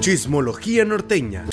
Chismología 0.00 0.86
norteña. 0.86 1.44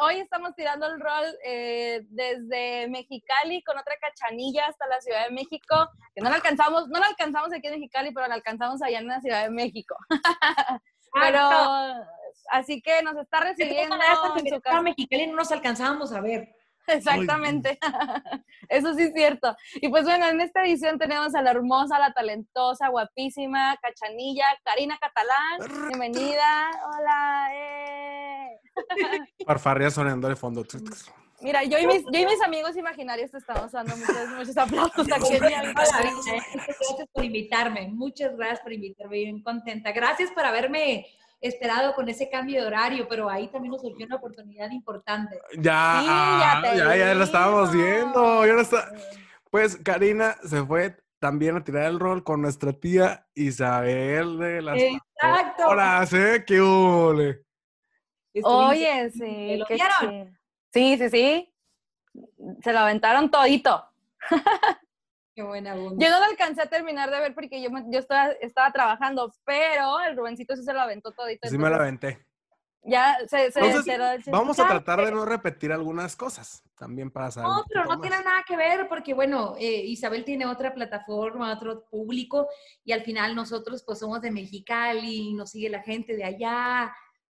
Hoy 0.00 0.20
estamos 0.20 0.54
tirando 0.54 0.86
el 0.86 1.00
rol 1.00 1.24
eh, 1.44 2.06
desde 2.10 2.86
Mexicali 2.90 3.60
con 3.64 3.76
otra 3.76 3.96
cachanilla 4.00 4.66
hasta 4.68 4.86
la 4.86 5.00
Ciudad 5.00 5.24
de 5.26 5.34
México, 5.34 5.90
que 6.14 6.20
no 6.20 6.30
la 6.30 6.36
alcanzamos, 6.36 6.86
no 6.90 7.00
la 7.00 7.06
alcanzamos 7.06 7.52
aquí 7.52 7.66
en 7.66 7.72
Mexicali, 7.72 8.12
pero 8.14 8.28
la 8.28 8.34
alcanzamos 8.34 8.80
allá 8.82 9.00
en 9.00 9.08
la 9.08 9.20
Ciudad 9.20 9.42
de 9.42 9.50
México. 9.50 9.96
pero 11.12 11.40
así 12.52 12.80
que 12.80 13.02
nos 13.02 13.16
está 13.16 13.40
recibiendo 13.40 13.96
en 14.36 14.48
su 14.48 14.60
casa. 14.60 14.80
Mexicali 14.80 15.26
no 15.26 15.34
nos 15.34 15.50
alcanzábamos 15.50 16.12
a 16.12 16.20
ver. 16.20 16.61
Exactamente. 16.86 17.78
Eso 18.68 18.94
sí 18.94 19.04
es 19.04 19.12
cierto. 19.14 19.56
Y 19.74 19.88
pues 19.88 20.04
bueno, 20.04 20.28
en 20.28 20.40
esta 20.40 20.62
edición 20.62 20.98
tenemos 20.98 21.34
a 21.34 21.42
la 21.42 21.50
hermosa, 21.50 21.98
la 21.98 22.12
talentosa, 22.12 22.88
guapísima, 22.88 23.76
cachanilla, 23.80 24.46
Karina 24.64 24.98
Catalán. 24.98 25.88
Bienvenida. 25.88 26.70
Hola. 26.86 27.48
Eh. 27.54 28.60
Parfarria 29.46 29.90
sonando 29.90 30.28
de 30.28 30.36
fondo. 30.36 30.64
Mira, 31.40 31.64
yo 31.64 31.76
y, 31.78 31.86
mis, 31.86 32.04
yo 32.04 32.20
y 32.20 32.26
mis 32.26 32.40
amigos 32.40 32.76
imaginarios 32.76 33.32
te 33.32 33.38
estamos 33.38 33.72
dando 33.72 33.96
muchos, 33.96 34.28
muchos 34.36 34.56
aplausos 34.56 35.10
aquí. 35.10 35.38
Gracias 35.38 37.08
por 37.12 37.24
invitarme. 37.24 37.88
Muchas 37.88 38.36
gracias 38.36 38.60
por 38.60 38.72
invitarme. 38.72 39.16
Bien 39.16 39.42
contenta. 39.42 39.90
Gracias 39.90 40.30
por 40.30 40.44
haberme 40.44 41.06
esperado 41.42 41.94
con 41.94 42.08
ese 42.08 42.30
cambio 42.30 42.60
de 42.62 42.66
horario, 42.68 43.06
pero 43.08 43.28
ahí 43.28 43.48
también 43.48 43.72
nos 43.72 43.82
surgió 43.82 44.06
una 44.06 44.16
oportunidad 44.16 44.70
importante. 44.70 45.38
Ya, 45.58 45.98
Sí, 46.00 46.06
ya 46.06 46.60
te 46.62 46.78
ya, 46.78 46.96
ya 46.96 47.14
lo 47.14 47.24
estábamos 47.24 47.72
viendo. 47.72 48.46
ya 48.46 48.52
lo 48.54 48.60
está- 48.62 48.90
Pues 49.50 49.76
Karina 49.76 50.36
se 50.44 50.64
fue 50.64 50.96
también 51.18 51.56
a 51.56 51.62
tirar 51.64 51.84
el 51.84 52.00
rol 52.00 52.24
con 52.24 52.40
nuestra 52.42 52.72
tía 52.72 53.26
Isabel 53.34 54.38
de 54.38 54.62
las 54.62 54.80
Exacto. 54.80 55.68
Hola, 55.68 56.08
¿eh? 56.12 56.44
¿Qué 56.46 56.60
ole? 56.60 57.44
Oye, 58.42 59.10
sí. 59.10 59.56
¿Lo 59.58 59.66
vieron? 59.66 60.38
Sí, 60.72 60.96
sí, 60.96 61.10
sí. 61.10 61.54
Se 62.62 62.72
lo 62.72 62.78
aventaron 62.80 63.30
todito. 63.30 63.84
Qué 65.34 65.42
buena. 65.42 65.74
Yo 65.74 66.10
no 66.10 66.18
lo 66.18 66.24
alcancé 66.24 66.62
a 66.62 66.66
terminar 66.66 67.10
de 67.10 67.18
ver 67.20 67.34
porque 67.34 67.62
yo, 67.62 67.70
me- 67.70 67.84
yo 67.90 67.98
estaba, 67.98 68.32
estaba 68.40 68.70
trabajando, 68.72 69.32
pero 69.44 70.00
el 70.00 70.16
Rubencito 70.16 70.54
sí 70.56 70.62
se 70.62 70.72
lo 70.74 70.80
aventó 70.80 71.12
todito. 71.12 71.48
Sí 71.48 71.56
me 71.56 71.70
la 71.70 71.76
entonces 71.76 71.80
aventé. 71.80 72.26
Ya 72.84 73.16
se, 73.28 73.52
se 73.52 73.60
Entonces. 73.60 74.26
Vamos 74.26 74.58
a 74.58 74.64
Ya, 74.64 74.68
tratar 74.68 75.04
de 75.04 75.12
no 75.12 75.24
repetir 75.24 75.70
algunas 75.72 76.16
cosas 76.16 76.64
también 76.76 77.10
para 77.12 77.30
saber. 77.30 77.48
No, 77.48 77.64
pero 77.68 77.84
no 77.84 78.00
tiene 78.00 78.16
nada 78.24 78.42
que 78.46 78.56
ver 78.56 78.88
porque, 78.88 79.14
bueno, 79.14 79.54
eh, 79.56 79.84
Isabel 79.86 80.24
tiene 80.24 80.46
otra 80.46 80.74
plataforma, 80.74 81.52
otro 81.52 81.84
público 81.84 82.48
y 82.84 82.90
al 82.92 83.02
final 83.02 83.36
nosotros 83.36 83.84
pues 83.86 84.00
somos 84.00 84.20
de 84.20 84.32
Mexicali, 84.32 85.32
nos 85.32 85.50
sigue 85.52 85.70
la 85.70 85.80
gente 85.82 86.16
de 86.16 86.24
allá, 86.24 86.92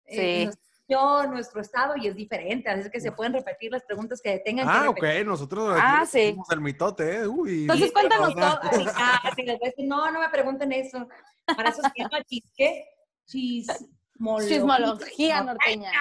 eh, 0.05 0.49
Sí. 0.51 0.59
Región, 0.87 1.31
nuestro 1.31 1.61
estado 1.61 1.95
y 1.97 2.07
es 2.07 2.15
diferente, 2.15 2.69
así 2.69 2.89
que 2.89 2.99
se 2.99 3.11
pueden 3.11 3.33
repetir 3.33 3.71
las 3.71 3.83
preguntas 3.83 4.21
que 4.21 4.39
tengan 4.39 4.67
Ah, 4.69 4.83
que 4.95 5.21
ok, 5.21 5.25
nosotros 5.25 5.75
Ah, 5.79 6.01
aquí 6.01 6.07
sí. 6.11 6.29
somos 6.31 6.49
el 6.51 6.61
mitote, 6.61 7.15
¿eh? 7.17 7.27
Uy, 7.27 7.61
Entonces, 7.61 7.91
cuéntanos 7.91 8.33
todo. 8.33 8.59
Ah, 8.95 9.31
sí, 9.35 9.43
les 9.43 9.59
voy 9.59 9.67
a 9.67 9.69
decir, 9.71 9.87
no, 9.87 10.11
no 10.11 10.19
me 10.19 10.29
pregunten 10.29 10.71
eso. 10.71 11.07
Para 11.55 11.69
eso 11.69 11.81
se 11.81 11.91
llama 12.01 12.23
chisque, 12.23 12.85
chismología. 13.25 14.47
Chismología 14.49 15.43
norteña. 15.43 15.91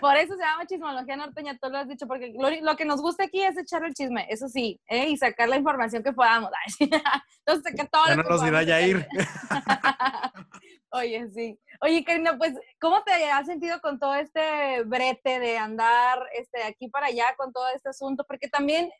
Por 0.00 0.16
eso 0.16 0.34
se 0.34 0.42
llama 0.42 0.66
chismología 0.66 1.16
norteña, 1.16 1.58
tú 1.58 1.70
lo 1.70 1.78
has 1.78 1.88
dicho, 1.88 2.06
porque 2.06 2.32
lo, 2.36 2.50
lo 2.50 2.76
que 2.76 2.84
nos 2.84 3.00
gusta 3.00 3.24
aquí 3.24 3.42
es 3.42 3.56
echar 3.56 3.84
el 3.84 3.94
chisme, 3.94 4.26
eso 4.28 4.48
sí, 4.48 4.80
¿eh? 4.88 5.08
y 5.08 5.16
sacar 5.16 5.48
la 5.48 5.56
información 5.56 6.02
que 6.02 6.12
podamos. 6.12 6.50
Entonces, 6.78 7.64
sacar 7.64 7.88
todo 7.90 8.06
Ya 8.06 8.16
lo 8.16 8.22
no 8.22 8.28
que 8.28 8.34
nos 8.34 8.44
dirá 8.44 8.62
Yair. 8.62 9.06
Oye, 10.94 11.26
sí. 11.30 11.58
Oye, 11.80 12.04
Karina, 12.04 12.36
pues, 12.36 12.52
¿cómo 12.78 13.02
te 13.02 13.12
has 13.30 13.46
sentido 13.46 13.80
con 13.80 13.98
todo 13.98 14.14
este 14.14 14.82
brete 14.84 15.40
de 15.40 15.56
andar 15.56 16.22
este, 16.34 16.62
aquí 16.64 16.88
para 16.88 17.06
allá 17.06 17.34
con 17.36 17.50
todo 17.50 17.66
este 17.74 17.88
asunto? 17.88 18.24
Porque 18.28 18.48
también, 18.48 18.90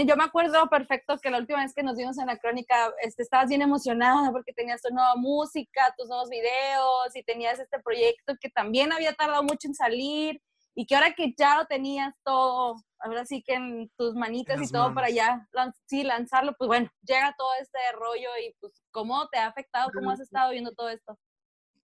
yo 0.00 0.16
me 0.16 0.24
acuerdo 0.24 0.68
perfecto 0.68 1.18
que 1.18 1.30
la 1.30 1.38
última 1.38 1.62
vez 1.62 1.74
que 1.74 1.82
nos 1.82 1.96
vimos 1.96 2.18
en 2.18 2.26
la 2.26 2.38
crónica, 2.38 2.92
este, 3.02 3.22
estabas 3.22 3.48
bien 3.48 3.60
emocionada 3.62 4.30
porque 4.32 4.52
tenías 4.52 4.80
tu 4.80 4.92
nueva 4.92 5.14
música, 5.16 5.94
tus 5.98 6.08
nuevos 6.08 6.30
videos 6.30 7.14
y 7.14 7.22
tenías 7.22 7.58
este 7.58 7.78
proyecto 7.80 8.34
que 8.40 8.48
también 8.48 8.92
había 8.92 9.12
tardado 9.12 9.42
mucho 9.42 9.68
en 9.68 9.74
salir 9.74 10.40
y 10.74 10.86
que 10.86 10.94
ahora 10.94 11.12
que 11.14 11.34
ya 11.36 11.58
lo 11.58 11.66
tenías 11.66 12.14
todo, 12.24 12.76
ahora 12.98 13.26
sí 13.26 13.42
que 13.42 13.52
en 13.54 13.90
tus 13.98 14.14
manitas 14.14 14.56
En 14.56 14.64
y 14.64 14.68
todo 14.68 14.94
para 14.94 15.08
manos. 15.08 15.14
ya, 15.14 15.48
lan- 15.52 15.74
sí, 15.84 16.02
lanzarlo, 16.02 16.54
pues 16.56 16.68
bueno, 16.68 16.90
llega 17.02 17.34
todo 17.36 17.50
este 17.60 17.78
rollo 17.92 18.30
y 18.42 18.54
pues, 18.58 18.82
¿cómo 18.90 19.28
te 19.28 19.38
ha 19.38 19.46
afectado? 19.48 19.90
¿Cómo 19.92 20.10
has 20.10 20.20
estado 20.20 20.50
viendo 20.52 20.72
todo 20.72 20.88
esto? 20.88 21.18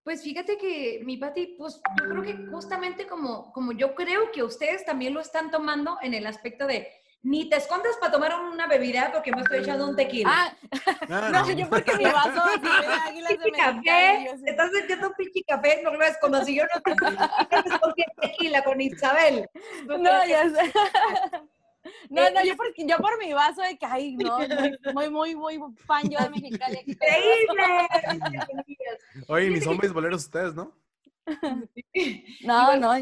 Pues 0.02 0.22
fíjate 0.22 0.56
que 0.56 1.02
mi 1.04 1.18
Pati, 1.18 1.56
pues 1.58 1.82
yo 2.00 2.08
creo 2.08 2.22
que 2.22 2.46
justamente 2.50 3.06
como, 3.06 3.52
como 3.52 3.72
yo 3.72 3.94
creo 3.94 4.30
que 4.32 4.42
ustedes 4.42 4.86
también 4.86 5.12
lo 5.12 5.20
están 5.20 5.50
tomando 5.50 5.98
en 6.00 6.14
el 6.14 6.26
aspecto 6.26 6.66
de 6.66 6.88
ni 7.22 7.48
te 7.48 7.56
escondas 7.56 7.96
para 8.00 8.12
tomar 8.12 8.32
una 8.40 8.66
bebida 8.66 9.10
porque 9.12 9.32
me 9.32 9.42
estoy 9.42 9.58
echando 9.58 9.88
un 9.88 9.96
tequila. 9.96 10.30
Ah, 10.32 10.56
Ah, 11.10 11.30
no, 11.32 11.46
no. 11.46 11.50
yo 11.52 11.68
porque 11.68 11.96
mi 11.96 12.04
vaso 12.04 12.30
de 12.30 12.68
águilas 13.06 13.38
de 13.38 13.50
café, 13.52 14.24
yo 14.26 14.36
sí. 14.36 14.44
te 14.44 14.50
estás 14.50 14.70
echando 14.84 15.08
un 15.08 15.14
pinche 15.14 15.42
café, 15.46 15.80
no 15.82 15.90
lo 15.92 15.98
ves 15.98 16.16
como 16.20 16.42
si 16.44 16.54
yo 16.56 16.64
no 16.64 16.80
te 16.82 18.04
tequila 18.20 18.62
con 18.64 18.80
Isabel. 18.80 19.48
No, 19.86 20.26
ya 20.26 20.48
sé. 20.48 20.72
No, 22.10 22.28
no, 22.30 22.44
yo 22.44 22.54
por, 22.56 22.66
yo 22.76 22.96
por 22.98 23.18
mi 23.18 23.32
vaso 23.32 23.62
de 23.62 23.78
que, 23.78 23.86
ay, 23.86 24.14
no, 24.16 24.38
muy, 24.92 25.08
muy, 25.08 25.34
muy, 25.34 25.58
muy 25.58 25.74
fan 25.86 26.02
yo 26.10 26.18
de 26.18 26.28
Mexicali. 26.28 26.82
Increíble. 26.84 27.88
Oye, 29.28 29.48
ni 29.50 29.60
son 29.60 29.78
beisboleros 29.78 30.24
ustedes, 30.24 30.54
¿no? 30.54 30.72
No, 32.44 32.76
no, 32.76 32.92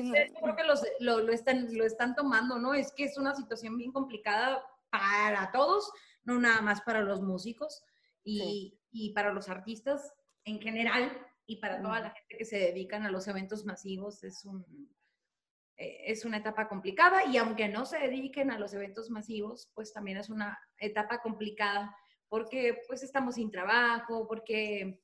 creo 0.41 0.57
que 0.57 0.65
los- 0.65 0.87
lo, 1.01 1.21
lo 1.21 1.33
están, 1.33 1.69
lo 1.77 1.85
están 1.85 2.15
tomando, 2.15 2.59
¿no? 2.59 2.75
Es 2.75 2.93
que 2.93 3.05
es 3.05 3.19
una 3.19 3.35
situación 3.35 3.77
bien 3.77 3.93
complicada 3.93 4.63
para 4.91 5.51
todos, 5.53 5.91
no 6.25 6.39
nada 6.41 6.61
más 6.63 6.81
para 6.83 7.03
los 7.03 7.21
músicos 7.23 7.83
y, 8.25 8.79
y 8.91 9.13
para 9.13 9.33
los 9.33 9.49
artistas 9.49 10.13
en 10.45 10.61
general 10.61 11.13
y 11.47 11.57
para 11.57 11.81
toda 11.83 12.01
la 12.01 12.11
gente 12.11 12.37
que 12.39 12.45
se 12.45 12.59
dedican 12.59 13.05
a 13.05 13.11
los 13.11 13.29
eventos 13.29 13.65
masivos. 13.65 14.25
Es, 14.25 14.45
un, 14.45 14.65
eh, 15.77 15.99
es 16.07 16.25
una 16.25 16.39
etapa 16.39 16.69
complicada 16.69 17.25
y 17.27 17.37
aunque 17.37 17.69
no 17.69 17.85
se 17.87 17.99
dediquen 17.99 18.51
a 18.51 18.59
los 18.59 18.73
eventos 18.75 19.11
masivos, 19.11 19.71
pues 19.75 19.93
también 19.93 20.19
es 20.19 20.31
una 20.31 20.59
etapa 20.79 21.19
complicada 21.21 21.95
porque 22.29 22.79
pues 22.89 23.03
estamos 23.03 23.37
sin 23.37 23.51
trabajo, 23.51 24.27
porque, 24.27 25.01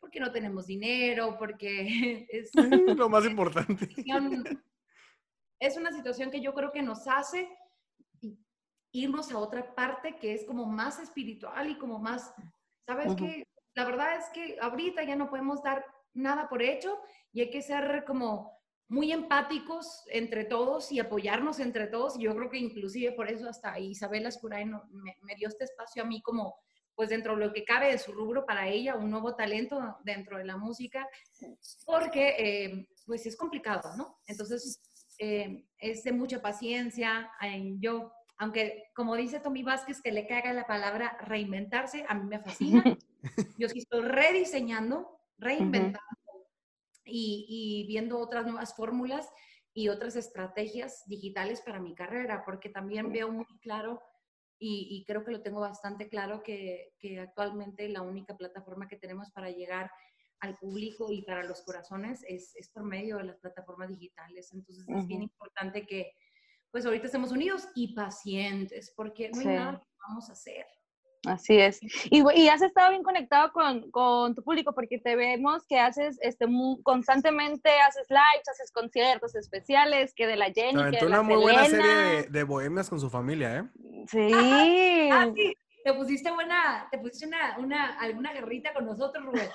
porque 0.00 0.20
no 0.20 0.32
tenemos 0.32 0.66
dinero, 0.66 1.36
porque 1.38 2.26
es, 2.30 2.50
Lo 2.96 3.08
más 3.08 3.24
importante. 3.24 3.88
es 5.60 5.76
una 5.76 5.92
situación 5.92 6.30
que 6.30 6.40
yo 6.40 6.54
creo 6.54 6.72
que 6.72 6.82
nos 6.82 7.06
hace 7.06 7.48
irnos 8.92 9.30
a 9.30 9.38
otra 9.38 9.74
parte 9.74 10.16
que 10.16 10.32
es 10.32 10.44
como 10.44 10.64
más 10.64 10.98
espiritual 10.98 11.68
y 11.70 11.78
como 11.78 11.98
más, 11.98 12.32
¿sabes 12.86 13.08
Ujú. 13.08 13.16
qué? 13.16 13.46
La 13.74 13.84
verdad 13.84 14.16
es 14.16 14.24
que 14.30 14.58
ahorita 14.60 15.04
ya 15.04 15.14
no 15.14 15.28
podemos 15.28 15.62
dar 15.62 15.84
nada 16.14 16.48
por 16.48 16.62
hecho 16.62 16.98
y 17.32 17.42
hay 17.42 17.50
que 17.50 17.62
ser 17.62 18.04
como 18.06 18.58
muy 18.88 19.12
empáticos 19.12 20.04
entre 20.06 20.44
todos 20.44 20.90
y 20.90 20.98
apoyarnos 20.98 21.60
entre 21.60 21.86
todos. 21.86 22.18
Yo 22.18 22.34
creo 22.34 22.50
que 22.50 22.56
inclusive 22.58 23.12
por 23.12 23.28
eso 23.30 23.48
hasta 23.48 23.78
Isabel 23.78 24.26
Ascuray 24.26 24.64
me, 24.64 25.16
me 25.20 25.34
dio 25.36 25.48
este 25.48 25.64
espacio 25.64 26.02
a 26.02 26.06
mí 26.06 26.22
como, 26.22 26.56
pues 26.98 27.10
dentro 27.10 27.36
de 27.36 27.46
lo 27.46 27.52
que 27.52 27.64
cabe 27.64 27.92
de 27.92 27.98
su 27.98 28.10
rubro 28.10 28.44
para 28.44 28.66
ella, 28.66 28.96
un 28.96 29.08
nuevo 29.08 29.36
talento 29.36 29.98
dentro 30.02 30.36
de 30.36 30.44
la 30.44 30.56
música, 30.56 31.08
porque 31.86 32.34
eh, 32.36 32.88
pues 33.06 33.24
es 33.24 33.36
complicado, 33.36 33.96
¿no? 33.96 34.18
Entonces 34.26 34.82
eh, 35.20 35.64
es 35.78 36.02
de 36.02 36.10
mucha 36.10 36.42
paciencia. 36.42 37.30
yo, 37.78 38.10
aunque 38.36 38.90
como 38.96 39.14
dice 39.14 39.38
Tommy 39.38 39.62
Vázquez, 39.62 40.02
que 40.02 40.10
le 40.10 40.26
caga 40.26 40.52
la 40.52 40.66
palabra 40.66 41.16
reinventarse, 41.20 42.04
a 42.08 42.14
mí 42.14 42.24
me 42.24 42.40
fascina. 42.40 42.82
Yo 43.60 43.68
sí 43.68 43.78
estoy 43.78 44.02
rediseñando, 44.02 45.20
reinventando 45.38 46.00
y, 47.04 47.46
y 47.48 47.86
viendo 47.86 48.18
otras 48.18 48.44
nuevas 48.44 48.74
fórmulas 48.74 49.30
y 49.72 49.88
otras 49.88 50.16
estrategias 50.16 51.04
digitales 51.06 51.60
para 51.60 51.78
mi 51.78 51.94
carrera, 51.94 52.42
porque 52.44 52.70
también 52.70 53.12
veo 53.12 53.30
muy 53.30 53.46
claro 53.60 54.02
y, 54.58 54.88
y 54.90 55.04
creo 55.04 55.24
que 55.24 55.30
lo 55.30 55.42
tengo 55.42 55.60
bastante 55.60 56.08
claro 56.08 56.42
que, 56.42 56.92
que 56.98 57.20
actualmente 57.20 57.88
la 57.88 58.02
única 58.02 58.36
plataforma 58.36 58.88
que 58.88 58.96
tenemos 58.96 59.30
para 59.30 59.50
llegar 59.50 59.90
al 60.40 60.56
público 60.58 61.12
y 61.12 61.22
para 61.22 61.44
los 61.44 61.62
corazones 61.62 62.24
es, 62.28 62.54
es 62.56 62.68
por 62.68 62.84
medio 62.84 63.16
de 63.18 63.24
las 63.24 63.38
plataformas 63.38 63.90
digitales. 63.90 64.52
Entonces 64.52 64.84
es 64.88 65.06
bien 65.06 65.22
importante 65.22 65.86
que 65.86 66.12
pues 66.70 66.84
ahorita 66.84 67.06
estemos 67.06 67.32
unidos 67.32 67.68
y 67.74 67.94
pacientes, 67.94 68.92
porque 68.94 69.30
no 69.30 69.40
Sí. 69.40 69.48
hay 69.48 69.56
nada 69.56 69.78
que 69.78 69.96
vamos 70.06 70.28
a 70.28 70.32
hacer. 70.32 70.66
Así 71.26 71.58
es. 71.58 71.80
Y, 72.10 72.22
y, 72.40 72.48
has 72.48 72.62
estado 72.62 72.90
bien 72.90 73.02
conectado 73.02 73.52
con, 73.52 73.90
con, 73.90 74.34
tu 74.34 74.42
público 74.42 74.72
porque 74.72 74.98
te 74.98 75.16
vemos 75.16 75.64
que 75.66 75.78
haces 75.78 76.16
este, 76.22 76.46
constantemente, 76.82 77.70
haces 77.80 78.06
lives, 78.08 78.48
haces 78.48 78.70
conciertos 78.70 79.34
especiales, 79.34 80.14
que 80.14 80.26
de 80.26 80.36
la 80.36 80.52
Jenny, 80.52 80.90
que 80.90 81.00
de 81.00 81.06
una 81.06 81.22
muy 81.22 81.36
buena 81.36 81.64
serie 81.64 82.28
de, 82.30 82.42
bohemias 82.44 82.88
con 82.88 83.00
su 83.00 83.10
familia, 83.10 83.58
¿eh? 83.58 83.64
Sí. 84.06 84.30
Ah, 85.10 85.30
sí. 85.34 85.54
Te 85.84 85.94
pusiste 85.94 86.30
buena, 86.30 86.86
te 86.90 86.98
pusiste 86.98 87.26
una, 87.26 87.58
una, 87.58 87.98
alguna 87.98 88.32
guerrita 88.32 88.74
con 88.74 88.84
nosotros, 88.84 89.24
Rubén. 89.24 89.48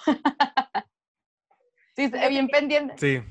sí, 1.96 2.12
bien 2.30 2.48
pendiente. 2.48 2.98
Sí. 2.98 3.22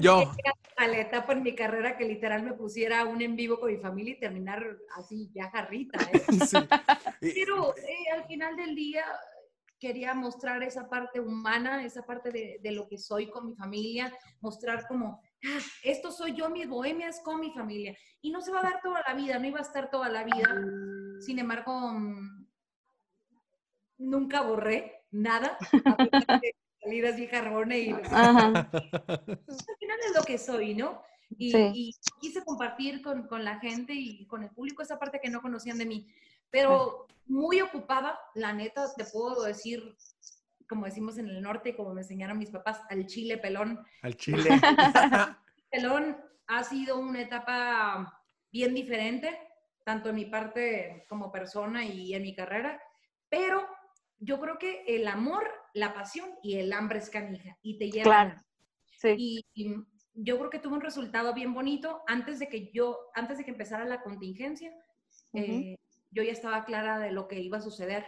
Yo. 0.00 0.32
A 0.76 0.86
la 0.86 0.98
etapa 0.98 1.32
en 1.32 1.42
mi 1.42 1.54
carrera 1.54 1.96
que 1.96 2.04
literal 2.04 2.42
me 2.42 2.52
pusiera 2.54 3.04
un 3.04 3.20
en 3.20 3.36
vivo 3.36 3.58
con 3.58 3.70
mi 3.70 3.78
familia 3.78 4.14
y 4.14 4.20
terminar 4.20 4.64
así, 4.96 5.30
ya 5.34 5.50
jarrita. 5.50 5.98
¿eh? 6.12 6.22
Pero 7.20 7.76
eh, 7.76 8.10
al 8.14 8.24
final 8.26 8.56
del 8.56 8.74
día 8.74 9.04
quería 9.78 10.14
mostrar 10.14 10.62
esa 10.62 10.88
parte 10.88 11.20
humana, 11.20 11.84
esa 11.84 12.02
parte 12.02 12.30
de, 12.30 12.60
de 12.62 12.72
lo 12.72 12.86
que 12.86 12.98
soy 12.98 13.28
con 13.28 13.46
mi 13.46 13.54
familia, 13.54 14.14
mostrar 14.40 14.86
como, 14.86 15.20
ah, 15.46 15.58
esto 15.82 16.12
soy 16.12 16.34
yo, 16.34 16.50
mis 16.50 16.68
bohemias 16.68 17.20
con 17.20 17.40
mi 17.40 17.52
familia. 17.52 17.96
Y 18.20 18.30
no 18.30 18.40
se 18.40 18.52
va 18.52 18.60
a 18.60 18.64
dar 18.64 18.80
toda 18.82 19.02
la 19.06 19.14
vida, 19.14 19.38
no 19.38 19.46
iba 19.46 19.58
a 19.58 19.62
estar 19.62 19.90
toda 19.90 20.08
la 20.08 20.24
vida. 20.24 20.54
Sin 21.20 21.38
embargo, 21.38 21.92
mm, 21.92 22.46
nunca 23.98 24.42
borré 24.42 25.04
nada 25.10 25.58
salidas 26.82 27.18
y 27.18 27.26
jarrone 27.26 27.78
y 27.78 27.94
pues, 27.94 28.12
al 28.12 28.68
final 29.78 29.98
es 30.06 30.14
lo 30.16 30.22
que 30.24 30.38
soy, 30.38 30.74
¿no? 30.74 31.02
Y, 31.38 31.94
quise 32.20 32.44
compartir 32.44 33.02
con, 33.02 33.28
con, 33.28 33.44
la 33.44 33.60
gente 33.60 33.92
y 33.94 34.26
con 34.26 34.42
el 34.42 34.50
público 34.50 34.82
esa 34.82 34.98
parte 34.98 35.20
que 35.22 35.30
no 35.30 35.40
conocían 35.40 35.78
de 35.78 35.86
mí. 35.86 36.08
Pero 36.50 37.06
muy 37.26 37.60
ocupada, 37.60 38.18
la 38.34 38.52
neta, 38.52 38.92
te 38.94 39.04
puedo 39.04 39.44
decir, 39.44 39.96
como 40.70 40.86
decimos 40.86 41.18
en 41.18 41.28
el 41.28 41.42
norte, 41.42 41.74
como 41.74 41.92
me 41.92 42.02
enseñaron 42.02 42.38
mis 42.38 42.50
papás, 42.50 42.80
al 42.88 43.04
chile 43.06 43.38
pelón. 43.38 43.84
Al 44.02 44.16
chile. 44.16 44.48
pelón 45.70 46.16
ha 46.46 46.62
sido 46.62 47.00
una 47.00 47.22
etapa 47.22 48.22
bien 48.52 48.72
diferente, 48.72 49.36
tanto 49.84 50.10
en 50.10 50.14
mi 50.14 50.26
parte 50.26 51.04
como 51.08 51.32
persona 51.32 51.84
y 51.84 52.14
en 52.14 52.22
mi 52.22 52.36
carrera, 52.36 52.80
pero 53.28 53.66
yo 54.18 54.40
creo 54.40 54.58
que 54.58 54.84
el 54.86 55.08
amor, 55.08 55.42
la 55.74 55.92
pasión 55.92 56.30
y 56.40 56.58
el 56.58 56.72
hambre 56.72 57.00
es 57.00 57.10
canija 57.10 57.58
y 57.62 57.76
te 57.76 57.90
llevan. 57.90 58.30
Claro. 58.30 58.40
Sí. 58.96 59.44
Y, 59.54 59.74
yo 60.12 60.38
creo 60.38 60.50
que 60.50 60.58
tuvo 60.58 60.74
un 60.74 60.82
resultado 60.82 61.32
bien 61.32 61.54
bonito 61.54 62.02
antes 62.06 62.38
de 62.38 62.48
que 62.48 62.70
yo, 62.72 62.98
antes 63.14 63.38
de 63.38 63.44
que 63.44 63.52
empezara 63.52 63.84
la 63.86 64.02
contingencia, 64.02 64.70
eh, 65.32 65.76
yo 66.10 66.22
ya 66.22 66.32
estaba 66.32 66.64
clara 66.64 66.98
de 66.98 67.10
lo 67.10 67.26
que 67.26 67.40
iba 67.40 67.58
a 67.58 67.62
suceder 67.62 68.04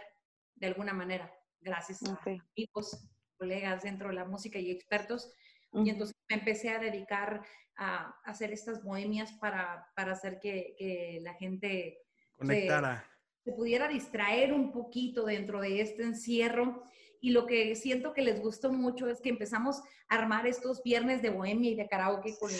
de 0.55 0.67
alguna 0.67 0.93
manera, 0.93 1.33
gracias 1.63 2.03
a 2.03 2.19
amigos, 2.55 3.07
colegas 3.37 3.83
dentro 3.83 4.09
de 4.09 4.15
la 4.15 4.25
música 4.25 4.59
y 4.59 4.71
expertos. 4.71 5.33
Y 5.73 5.89
entonces 5.89 6.15
me 6.29 6.35
empecé 6.35 6.69
a 6.69 6.79
dedicar 6.79 7.43
a, 7.77 8.15
hacer 8.25 8.51
estas 8.51 8.83
bohemias 8.83 9.31
para, 9.33 9.87
para 9.95 10.11
hacer 10.11 10.39
que, 10.39 10.75
que, 10.77 11.19
la 11.23 11.33
gente 11.33 11.97
conectara 12.37 13.09
se 13.43 13.51
pudiera 13.51 13.87
distraer 13.87 14.53
un 14.53 14.71
poquito 14.71 15.25
dentro 15.25 15.61
de 15.61 15.81
este 15.81 16.03
encierro. 16.03 16.83
Y 17.19 17.31
lo 17.31 17.45
que 17.45 17.75
siento 17.75 18.13
que 18.13 18.21
les 18.21 18.41
gustó 18.41 18.71
mucho 18.71 19.07
es 19.07 19.21
que 19.21 19.29
empezamos 19.29 19.81
a 20.09 20.15
armar 20.15 20.45
estos 20.45 20.83
viernes 20.83 21.21
de 21.21 21.29
bohemia 21.29 21.71
y 21.71 21.75
de 21.75 21.87
karaoke 21.87 22.35
con, 22.37 22.51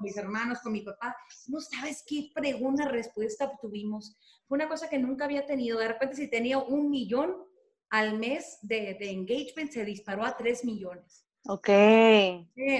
mis 0.00 0.16
hermanos, 0.16 0.60
con 0.62 0.72
mi 0.72 0.80
papá. 0.80 1.14
No 1.48 1.60
sabes 1.60 2.02
qué 2.06 2.30
pregunta, 2.34 2.88
respuesta 2.88 3.44
obtuvimos. 3.44 4.16
Fue 4.46 4.56
una 4.56 4.68
cosa 4.68 4.88
que 4.88 4.98
nunca 4.98 5.26
había 5.26 5.44
tenido. 5.44 5.78
De 5.78 5.88
repente, 5.88 6.16
si 6.16 6.28
tenía 6.28 6.58
un 6.58 6.88
millón 6.88 7.44
al 7.90 8.18
mes 8.18 8.58
de, 8.62 8.96
engagement, 9.00 9.70
se 9.70 9.84
disparó 9.84 10.24
a 10.24 10.36
tres 10.36 10.64
millones. 10.64 11.26
Ok. 11.46 11.68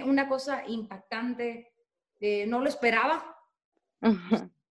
una 0.07 0.29
cosa 0.29 0.65
impactante. 0.67 1.73
Eh, 2.21 2.47
no 2.47 2.61
lo 2.61 2.69
esperaba. 2.69 3.37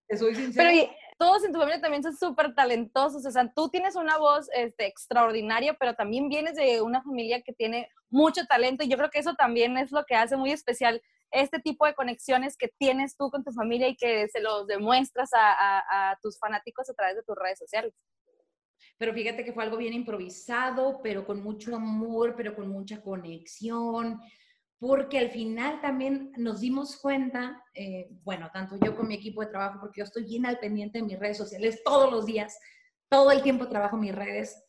Te 0.08 0.18
soy 0.18 0.36
sincera 0.36 0.72
todos 1.20 1.44
en 1.44 1.52
tu 1.52 1.60
familia 1.60 1.82
también 1.82 2.02
son 2.02 2.16
súper 2.16 2.56
talentosos, 2.56 3.26
o 3.26 3.32
sea, 3.32 3.52
tú 3.54 3.68
tienes 3.68 3.98
una 3.98 4.18
voz 4.18 4.50
este, 4.56 4.88
extraordinaria, 4.88 5.76
pero 5.78 5.94
también 5.94 6.30
vienes 6.30 6.56
de 6.56 6.82
una 6.82 7.04
familia 7.04 7.42
que 7.42 7.52
tiene 7.52 7.90
mucho 8.10 8.46
talento 8.46 8.86
y 8.86 8.88
yo 8.88 8.96
creo 8.96 9.10
que 9.10 9.20
eso 9.20 9.34
también 9.34 9.78
es 9.78 9.92
lo 9.92 10.06
que 10.06 10.16
hace 10.16 10.38
muy 10.38 10.52
especial 10.52 11.02
este 11.32 11.60
tipo 11.60 11.86
de 11.86 11.94
conexiones 11.94 12.56
que 12.56 12.70
tienes 12.70 13.18
tú 13.18 13.30
con 13.30 13.44
tu 13.44 13.52
familia 13.52 13.90
y 13.90 13.98
que 13.98 14.30
se 14.30 14.40
los 14.40 14.66
demuestras 14.66 15.30
a, 15.34 16.12
a 16.12 16.18
tus 16.22 16.40
fanáticos 16.40 16.90
a 16.90 16.94
través 16.94 17.18
de 17.18 17.24
tus 17.24 17.36
redes 17.36 17.60
sociales. 17.60 17.94
Pero 19.00 19.14
fíjate 19.14 19.44
que 19.44 19.54
fue 19.54 19.64
algo 19.64 19.78
bien 19.78 19.94
improvisado, 19.94 21.02
pero 21.02 21.26
con 21.26 21.42
mucho 21.42 21.76
amor, 21.76 22.36
pero 22.38 22.56
con 22.56 22.68
mucha 22.68 23.02
conexión 23.02 24.20
porque 24.80 25.20
al 25.20 25.30
final 25.30 25.82
también 25.82 26.32
nos 26.38 26.62
dimos 26.62 26.98
cuenta, 26.98 27.62
eh, 27.74 28.08
bueno, 28.24 28.50
tanto 28.54 28.78
yo 28.78 28.96
con 28.96 29.10
mi 29.10 29.16
equipo 29.16 29.42
de 29.42 29.48
trabajo, 29.48 29.80
porque 29.82 30.00
yo 30.00 30.06
estoy 30.06 30.24
bien 30.24 30.46
al 30.46 30.58
pendiente 30.58 31.00
de 31.00 31.06
mis 31.06 31.20
redes 31.20 31.38
sociales 31.38 31.82
todos 31.84 32.10
los 32.10 32.26
días, 32.26 32.58
todo 33.10 33.32
el 33.32 33.44
tiempo 33.44 33.68
trabajo 33.68 33.98
mis 33.98 34.16
redes, 34.16 34.64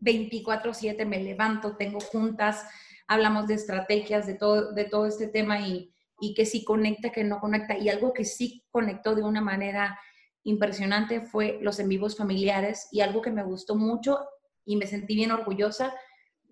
24/7 0.00 1.06
me 1.06 1.22
levanto, 1.22 1.76
tengo 1.76 2.00
juntas, 2.00 2.66
hablamos 3.06 3.46
de 3.46 3.54
estrategias, 3.54 4.26
de 4.26 4.34
todo, 4.34 4.72
de 4.72 4.84
todo 4.86 5.06
este 5.06 5.28
tema 5.28 5.60
y, 5.60 5.94
y 6.18 6.34
que 6.34 6.46
sí 6.46 6.64
conecta, 6.64 7.10
que 7.10 7.22
no 7.22 7.38
conecta. 7.38 7.78
Y 7.78 7.88
algo 7.88 8.12
que 8.12 8.24
sí 8.24 8.64
conectó 8.72 9.14
de 9.14 9.22
una 9.22 9.40
manera 9.40 9.96
impresionante 10.44 11.22
fue 11.22 11.58
los 11.60 11.78
en 11.78 11.88
vivos 11.88 12.16
familiares 12.16 12.88
y 12.92 13.00
algo 13.00 13.20
que 13.22 13.30
me 13.30 13.42
gustó 13.42 13.74
mucho 13.74 14.20
y 14.64 14.76
me 14.76 14.86
sentí 14.86 15.14
bien 15.14 15.32
orgullosa, 15.32 15.94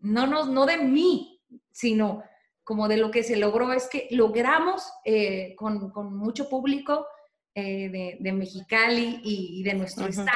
no, 0.00 0.26
no, 0.26 0.46
no 0.46 0.66
de 0.66 0.78
mí, 0.78 1.40
sino 1.70 2.22
como 2.64 2.88
de 2.88 2.96
lo 2.96 3.10
que 3.10 3.22
se 3.22 3.36
logró 3.36 3.72
es 3.72 3.88
que 3.88 4.08
logramos 4.10 4.90
eh, 5.04 5.54
con, 5.56 5.90
con, 5.90 6.16
mucho 6.16 6.48
público 6.48 7.06
eh, 7.54 7.88
de, 7.88 8.16
de, 8.20 8.32
Mexicali 8.32 9.20
y, 9.22 9.62
de 9.62 9.74
nuestro 9.74 10.06
estado 10.06 10.28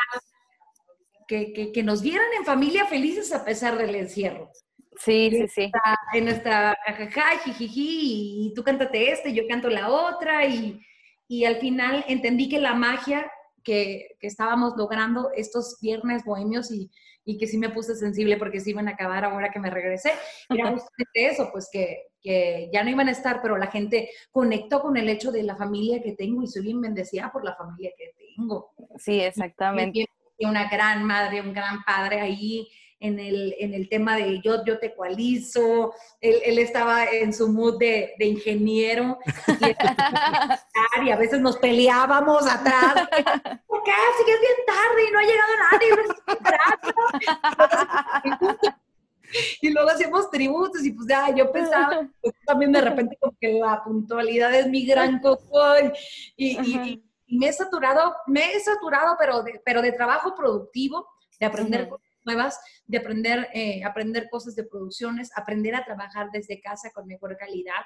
que, 1.28 1.52
que, 1.52 1.72
que, 1.72 1.82
nos 1.82 2.02
vieran 2.02 2.26
en 2.38 2.44
familia 2.44 2.86
felices 2.86 3.32
a 3.32 3.44
pesar 3.44 3.76
del 3.76 3.94
encierro. 3.94 4.50
Sí, 4.98 5.30
sí, 5.30 5.48
sí. 5.48 5.72
En 6.14 6.24
nuestra 6.24 6.76
jajaja, 6.84 7.38
jijiji, 7.44 8.46
y 8.46 8.54
tú 8.54 8.62
cántate 8.62 9.10
este, 9.10 9.32
yo 9.32 9.46
canto 9.48 9.68
la 9.68 9.90
otra, 9.90 10.46
y, 10.46 10.80
y 11.28 11.44
al 11.44 11.56
final 11.56 12.04
entendí 12.08 12.48
que 12.48 12.60
la 12.60 12.74
magia 12.74 13.30
que, 13.66 14.16
que, 14.20 14.28
estábamos 14.28 14.74
logrando 14.76 15.30
estos 15.36 15.78
viernes 15.82 16.24
bohemios 16.24 16.70
y, 16.70 16.90
y 17.24 17.36
que 17.36 17.48
sí 17.48 17.58
me 17.58 17.70
puse 17.70 17.96
sensible 17.96 18.36
porque 18.36 18.60
se 18.60 18.70
iban 18.70 18.86
a 18.86 18.92
acabar 18.92 19.24
ahora 19.24 19.50
que 19.50 19.58
me 19.58 19.68
regresé. 19.68 20.12
Era 20.48 20.70
justamente 20.72 21.26
eso, 21.26 21.50
pues 21.50 21.68
que, 21.70 22.04
que, 22.22 22.70
ya 22.72 22.84
no 22.84 22.90
iban 22.90 23.08
a 23.08 23.10
estar, 23.10 23.42
pero 23.42 23.58
la 23.58 23.66
gente 23.66 24.08
conectó 24.30 24.80
con 24.80 24.96
el 24.96 25.08
hecho 25.08 25.32
de 25.32 25.42
la 25.42 25.56
familia 25.56 26.00
que 26.00 26.12
tengo 26.12 26.42
y 26.42 26.46
soy 26.46 26.62
bien 26.62 26.80
bendecida 26.80 27.30
por 27.32 27.44
la 27.44 27.56
familia 27.56 27.90
que 27.99 28.12
tengo. 28.16 28.70
Sí, 28.96 29.20
exactamente. 29.20 30.06
Y 30.38 30.46
una 30.46 30.68
gran 30.68 31.02
madre, 31.02 31.40
un 31.40 31.52
gran 31.52 31.82
padre 31.82 32.20
ahí 32.20 32.68
en 33.00 33.18
el, 33.18 33.54
en 33.58 33.74
el 33.74 33.88
tema 33.88 34.16
de 34.16 34.40
yo, 34.40 34.64
yo 34.64 34.78
te 34.78 34.94
cualizo, 34.94 35.92
él, 36.20 36.36
él 36.44 36.58
estaba 36.58 37.04
en 37.04 37.32
su 37.32 37.48
mood 37.48 37.78
de, 37.78 38.14
de 38.18 38.24
ingeniero 38.26 39.18
y, 41.04 41.10
a 41.10 41.16
veces 41.16 41.40
nos 41.40 41.56
peleábamos 41.58 42.46
atrás. 42.50 42.94
¿Por 43.66 43.82
qué? 43.82 43.92
Sigues 44.18 44.40
bien 44.40 44.56
tarde 44.66 45.08
y 45.08 45.12
no 45.12 45.18
ha 45.18 45.22
llegado 45.22 45.52
nadie. 45.72 45.88
y 49.60 49.70
luego 49.70 49.90
hacemos 49.90 50.30
tributos 50.30 50.84
y 50.84 50.92
pues 50.92 51.06
ya, 51.08 51.34
yo 51.34 51.52
pensaba, 51.52 52.08
pues, 52.20 52.34
también 52.46 52.72
de 52.72 52.80
repente 52.80 53.18
como 53.20 53.36
que 53.38 53.52
la 53.52 53.82
puntualidad 53.84 54.54
es 54.54 54.68
mi 54.68 54.86
gran 54.86 55.20
cojón 55.20 55.92
y, 56.36 56.58
y, 56.58 57.02
me 57.28 57.48
he 57.48 57.52
saturado, 57.52 58.14
me 58.28 58.52
he 58.52 58.60
saturado, 58.60 59.16
pero 59.18 59.42
de, 59.42 59.60
pero 59.64 59.82
de 59.82 59.90
trabajo 59.90 60.36
productivo, 60.36 61.08
de 61.40 61.46
aprender 61.46 61.88
cosas 61.88 62.05
nuevas, 62.26 62.59
de 62.87 62.99
aprender, 62.99 63.49
eh, 63.54 63.83
aprender 63.85 64.28
cosas 64.30 64.54
de 64.54 64.64
producciones, 64.64 65.30
aprender 65.37 65.75
a 65.75 65.85
trabajar 65.85 66.28
desde 66.33 66.61
casa 66.61 66.90
con 66.92 67.06
mejor 67.06 67.37
calidad. 67.37 67.83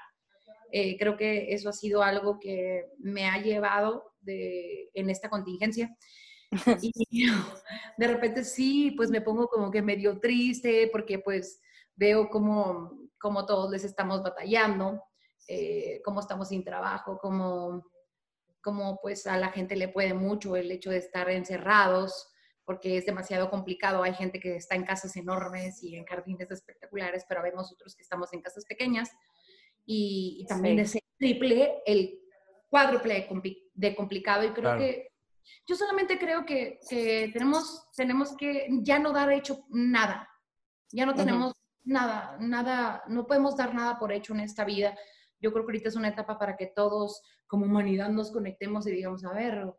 Eh, 0.73 0.97
creo 0.99 1.16
que 1.16 1.52
eso 1.52 1.68
ha 1.68 1.73
sido 1.73 2.02
algo 2.02 2.38
que 2.40 2.87
me 2.99 3.28
ha 3.28 3.38
llevado 3.38 4.14
de, 4.20 4.90
en 4.94 5.11
esta 5.11 5.28
contingencia. 5.28 5.94
Y 6.82 6.92
de 7.97 8.06
repente 8.09 8.42
sí, 8.42 8.92
pues 8.97 9.09
me 9.09 9.20
pongo 9.20 9.47
como 9.47 9.70
que 9.70 9.82
medio 9.82 10.18
triste 10.18 10.88
porque 10.90 11.20
pues 11.20 11.61
veo 11.94 12.28
como, 12.28 13.09
como 13.20 13.47
todos 13.47 13.70
les 13.70 13.85
estamos 13.85 14.20
batallando, 14.23 15.00
eh, 15.47 16.00
cómo 16.04 16.18
estamos 16.18 16.49
sin 16.49 16.64
trabajo, 16.64 17.18
cómo, 17.18 17.85
cómo 18.61 18.99
pues 19.00 19.28
a 19.28 19.37
la 19.37 19.50
gente 19.50 19.76
le 19.76 19.88
puede 19.88 20.12
mucho 20.12 20.56
el 20.56 20.73
hecho 20.73 20.90
de 20.90 20.99
estar 20.99 21.30
encerrados 21.30 22.29
porque 22.70 22.96
es 22.96 23.04
demasiado 23.04 23.50
complicado. 23.50 24.04
Hay 24.04 24.14
gente 24.14 24.38
que 24.38 24.54
está 24.54 24.76
en 24.76 24.84
casas 24.84 25.16
enormes 25.16 25.82
y 25.82 25.96
en 25.96 26.04
jardines 26.04 26.48
espectaculares, 26.52 27.24
pero 27.28 27.42
vemos 27.42 27.72
otros 27.72 27.96
que 27.96 28.02
estamos 28.04 28.32
en 28.32 28.42
casas 28.42 28.64
pequeñas. 28.64 29.10
Y, 29.84 30.46
también 30.48 30.78
es 30.78 30.94
el 30.94 31.02
triple, 31.18 31.82
el 31.84 32.20
cuádruple 32.68 33.28
de, 33.74 33.96
complicado. 33.96 34.44
Y 34.44 34.50
creo 34.50 34.78
que 34.78 35.08
Yo 35.66 35.74
solamente 35.74 36.16
creo 36.16 36.46
que, 36.46 36.78
que, 36.88 37.30
tenemos, 37.32 37.88
tenemos 37.96 38.36
que 38.36 38.68
ya 38.82 39.00
no 39.00 39.12
dar 39.12 39.32
hecho 39.32 39.64
nada. 39.70 40.28
Ya 40.92 41.06
no 41.06 41.14
tenemos 41.16 41.54
nada, 41.82 42.36
nada, 42.38 43.02
no 43.08 43.26
podemos 43.26 43.56
dar 43.56 43.74
nada 43.74 43.98
por 43.98 44.12
hecho 44.12 44.32
en 44.32 44.42
esta 44.42 44.64
vida. 44.64 44.96
Yo 45.40 45.50
creo 45.52 45.66
que 45.66 45.72
ahorita 45.72 45.88
es 45.88 45.96
una 45.96 46.10
etapa 46.10 46.38
para 46.38 46.56
que 46.56 46.66
todos 46.68 47.20
como 47.48 47.66
humanidad 47.66 48.10
nos 48.10 48.30
conectemos 48.30 48.86
y 48.86 48.92
digamos, 48.92 49.24
a 49.24 49.32
ver, 49.32 49.74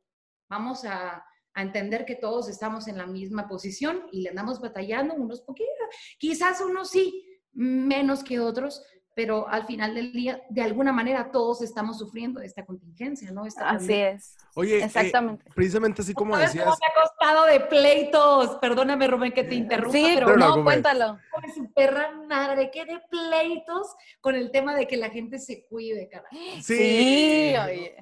vamos 0.50 0.84
a, 0.84 1.24
a 1.54 1.62
entender 1.62 2.06
que 2.06 2.16
todos 2.16 2.50
estamos 2.50 2.88
en 2.88 2.98
la 2.98 3.08
misma 3.08 3.48
posición 3.48 4.04
y 4.12 4.22
le 4.22 4.30
andamos 4.30 4.62
batallando 4.62 5.16
unos 5.16 5.42
poquitos, 5.42 5.72
quizás 6.18 6.62
unos 6.62 6.90
sí, 6.90 7.26
menos 7.54 8.24
que 8.24 8.40
otros, 8.40 8.84
pero 9.14 9.48
al 9.50 9.66
final 9.66 9.94
del 9.94 10.14
día, 10.14 10.42
de 10.50 10.62
alguna 10.62 10.94
manera, 10.94 11.32
todos 11.32 11.62
estamos 11.62 11.98
sufriendo 11.98 12.40
esta 12.40 12.66
contingencia, 12.66 13.32
¿no? 13.32 13.44
así 13.44 13.94
es. 13.94 14.38
Oye, 14.56 14.80
eh, 14.80 14.86
exactamente. 14.86 15.46
precisamente 15.54 16.02
así 16.02 16.14
como 16.14 16.38
decías. 16.38 16.64
¿Cómo 16.64 16.78
me 16.80 16.88
ha 16.88 17.08
costado 17.08 17.46
de 17.46 17.60
pleitos? 17.60 18.58
Perdóname, 18.62 19.08
Rubén, 19.08 19.34
que 19.34 19.44
te 19.44 19.56
interrumpa. 19.56 19.92
Sí, 19.92 20.12
pero 20.16 20.38
no, 20.38 20.64
cuéntalo. 20.64 21.20
Con 21.42 21.54
su 21.54 21.74
perra 21.74 22.12
madre, 22.28 22.72
que 22.72 22.86
de 22.86 23.00
pleitos 23.10 23.88
con 24.20 24.36
el 24.36 24.52
tema 24.52 24.76
de 24.76 24.88
que 24.88 24.98
la 24.98 25.10
gente 25.10 25.40
se 25.40 25.66
cuide, 25.66 26.08
cara. 26.10 26.28
Sí, 26.62 27.54
oye. 27.56 27.96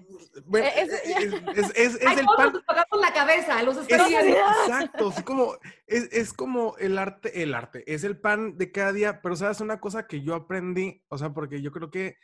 es, 0.53 0.93
es, 0.93 1.71
es, 1.75 1.95
es 1.95 2.17
el 2.17 2.25
pan. 2.37 2.53
Nos 2.91 3.01
la 3.01 3.13
cabeza, 3.13 3.63
los 3.63 3.77
Exacto, 3.87 5.09
así 5.09 5.23
como, 5.23 5.57
es, 5.87 6.33
como 6.33 6.75
el 6.77 6.97
arte, 6.97 7.41
el 7.43 7.53
arte, 7.53 7.83
es 7.91 8.03
el 8.03 8.19
pan 8.19 8.57
de 8.57 8.71
cada 8.71 8.93
día, 8.93 9.21
pero 9.21 9.35
sabes 9.35 9.61
una 9.61 9.79
cosa 9.79 10.07
que 10.07 10.21
yo 10.21 10.35
aprendí, 10.35 11.03
o 11.07 11.17
sea, 11.17 11.33
porque 11.33 11.61
yo 11.61 11.71
creo 11.71 11.89
que 11.89 12.17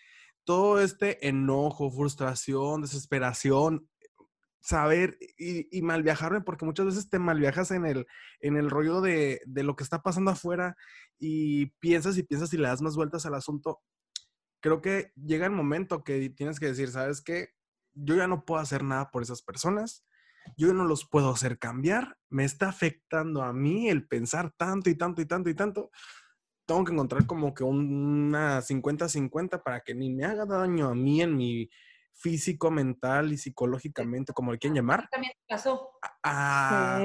todo 0.43 0.79
este 0.79 1.27
enojo, 1.27 1.89
frustración, 1.91 2.81
desesperación, 2.81 3.87
saber 4.65 5.19
y, 5.37 5.77
y 5.77 5.81
mal 5.83 6.01
viajarme, 6.01 6.41
porque 6.41 6.65
muchas 6.65 6.87
veces 6.87 7.07
te 7.07 7.19
mal 7.19 7.39
viajas 7.39 7.69
en 7.69 7.85
el, 7.85 8.07
en 8.39 8.57
el 8.57 8.71
rollo 8.71 8.99
de, 8.99 9.41
de, 9.45 9.61
lo 9.61 9.75
que 9.75 9.83
está 9.83 10.01
pasando 10.01 10.31
afuera 10.31 10.75
y 11.19 11.67
piensas 11.79 12.17
y 12.17 12.23
piensas 12.23 12.51
y 12.51 12.57
le 12.57 12.67
das 12.67 12.81
más 12.81 12.95
vueltas 12.95 13.27
al 13.27 13.35
asunto. 13.35 13.79
Creo 14.61 14.81
que 14.81 15.11
llega 15.15 15.45
el 15.45 15.51
momento 15.51 16.03
que 16.03 16.31
tienes 16.31 16.59
que 16.59 16.65
decir, 16.65 16.89
¿sabes 16.89 17.21
qué? 17.21 17.49
Yo 17.93 18.15
ya 18.15 18.25
no 18.25 18.43
puedo 18.43 18.59
hacer 18.59 18.83
nada 18.83 19.11
por 19.11 19.21
esas 19.21 19.43
personas, 19.43 20.03
yo 20.57 20.73
no 20.73 20.85
los 20.85 21.07
puedo 21.07 21.29
hacer 21.29 21.59
cambiar, 21.59 22.17
me 22.29 22.43
está 22.43 22.69
afectando 22.69 23.43
a 23.43 23.53
mí 23.53 23.87
el 23.87 24.07
pensar 24.07 24.51
tanto 24.57 24.89
y 24.89 24.95
tanto 24.95 25.21
y 25.21 25.27
tanto 25.27 25.49
y 25.51 25.53
tanto. 25.53 25.91
Tengo 26.65 26.83
que 26.83 26.93
encontrar 26.93 27.27
como 27.27 27.53
que 27.53 27.63
una 27.63 28.63
50-50 28.63 29.61
para 29.61 29.81
que 29.81 29.93
ni 29.93 30.11
me 30.11 30.25
haga 30.25 30.45
daño 30.47 30.87
a 30.89 30.95
mí 30.95 31.21
en 31.21 31.37
mi 31.37 31.69
físico, 32.15 32.71
mental 32.71 33.31
y 33.33 33.37
psicológicamente, 33.37 34.33
como 34.33 34.51
le 34.51 34.57
quieren 34.57 34.75
llamar. 34.75 35.07
También 35.11 35.33
pasó. 35.47 35.91
A, 36.23 37.01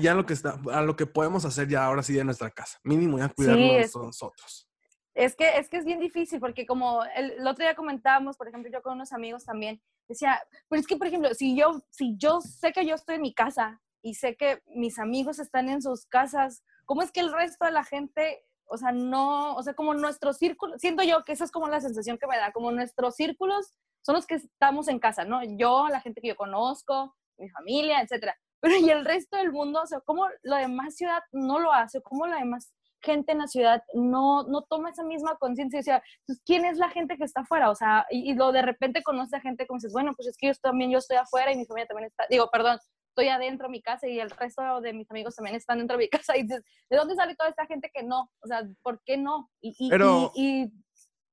ya 0.00 0.14
lo 0.14 0.26
que 0.26 0.34
está, 0.34 0.60
a 0.72 0.82
lo 0.82 0.96
que 0.96 1.06
podemos 1.06 1.44
hacer 1.44 1.68
ya 1.68 1.84
ahora 1.84 2.02
sí 2.02 2.12
de 2.12 2.24
nuestra 2.24 2.50
casa. 2.50 2.78
Mínimo 2.84 3.18
ya 3.18 3.28
cuidarnos 3.28 3.96
nosotros. 3.96 4.68
Es 5.14 5.34
que, 5.34 5.56
es 5.56 5.70
que 5.70 5.78
es 5.78 5.86
bien 5.86 5.98
difícil 5.98 6.38
porque 6.40 6.66
como 6.66 7.02
el, 7.16 7.40
otro 7.46 7.64
día 7.64 7.74
comentábamos, 7.74 8.36
por 8.36 8.48
ejemplo, 8.48 8.70
yo 8.70 8.82
con 8.82 8.94
unos 8.94 9.14
amigos 9.14 9.46
también, 9.46 9.80
decía, 10.06 10.38
pero 10.68 10.78
es 10.78 10.86
que, 10.86 10.98
por 10.98 11.06
ejemplo, 11.06 11.32
si 11.32 11.56
yo, 11.56 11.82
si 11.90 12.16
yo 12.18 12.42
sé 12.42 12.72
que 12.72 12.84
yo 12.84 12.94
estoy 12.94 13.14
en 13.14 13.22
mi 13.22 13.32
casa 13.32 13.80
y 14.02 14.14
sé 14.14 14.36
que 14.36 14.62
mis 14.66 14.98
amigos 14.98 15.38
están 15.38 15.70
en 15.70 15.80
sus 15.80 16.04
casas, 16.04 16.62
¿cómo 16.84 17.02
es 17.02 17.10
que 17.12 17.20
el 17.20 17.32
resto 17.32 17.64
de 17.64 17.72
la 17.72 17.82
gente 17.82 18.44
o 18.68 18.76
sea, 18.76 18.92
no, 18.92 19.54
o 19.54 19.62
sea, 19.62 19.74
como 19.74 19.94
nuestros 19.94 20.38
círculos, 20.38 20.80
siento 20.80 21.02
yo 21.02 21.24
que 21.24 21.32
esa 21.32 21.44
es 21.44 21.50
como 21.50 21.68
la 21.68 21.80
sensación 21.80 22.18
que 22.18 22.26
me 22.26 22.36
da, 22.36 22.52
como 22.52 22.70
nuestros 22.72 23.14
círculos 23.14 23.74
son 24.02 24.14
los 24.14 24.26
que 24.26 24.36
estamos 24.36 24.88
en 24.88 24.98
casa, 24.98 25.24
¿no? 25.24 25.40
Yo, 25.58 25.88
la 25.88 26.00
gente 26.00 26.20
que 26.20 26.28
yo 26.28 26.36
conozco, 26.36 27.14
mi 27.38 27.48
familia, 27.50 28.00
etcétera. 28.00 28.36
Pero 28.60 28.76
y 28.76 28.90
el 28.90 29.04
resto 29.04 29.36
del 29.36 29.52
mundo, 29.52 29.82
o 29.82 29.86
sea, 29.86 30.00
¿cómo 30.00 30.26
la 30.42 30.58
demás 30.58 30.96
ciudad 30.96 31.20
no 31.32 31.58
lo 31.58 31.72
hace? 31.72 32.00
¿Cómo 32.00 32.26
la 32.26 32.38
demás 32.38 32.72
gente 33.02 33.32
en 33.32 33.38
la 33.38 33.46
ciudad 33.46 33.82
no, 33.94 34.44
no 34.44 34.62
toma 34.62 34.90
esa 34.90 35.04
misma 35.04 35.36
conciencia? 35.36 35.80
O 35.80 35.82
sea, 35.82 36.02
pues, 36.26 36.40
¿quién 36.44 36.64
es 36.64 36.78
la 36.78 36.88
gente 36.88 37.16
que 37.16 37.24
está 37.24 37.42
afuera? 37.42 37.70
O 37.70 37.74
sea, 37.74 38.06
y, 38.10 38.34
lo 38.34 38.52
de 38.52 38.62
repente 38.62 39.02
conoce 39.02 39.36
a 39.36 39.40
gente 39.40 39.66
como 39.66 39.78
dices, 39.78 39.92
bueno, 39.92 40.14
pues 40.16 40.28
es 40.28 40.36
que 40.36 40.48
yo 40.48 40.52
también, 40.62 40.90
yo 40.90 40.98
estoy 40.98 41.18
afuera 41.18 41.52
y 41.52 41.56
mi 41.56 41.66
familia 41.66 41.86
también 41.86 42.08
está, 42.08 42.24
digo, 42.30 42.48
perdón, 42.50 42.78
estoy 43.16 43.28
adentro 43.28 43.66
de 43.68 43.72
mi 43.72 43.80
casa 43.80 44.06
y 44.06 44.20
el 44.20 44.30
resto 44.30 44.80
de 44.82 44.92
mis 44.92 45.10
amigos 45.10 45.34
también 45.34 45.56
están 45.56 45.78
dentro 45.78 45.96
de 45.96 46.04
mi 46.04 46.08
casa. 46.26 46.36
Y 46.36 46.42
dices, 46.42 46.62
¿de 46.90 46.96
dónde 46.96 47.14
sale 47.14 47.34
toda 47.34 47.48
esta 47.48 47.66
gente 47.66 47.90
que 47.92 48.02
no? 48.02 48.30
O 48.40 48.46
sea, 48.46 48.62
¿por 48.82 49.02
qué 49.04 49.16
no? 49.16 49.50
Y, 49.60 49.74
y, 49.78 49.90
y, 50.34 50.72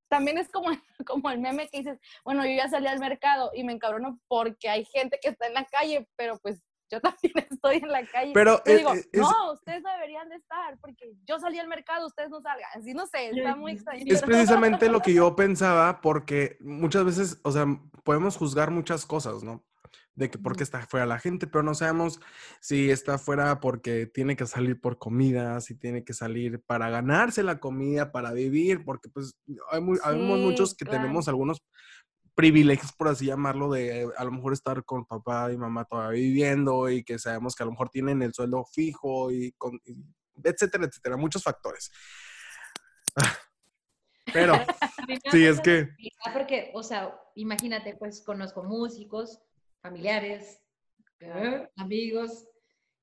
también 0.09 0.37
es 0.37 0.49
como, 0.49 0.69
como 1.07 1.29
el 1.29 1.39
meme 1.39 1.67
que 1.67 1.79
dices, 1.79 1.99
bueno, 2.23 2.45
yo 2.45 2.51
ya 2.55 2.69
salí 2.69 2.87
al 2.87 2.99
mercado 2.99 3.51
y 3.53 3.63
me 3.63 3.73
encabrono 3.73 4.19
porque 4.27 4.69
hay 4.69 4.85
gente 4.85 5.19
que 5.21 5.29
está 5.29 5.47
en 5.47 5.55
la 5.55 5.65
calle, 5.65 6.07
pero 6.15 6.39
pues 6.39 6.63
yo 6.89 7.01
también 7.01 7.33
estoy 7.49 7.77
en 7.77 7.91
la 7.91 8.05
calle. 8.05 8.31
Pero 8.33 8.61
digo, 8.65 8.93
no, 9.13 9.51
ustedes 9.51 9.83
deberían 9.83 10.29
de 10.29 10.35
estar 10.35 10.77
porque 10.79 11.11
yo 11.25 11.37
salí 11.39 11.59
al 11.59 11.67
mercado, 11.67 12.07
ustedes 12.07 12.29
no 12.29 12.39
salgan. 12.41 12.69
Así 12.75 12.93
no 12.93 13.07
sé, 13.07 13.29
está 13.29 13.55
muy 13.55 13.73
extraño. 13.73 14.05
Es 14.07 14.21
precisamente 14.21 14.87
lo 14.87 15.01
que 15.01 15.13
yo 15.13 15.35
pensaba 15.35 15.99
porque 15.99 16.57
muchas 16.61 17.03
veces, 17.03 17.41
o 17.43 17.51
sea, 17.51 17.65
podemos 18.03 18.37
juzgar 18.37 18.71
muchas 18.71 19.05
cosas, 19.05 19.43
¿no? 19.43 19.65
De 20.15 20.29
que 20.29 20.37
por 20.37 20.55
qué 20.55 20.63
está 20.63 20.85
fuera 20.85 21.05
la 21.05 21.19
gente, 21.19 21.47
pero 21.47 21.63
no 21.63 21.73
sabemos 21.73 22.19
si 22.59 22.91
está 22.91 23.17
fuera 23.17 23.59
porque 23.59 24.05
tiene 24.05 24.35
que 24.35 24.45
salir 24.45 24.79
por 24.79 24.97
comida, 24.99 25.59
si 25.61 25.75
tiene 25.75 26.03
que 26.03 26.13
salir 26.13 26.61
para 26.61 26.89
ganarse 26.89 27.41
la 27.43 27.59
comida, 27.59 28.11
para 28.11 28.31
vivir, 28.31 28.83
porque 28.85 29.09
pues 29.09 29.35
hay, 29.71 29.81
muchos 29.81 30.75
que 30.75 30.85
tenemos 30.85 31.27
algunos 31.27 31.63
privilegios, 32.35 32.91
por 32.93 33.07
así 33.07 33.25
llamarlo, 33.25 33.71
de 33.71 34.07
a 34.17 34.23
lo 34.23 34.31
mejor 34.31 34.53
estar 34.53 34.83
con 34.83 35.05
papá 35.05 35.51
y 35.51 35.57
mamá 35.57 35.85
todavía 35.85 36.21
viviendo 36.21 36.89
y 36.89 37.03
que 37.03 37.19
sabemos 37.19 37.55
que 37.55 37.63
a 37.63 37.65
lo 37.65 37.71
mejor 37.71 37.89
tienen 37.89 38.21
el 38.21 38.33
sueldo 38.33 38.65
fijo 38.65 39.31
y, 39.31 39.51
con, 39.53 39.79
etcétera, 40.43 40.85
etcétera, 40.85 41.17
muchos 41.17 41.43
factores. 41.43 41.91
Pero, 44.31 44.53
sí, 45.31 45.45
es 45.45 45.59
que... 45.59 45.89
Porque, 46.33 46.71
o 46.73 46.81
sea, 46.81 47.13
imagínate, 47.35 47.95
pues 47.95 48.21
conozco 48.21 48.63
músicos, 48.63 49.41
familiares, 49.83 50.61
amigos, 51.75 52.47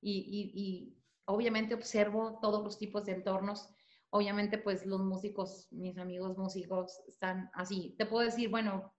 y, 0.00 0.96
obviamente 1.26 1.74
observo 1.74 2.40
todos 2.40 2.64
los 2.64 2.78
tipos 2.78 3.04
de 3.04 3.12
entornos. 3.12 3.72
Obviamente, 4.12 4.58
pues 4.58 4.84
los 4.86 5.00
músicos, 5.02 5.68
mis 5.70 5.96
amigos 5.98 6.36
músicos, 6.36 7.00
están 7.06 7.48
así. 7.54 7.94
Te 7.96 8.06
puedo 8.06 8.24
decir, 8.24 8.48
bueno, 8.48 8.92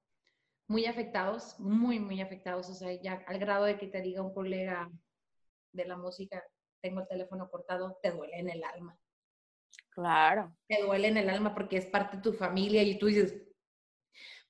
muy 0.70 0.86
afectados, 0.86 1.60
muy, 1.60 2.00
muy 2.00 2.22
afectados, 2.22 2.70
o 2.70 2.74
sea, 2.74 2.94
ya 3.02 3.22
al 3.28 3.40
grado 3.40 3.66
de 3.66 3.78
que 3.78 3.88
te 3.88 4.02
diga 4.02 4.22
un 4.22 4.34
colega 4.34 4.90
de 5.74 5.86
la 5.86 5.98
música, 5.98 6.42
tengo 6.82 7.02
el 7.02 7.08
teléfono 7.10 7.50
cortado, 7.50 8.00
te 8.02 8.12
duele 8.12 8.40
en 8.40 8.50
el 8.50 8.64
alma. 8.64 8.98
Claro. 9.90 10.56
Te 10.70 10.82
duele 10.82 11.10
en 11.10 11.18
el 11.18 11.30
alma 11.30 11.54
porque 11.54 11.76
es 11.76 11.88
parte 11.88 12.18
de 12.18 12.24
tu 12.24 12.32
familia 12.32 12.82
y 12.84 12.98
tú 12.98 13.08
dices, 13.08 13.36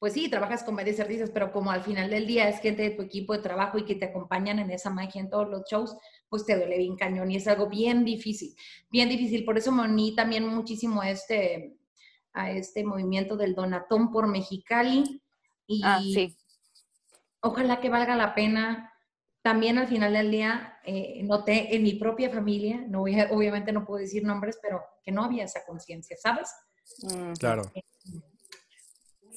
pues 0.02 0.14
sí, 0.14 0.32
trabajas 0.32 0.64
con 0.64 0.76
varios 0.76 1.00
artistas, 1.00 1.30
pero 1.30 1.52
como 1.52 1.70
al 1.70 1.84
final 1.84 2.10
del 2.10 2.26
día 2.26 2.50
es 2.50 2.60
gente 2.60 2.82
de 2.82 2.90
tu 2.90 3.04
equipo 3.04 3.34
de 3.34 3.44
trabajo 3.44 3.78
y 3.78 3.86
que 3.86 3.94
te 3.94 4.06
acompañan 4.06 4.58
en 4.58 4.72
esa 4.72 4.90
magia 4.90 5.22
en 5.22 5.30
todos 5.30 5.48
los 5.48 5.62
shows, 5.70 5.96
pues 6.28 6.44
te 6.44 6.56
duele 6.56 6.80
bien 6.80 6.96
cañón 6.96 7.30
y 7.30 7.36
es 7.36 7.48
algo 7.48 7.70
bien 7.70 8.04
difícil, 8.04 8.56
bien 8.90 9.10
difícil. 9.10 9.46
Por 9.46 9.60
eso 9.60 9.72
me 9.72 9.84
uní 9.84 10.16
también 10.16 10.48
muchísimo 10.48 11.02
a 11.02 11.12
este, 11.12 11.78
a 12.34 12.50
este 12.50 12.84
movimiento 12.84 13.38
del 13.38 13.54
Donatón 13.54 14.10
por 14.10 14.26
Mexicali. 14.26 15.22
Y 15.68 15.84
ah, 15.86 16.00
sí. 16.02 16.36
ojalá 17.42 17.80
que 17.80 17.90
valga 17.90 18.16
la 18.16 18.34
pena. 18.34 18.92
También 19.44 19.78
al 19.78 19.88
final 19.88 20.14
del 20.14 20.32
día 20.32 20.80
eh, 20.84 21.22
noté 21.26 21.76
en 21.76 21.84
mi 21.84 21.94
propia 21.94 22.32
familia, 22.32 22.84
no 22.88 23.02
voy 23.02 23.22
obviamente 23.30 23.72
no 23.72 23.86
puedo 23.86 24.00
decir 24.00 24.24
nombres, 24.24 24.58
pero 24.64 24.82
que 25.04 25.12
no 25.12 25.24
había 25.24 25.44
esa 25.44 25.64
conciencia, 25.64 26.18
¿sabes? 26.18 26.50
Claro. 27.38 27.72
Eh, 27.76 27.84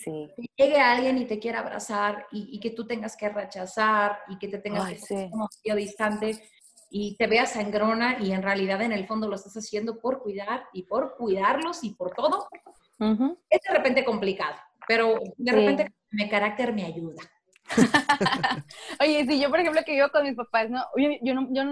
que 0.02 0.50
llegue 0.56 0.80
alguien 0.80 1.18
y 1.18 1.26
te 1.26 1.38
quiera 1.38 1.60
abrazar 1.60 2.26
y, 2.32 2.58
que 2.60 2.70
tú 2.70 2.86
tengas 2.86 3.16
que 3.16 3.28
rechazar 3.28 4.18
y 4.28 4.38
que 4.38 4.48
te 4.48 4.58
tengas 4.58 4.88
que 4.88 4.98
sí. 4.98 5.28
como 5.30 5.48
distante 5.76 6.42
y 6.90 7.16
te 7.16 7.26
veas 7.26 7.52
sangrona 7.52 8.18
y 8.20 8.32
en 8.32 8.42
realidad 8.42 8.80
en 8.82 8.92
el 8.92 9.06
fondo 9.06 9.28
lo 9.28 9.36
estás 9.36 9.54
haciendo 9.56 9.98
por 10.00 10.22
cuidar 10.22 10.64
y 10.72 10.84
por 10.84 11.16
cuidarlos 11.16 11.82
y 11.82 11.94
por 11.94 12.12
todo, 12.12 12.48
es 12.98 13.60
de 13.68 13.74
repente 13.74 14.04
complicado, 14.04 14.56
pero 14.86 15.18
de 15.36 15.52
repente 15.52 15.92
mi 16.10 16.28
carácter 16.28 16.72
me 16.72 16.84
ayuda. 16.84 17.22
Oye, 19.00 19.26
si 19.26 19.40
yo 19.40 19.50
por 19.50 19.58
ejemplo 19.58 19.82
que 19.84 19.92
vivo 19.92 20.08
con 20.12 20.22
mis 20.22 20.36
papás, 20.36 20.70
¿no? 20.70 20.84
Yo, 20.96 21.10
yo, 21.22 21.34
no, 21.34 21.48
yo 21.50 21.62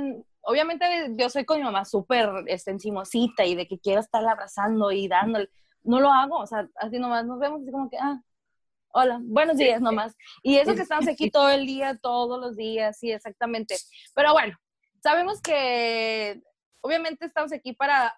obviamente 0.42 0.84
yo 1.16 1.28
soy 1.28 1.44
con 1.44 1.58
mi 1.58 1.64
mamá 1.64 1.84
súper 1.84 2.28
este, 2.46 2.70
encimosita 2.70 3.44
y 3.44 3.54
de 3.54 3.66
que 3.66 3.78
quiero 3.78 4.00
estar 4.00 4.26
abrazando 4.26 4.90
y 4.90 5.08
dándole 5.08 5.48
no 5.84 6.00
lo 6.00 6.10
hago, 6.12 6.38
o 6.38 6.46
sea, 6.46 6.68
así 6.76 6.98
nomás 6.98 7.24
nos 7.26 7.38
vemos 7.38 7.62
así 7.62 7.70
como 7.70 7.90
que, 7.90 7.96
ah, 7.98 8.20
hola, 8.92 9.20
buenos 9.22 9.56
días 9.56 9.80
nomás. 9.80 10.16
Y 10.42 10.56
eso 10.56 10.74
que 10.74 10.82
estamos 10.82 11.08
aquí 11.08 11.30
todo 11.30 11.48
el 11.50 11.66
día, 11.66 11.98
todos 12.00 12.40
los 12.40 12.56
días, 12.56 12.98
sí, 12.98 13.10
exactamente. 13.10 13.76
Pero 14.14 14.32
bueno, 14.32 14.56
sabemos 15.02 15.40
que 15.40 16.40
obviamente 16.80 17.26
estamos 17.26 17.52
aquí 17.52 17.72
para 17.72 18.14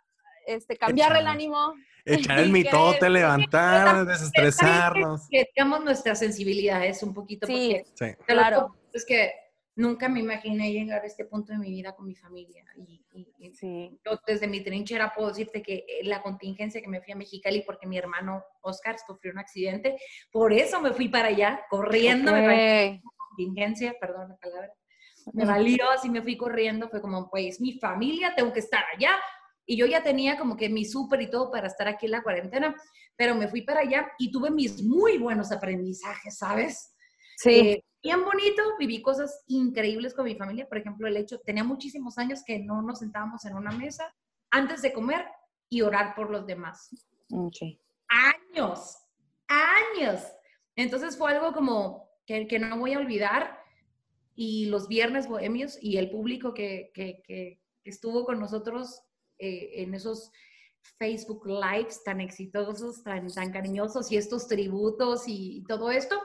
este, 0.46 0.76
cambiar 0.76 1.16
el 1.16 1.26
ánimo. 1.26 1.74
Echar 2.04 2.38
el 2.40 2.50
mitote, 2.50 3.08
levantar, 3.08 4.04
desestresarnos. 4.06 5.28
Que 5.30 5.48
digamos 5.54 5.84
nuestra 5.84 6.14
sensibilidad 6.14 6.84
es 6.84 7.02
un 7.02 7.14
poquito. 7.14 7.46
Sí, 7.46 7.82
sí. 7.94 8.06
claro. 8.26 8.76
Es 8.92 9.04
que 9.04 9.32
nunca 9.76 10.08
me 10.08 10.20
imaginé 10.20 10.72
llegar 10.72 11.02
a 11.02 11.06
este 11.06 11.24
punto 11.24 11.52
de 11.52 11.58
mi 11.58 11.70
vida 11.70 11.94
con 11.94 12.06
mi 12.06 12.14
familia. 12.14 12.64
Y, 12.76 13.52
sí. 13.54 13.98
yo 14.04 14.18
desde 14.26 14.46
mi 14.46 14.62
trinchera 14.62 15.12
puedo 15.14 15.28
decirte 15.28 15.62
que 15.62 15.84
eh, 15.88 16.04
la 16.04 16.22
contingencia 16.22 16.80
que 16.80 16.88
me 16.88 17.00
fui 17.00 17.12
a 17.12 17.16
Mexicali 17.16 17.62
porque 17.62 17.86
mi 17.86 17.98
hermano 17.98 18.42
Oscar 18.62 18.96
sufrió 18.98 19.32
un 19.32 19.38
accidente, 19.38 19.96
por 20.32 20.52
eso 20.52 20.80
me 20.80 20.92
fui 20.92 21.08
para 21.08 21.28
allá, 21.28 21.64
corriendo, 21.68 22.32
me 22.32 22.46
valió 22.46 23.00
contingencia, 23.28 23.96
perdón 24.00 24.28
la 24.28 24.36
palabra, 24.36 24.72
me 25.32 25.44
valió, 25.44 25.90
así 25.90 26.08
me 26.08 26.22
fui 26.22 26.36
corriendo, 26.36 26.88
fue 26.88 27.00
como, 27.00 27.28
pues 27.30 27.60
mi 27.60 27.78
familia, 27.78 28.34
tengo 28.34 28.52
que 28.52 28.60
estar 28.60 28.84
allá. 28.94 29.18
Y 29.66 29.76
yo 29.76 29.86
ya 29.86 30.02
tenía 30.02 30.36
como 30.36 30.56
que 30.56 30.68
mi 30.68 30.84
súper 30.84 31.22
y 31.22 31.30
todo 31.30 31.50
para 31.50 31.66
estar 31.66 31.88
aquí 31.88 32.04
en 32.04 32.12
la 32.12 32.22
cuarentena, 32.22 32.74
pero 33.16 33.34
me 33.34 33.48
fui 33.48 33.62
para 33.62 33.80
allá 33.80 34.12
y 34.18 34.30
tuve 34.30 34.50
mis 34.50 34.82
muy 34.82 35.16
buenos 35.16 35.50
aprendizajes, 35.50 36.36
¿sabes? 36.36 36.94
Sí. 37.36 37.50
Eh, 37.50 37.84
bien 38.04 38.22
bonito, 38.22 38.62
viví 38.78 39.00
cosas 39.00 39.42
increíbles 39.48 40.12
con 40.12 40.26
mi 40.26 40.36
familia. 40.36 40.68
Por 40.68 40.76
ejemplo, 40.76 41.08
el 41.08 41.16
hecho, 41.16 41.40
tenía 41.40 41.64
muchísimos 41.64 42.18
años 42.18 42.42
que 42.44 42.58
no 42.58 42.82
nos 42.82 42.98
sentábamos 42.98 43.44
en 43.46 43.56
una 43.56 43.72
mesa 43.72 44.14
antes 44.50 44.82
de 44.82 44.92
comer 44.92 45.24
y 45.70 45.80
orar 45.80 46.14
por 46.14 46.30
los 46.30 46.46
demás. 46.46 46.90
Okay. 47.30 47.80
Años, 48.08 48.98
años. 49.48 50.20
Entonces 50.76 51.16
fue 51.16 51.32
algo 51.32 51.54
como 51.54 52.10
que, 52.26 52.46
que, 52.46 52.58
no 52.58 52.78
voy 52.78 52.92
a 52.92 52.98
olvidar. 52.98 53.58
Y 54.36 54.66
los 54.66 54.86
viernes 54.86 55.26
bohemios 55.26 55.78
y 55.80 55.96
el 55.96 56.10
público 56.10 56.52
que, 56.52 56.90
que, 56.92 57.22
que 57.24 57.60
estuvo 57.84 58.26
con 58.26 58.38
nosotros 58.38 59.00
eh, 59.38 59.82
en 59.82 59.94
esos 59.94 60.30
Facebook 60.98 61.46
Lives 61.46 62.04
tan 62.04 62.20
exitosos, 62.20 63.02
tan, 63.02 63.28
tan 63.28 63.50
cariñosos 63.50 64.12
y 64.12 64.18
estos 64.18 64.46
tributos 64.46 65.26
y, 65.26 65.58
y 65.58 65.64
todo 65.64 65.90
esto, 65.90 66.20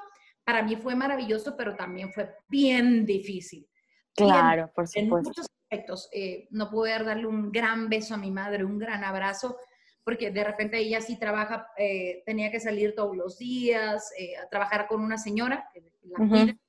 para 0.49 0.63
mí 0.63 0.75
fue 0.75 0.95
maravilloso, 0.95 1.55
pero 1.55 1.75
también 1.75 2.11
fue 2.11 2.27
bien 2.47 3.05
difícil. 3.05 3.67
Claro, 4.15 4.63
bien, 4.63 4.73
por 4.73 4.87
supuesto. 4.87 5.17
En 5.17 5.23
muchos 5.23 5.47
aspectos. 5.61 6.09
Eh, 6.11 6.47
no 6.49 6.71
poder 6.71 7.05
darle 7.05 7.27
un 7.27 7.51
gran 7.51 7.87
beso 7.87 8.15
a 8.15 8.17
mi 8.17 8.31
madre, 8.31 8.65
un 8.65 8.79
gran 8.79 9.03
abrazo, 9.03 9.57
porque 10.03 10.31
de 10.31 10.43
repente 10.43 10.79
ella 10.79 11.01
sí 11.01 11.19
trabaja, 11.19 11.67
eh, 11.77 12.23
tenía 12.25 12.49
que 12.49 12.59
salir 12.59 12.95
todos 12.95 13.15
los 13.15 13.37
días 13.37 14.11
eh, 14.17 14.37
a 14.37 14.49
trabajar 14.49 14.87
con 14.87 15.01
una 15.01 15.19
señora 15.19 15.69
que 15.71 15.81
la. 15.81 16.17
Uh 16.17 16.27
-huh. 16.27 16.59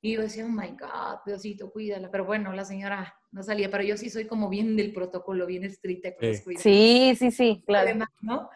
Y 0.00 0.14
yo 0.14 0.22
decía, 0.22 0.46
oh 0.46 0.48
my 0.48 0.70
God, 0.70 1.18
Diosito, 1.26 1.70
cuídala. 1.70 2.10
Pero 2.10 2.24
bueno, 2.24 2.54
la 2.54 2.64
señora 2.64 3.14
no 3.30 3.42
salía, 3.42 3.70
pero 3.70 3.84
yo 3.84 3.98
sí 3.98 4.08
soy 4.08 4.26
como 4.26 4.48
bien 4.48 4.74
del 4.74 4.94
protocolo, 4.94 5.44
bien 5.44 5.64
estricta. 5.64 6.14
Con 6.14 6.34
sí. 6.34 6.56
sí, 6.56 7.14
sí, 7.18 7.30
sí, 7.30 7.62
claro. 7.66 7.90
Además, 7.90 8.08
¿no? 8.22 8.48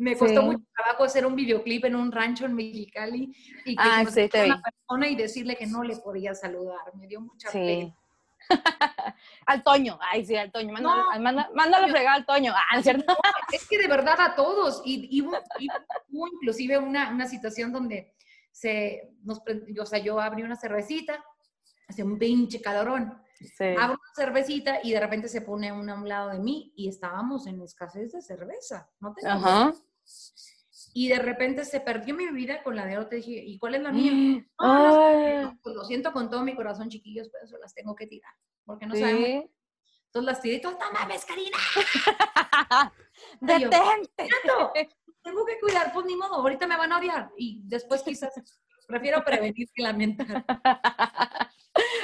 Me 0.00 0.16
costó 0.16 0.40
sí. 0.40 0.46
mucho 0.46 0.64
trabajo 0.74 1.04
hacer 1.04 1.26
un 1.26 1.36
videoclip 1.36 1.84
en 1.84 1.94
un 1.94 2.10
rancho 2.10 2.46
en 2.46 2.54
Mexicali 2.54 3.36
y 3.66 3.76
que 3.76 3.82
ah, 3.82 4.02
sí, 4.08 4.28
te 4.30 4.46
una 4.46 4.62
persona 4.62 5.08
y 5.08 5.14
decirle 5.14 5.56
que 5.56 5.66
no 5.66 5.82
le 5.82 5.96
podía 5.96 6.34
saludar. 6.34 6.80
Me 6.94 7.06
dio 7.06 7.20
mucha 7.20 7.50
sí. 7.50 7.58
pena. 7.58 7.96
al 9.46 9.62
Toño, 9.62 9.98
ay 10.00 10.24
sí, 10.24 10.34
al 10.36 10.50
Toño, 10.50 10.72
mándalo, 10.72 11.02
no, 11.02 11.52
manda, 11.54 11.84
a 11.84 11.88
fregar 11.88 12.16
al 12.16 12.24
Toño, 12.24 12.54
ah, 12.56 12.82
¿cierto? 12.82 13.14
Es 13.52 13.68
que 13.68 13.76
de 13.76 13.88
verdad 13.88 14.16
a 14.18 14.34
todos, 14.34 14.80
y, 14.86 15.06
y, 15.14 15.20
hubo, 15.20 15.36
y 15.58 15.68
hubo, 16.08 16.26
inclusive 16.28 16.78
una, 16.78 17.10
una 17.10 17.28
situación 17.28 17.70
donde 17.70 18.14
se, 18.50 19.12
nos, 19.22 19.42
o 19.78 19.86
sea, 19.86 19.98
yo 19.98 20.18
abrí 20.18 20.42
una 20.42 20.56
cervecita, 20.56 21.22
hace 21.86 22.02
un 22.02 22.18
pinche 22.18 22.62
calorón, 22.62 23.22
sí. 23.38 23.64
abro 23.78 23.98
una 24.00 24.14
cervecita 24.16 24.80
y 24.82 24.92
de 24.92 25.00
repente 25.00 25.28
se 25.28 25.42
pone 25.42 25.70
una 25.70 25.92
a 25.92 25.96
un 25.96 26.08
lado 26.08 26.30
de 26.30 26.38
mí 26.38 26.72
y 26.74 26.88
estábamos 26.88 27.46
en 27.46 27.60
escasez 27.60 28.12
de 28.12 28.22
cerveza, 28.22 28.88
¿no 28.98 29.12
teníamos 29.12 29.44
Ajá. 29.44 29.74
Y 30.92 31.08
de 31.08 31.18
repente 31.18 31.64
se 31.64 31.80
perdió 31.80 32.14
mi 32.14 32.26
bebida 32.26 32.62
con 32.62 32.74
la 32.74 32.84
de 32.84 32.98
otra. 32.98 33.16
Dije, 33.16 33.42
¿y 33.44 33.58
cuál 33.58 33.76
es 33.76 33.82
la 33.82 33.92
mía? 33.92 34.44
No, 34.60 35.42
no, 35.42 35.58
pues 35.62 35.74
lo 35.74 35.84
siento 35.84 36.12
con 36.12 36.28
todo 36.28 36.42
mi 36.42 36.54
corazón, 36.54 36.88
chiquillos, 36.88 37.28
pero 37.30 37.44
eso 37.44 37.56
las 37.58 37.74
tengo 37.74 37.94
que 37.94 38.06
tirar. 38.06 38.32
Porque 38.64 38.86
no 38.86 38.94
sí. 38.94 39.00
sabemos. 39.00 39.44
Entonces 40.06 40.26
las 40.26 40.40
tiré 40.42 40.56
y 40.56 40.60
todas, 40.60 40.78
¡no 40.78 40.90
mames, 40.92 41.24
Karina! 41.24 41.56
¡Detente! 43.40 44.28
Tengo 45.22 45.44
que 45.46 45.60
cuidar, 45.60 45.92
pues 45.92 46.04
ni 46.06 46.16
modo, 46.16 46.34
ahorita 46.34 46.66
me 46.66 46.76
van 46.76 46.92
a 46.92 46.98
odiar. 46.98 47.30
Y 47.36 47.60
después 47.64 48.02
quizás 48.02 48.32
prefiero 48.88 49.22
prevenir 49.24 49.68
que 49.72 49.82
lamentar. 49.82 50.44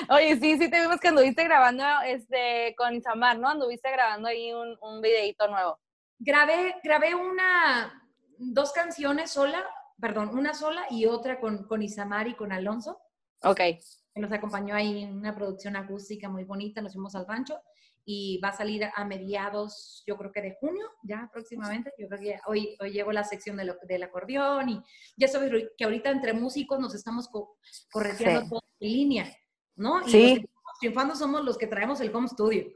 Oye, 0.09 0.37
sí, 0.37 0.57
sí 0.57 0.71
te 0.71 0.81
vimos 0.81 1.01
que 1.01 1.09
anduviste 1.09 1.43
grabando 1.43 1.85
este, 2.05 2.77
con 2.79 2.95
Isamar, 2.95 3.39
¿no? 3.39 3.49
Anduviste 3.49 3.91
grabando 3.91 4.29
ahí 4.29 4.53
un, 4.53 4.79
un 4.81 5.01
videito 5.01 5.49
nuevo. 5.49 5.81
Grabé, 6.19 6.77
grabé 6.83 7.15
una, 7.15 8.03
dos 8.39 8.73
canciones 8.73 9.31
sola, 9.31 9.65
perdón, 10.01 10.31
una 10.37 10.55
sola 10.55 10.87
y 10.91 11.07
otra 11.07 11.41
con, 11.41 11.67
con 11.67 11.83
Isamar 11.83 12.29
y 12.29 12.35
con 12.35 12.53
Alonso. 12.53 12.99
Ok. 13.43 13.57
Que 13.57 14.21
nos 14.21 14.33
acompañó 14.33 14.75
ahí 14.75 15.03
en 15.03 15.15
una 15.17 15.35
producción 15.35 15.77
acústica 15.77 16.29
muy 16.29 16.45
bonita, 16.45 16.81
nos 16.81 16.93
fuimos 16.95 17.15
al 17.15 17.27
rancho 17.27 17.61
y 18.09 18.39
va 18.39 18.51
a 18.51 18.57
salir 18.57 18.89
a 18.95 19.05
mediados, 19.05 20.05
yo 20.07 20.17
creo 20.17 20.31
que 20.31 20.41
de 20.41 20.57
junio, 20.61 20.87
ya 21.03 21.29
próximamente. 21.33 21.93
Yo 21.99 22.07
creo 22.09 22.21
que 22.21 22.39
hoy, 22.47 22.77
hoy 22.81 22.93
llevo 22.93 23.11
la 23.13 23.25
sección 23.25 23.57
de 23.57 23.65
lo, 23.65 23.77
del 23.83 24.05
acordeón 24.05 24.69
y 24.69 24.83
ya 25.17 25.27
sabes 25.29 25.51
que 25.77 25.85
ahorita 25.85 26.11
entre 26.11 26.33
músicos 26.33 26.79
nos 26.79 26.95
estamos 26.95 27.29
co 27.29 27.59
correteando 27.91 28.43
Sí. 28.43 28.49
todo 28.49 28.63
en 28.81 28.93
línea, 28.93 29.37
¿no? 29.75 30.07
Y 30.07 30.11
Sí. 30.11 30.35
los 30.37 30.79
triunfando 30.79 31.17
somos 31.17 31.45
los 31.45 31.59
que 31.59 31.67
traemos 31.67 32.01
el 32.01 32.15
home 32.15 32.29
studio. 32.29 32.67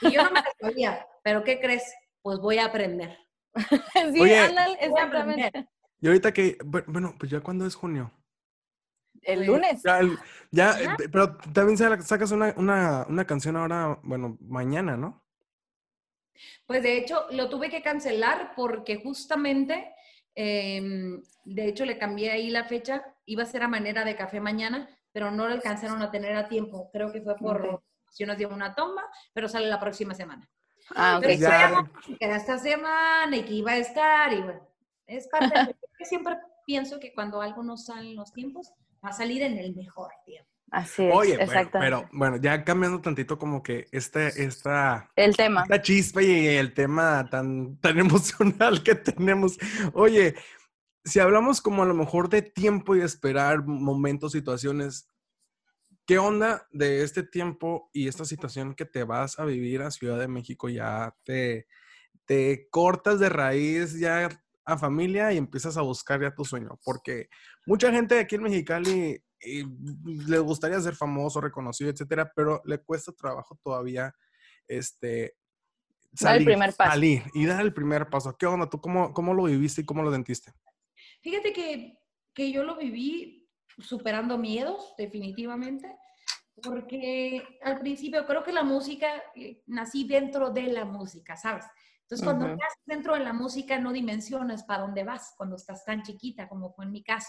Y 0.00 0.10
yo 0.10 0.22
no 0.24 0.30
me 0.30 0.40
lo 0.40 0.46
sabía, 0.60 1.06
pero 1.22 1.44
¿qué 1.44 1.60
crees? 1.60 1.84
Pues 2.22 2.38
voy 2.38 2.58
a 2.58 2.66
aprender. 2.66 3.16
sí, 4.12 4.20
Oye. 4.20 4.38
ándale, 4.38 4.76
exactamente. 4.80 5.44
aprender. 5.46 5.68
Y 6.00 6.06
ahorita 6.06 6.32
que, 6.32 6.58
bu- 6.58 6.84
bueno, 6.86 7.14
pues 7.18 7.30
ya 7.30 7.40
cuando 7.40 7.66
es 7.66 7.74
junio. 7.74 8.12
El 9.22 9.46
lunes. 9.46 9.82
Ya, 9.82 9.98
el- 9.98 10.16
ya, 10.50 10.70
Ajá. 10.70 10.96
eh, 11.00 11.08
pero 11.10 11.36
también 11.52 11.76
sa- 11.76 12.00
sacas 12.02 12.30
una, 12.30 12.54
una, 12.56 13.04
una 13.08 13.26
canción 13.26 13.56
ahora, 13.56 13.98
bueno, 14.02 14.38
mañana, 14.40 14.96
¿no? 14.96 15.24
Pues 16.66 16.82
de 16.82 16.98
hecho, 16.98 17.26
lo 17.32 17.48
tuve 17.48 17.68
que 17.68 17.82
cancelar 17.82 18.52
porque 18.54 18.96
justamente, 19.02 19.92
em, 20.36 21.20
de 21.44 21.66
hecho, 21.66 21.84
le 21.84 21.98
cambié 21.98 22.30
ahí 22.30 22.50
la 22.50 22.64
fecha. 22.64 23.02
Iba 23.24 23.42
a 23.42 23.46
ser 23.46 23.62
a 23.64 23.68
manera 23.68 24.04
de 24.04 24.14
café 24.14 24.40
mañana, 24.40 24.88
pero 25.12 25.30
no 25.32 25.48
lo 25.48 25.54
alcanzaron 25.54 26.00
a 26.00 26.10
tener 26.12 26.36
a 26.36 26.48
tiempo. 26.48 26.90
Creo 26.92 27.10
que 27.12 27.22
fue 27.22 27.36
por 27.36 27.66
Ok. 27.66 27.82
cuestiones 28.04 28.38
de 28.38 28.46
una 28.46 28.74
toma, 28.76 29.02
pero 29.32 29.48
sale 29.48 29.66
la 29.66 29.80
próxima 29.80 30.14
semana. 30.14 30.48
Ah, 30.94 31.18
ok. 31.18 31.22
Pero 31.22 31.40
ya. 31.40 31.90
que 32.06 32.16
era 32.24 32.36
esta 32.36 32.58
semana 32.58 33.36
y 33.36 33.44
que 33.44 33.54
iba 33.54 33.72
a 33.72 33.76
estar 33.78 34.32
y 34.32 34.40
bueno, 34.40 34.60
es 35.06 35.28
parte 35.28 35.58
de... 35.58 35.76
yo 35.98 36.04
siempre 36.04 36.36
pienso 36.66 37.00
que 37.00 37.12
cuando 37.12 37.40
algo 37.40 37.62
no 37.62 37.76
sale 37.76 38.10
en 38.10 38.16
los 38.16 38.32
tiempos, 38.32 38.72
va 39.04 39.10
a 39.10 39.12
salir 39.12 39.42
en 39.42 39.58
el 39.58 39.74
mejor 39.74 40.10
tiempo. 40.24 40.48
Así 40.70 41.02
es, 41.02 41.14
Oye, 41.14 41.36
bueno, 41.36 41.44
exactamente. 41.44 41.78
pero 41.78 42.08
bueno, 42.12 42.36
ya 42.36 42.62
cambiando 42.62 43.00
tantito 43.00 43.38
como 43.38 43.62
que 43.62 43.88
este, 43.90 44.44
esta, 44.44 45.10
El 45.16 45.34
tema. 45.34 45.62
esta 45.62 45.80
chispa 45.80 46.22
y 46.22 46.46
el 46.46 46.74
tema 46.74 47.26
tan, 47.30 47.78
tan 47.78 47.98
emocional 47.98 48.82
que 48.82 48.94
tenemos. 48.94 49.58
Oye, 49.94 50.34
si 51.04 51.20
hablamos 51.20 51.62
como 51.62 51.82
a 51.82 51.86
lo 51.86 51.94
mejor 51.94 52.28
de 52.28 52.42
tiempo 52.42 52.94
y 52.94 53.00
esperar 53.00 53.64
momentos, 53.64 54.32
situaciones, 54.32 55.08
¿qué 56.08 56.18
onda 56.18 56.66
de 56.72 57.02
este 57.02 57.22
tiempo 57.22 57.90
y 57.92 58.08
esta 58.08 58.24
situación 58.24 58.74
que 58.74 58.86
te 58.86 59.04
vas 59.04 59.38
a 59.38 59.44
vivir 59.44 59.82
a 59.82 59.90
Ciudad 59.90 60.18
de 60.18 60.26
México? 60.26 60.70
Ya 60.70 61.14
te, 61.22 61.66
te 62.24 62.66
cortas 62.70 63.20
de 63.20 63.28
raíz 63.28 63.92
ya 64.00 64.30
a 64.64 64.78
familia 64.78 65.34
y 65.34 65.36
empiezas 65.36 65.76
a 65.76 65.82
buscar 65.82 66.22
ya 66.22 66.34
tu 66.34 66.46
sueño, 66.46 66.80
porque 66.82 67.28
mucha 67.66 67.92
gente 67.92 68.18
aquí 68.18 68.36
en 68.36 68.42
Mexicali 68.42 69.22
eh, 69.40 69.64
le 70.04 70.38
gustaría 70.38 70.80
ser 70.80 70.94
famoso, 70.94 71.42
reconocido, 71.42 71.90
etcétera, 71.90 72.32
pero 72.34 72.62
le 72.64 72.78
cuesta 72.78 73.12
trabajo 73.12 73.58
todavía 73.62 74.14
este 74.66 75.36
Dar 76.12 76.38
el 76.38 76.44
primer 76.46 76.72
paso. 76.74 76.90
salir 76.90 77.22
y 77.34 77.44
dar 77.44 77.60
el 77.60 77.74
primer 77.74 78.08
paso. 78.08 78.34
¿Qué 78.38 78.46
onda? 78.46 78.70
¿Tú 78.70 78.80
cómo, 78.80 79.12
cómo 79.12 79.34
lo 79.34 79.44
viviste 79.44 79.82
y 79.82 79.84
cómo 79.84 80.02
lo 80.02 80.10
sentiste? 80.10 80.52
Fíjate 81.20 81.52
que, 81.52 81.98
que 82.32 82.50
yo 82.50 82.64
lo 82.64 82.78
viví 82.78 83.47
superando 83.78 84.38
miedos, 84.38 84.94
definitivamente, 84.96 85.96
porque 86.62 87.42
al 87.62 87.78
principio 87.78 88.26
creo 88.26 88.42
que 88.42 88.52
la 88.52 88.64
música, 88.64 89.22
eh, 89.36 89.62
nací 89.66 90.06
dentro 90.06 90.50
de 90.50 90.64
la 90.64 90.84
música, 90.84 91.36
¿sabes? 91.36 91.64
Entonces, 92.02 92.24
cuando 92.24 92.46
estás 92.46 92.72
dentro 92.86 93.14
de 93.14 93.20
la 93.20 93.32
música, 93.32 93.78
no 93.78 93.92
dimensionas 93.92 94.64
para 94.64 94.82
dónde 94.82 95.04
vas 95.04 95.34
cuando 95.36 95.56
estás 95.56 95.84
tan 95.84 96.02
chiquita, 96.02 96.48
como 96.48 96.72
fue 96.72 96.86
en 96.86 96.90
mi 96.92 97.02
caso, 97.02 97.28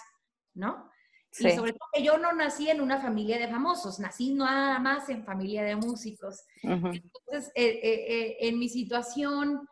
¿no? 0.53 0.89
Y 1.31 1.43
Sí. 1.43 1.51
sobre 1.51 1.73
todo 1.73 1.89
que 1.93 2.01
yo 2.01 2.17
no 2.17 2.31
nací 2.33 2.69
en 2.69 2.81
una 2.81 2.99
familia 2.99 3.38
de 3.38 3.47
famosos, 3.47 3.99
nací 3.99 4.33
nada 4.33 4.79
más 4.79 5.09
en 5.09 5.23
familia 5.23 5.63
de 5.63 5.75
músicos. 5.75 6.43
Entonces, 6.63 7.51
eh, 7.55 7.79
eh, 7.83 8.38
en 8.39 8.57
mi 8.57 8.67
situación, 8.67 9.67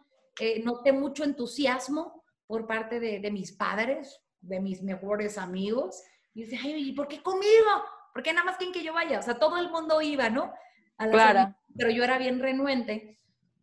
noté 0.63 0.91
mucho 0.91 1.23
entusiasmo 1.23 2.23
por 2.45 2.67
parte 2.67 2.99
de, 2.99 3.19
de 3.19 3.31
mis 3.31 3.53
padres, 3.53 4.19
de 4.39 4.59
mis 4.59 4.83
mejores 4.83 5.39
amigos. 5.39 6.03
Y 6.37 6.43
dice, 6.43 6.59
ay, 6.63 6.89
¿y 6.89 6.91
por 6.91 7.07
qué 7.07 7.23
conmigo? 7.23 7.83
¿Por 8.13 8.21
qué 8.21 8.31
nada 8.31 8.45
más 8.45 8.57
quieren 8.57 8.71
que 8.71 8.83
yo 8.83 8.93
vaya? 8.93 9.17
O 9.17 9.23
sea, 9.23 9.39
todo 9.39 9.57
el 9.57 9.71
mundo 9.71 9.99
iba, 10.03 10.29
¿no? 10.29 10.53
A 10.99 11.07
las 11.07 11.15
Claro. 11.15 11.39
audiciones, 11.39 11.55
Pero 11.75 11.89
yo 11.89 12.03
era 12.03 12.19
bien 12.19 12.39
renuente, 12.39 13.19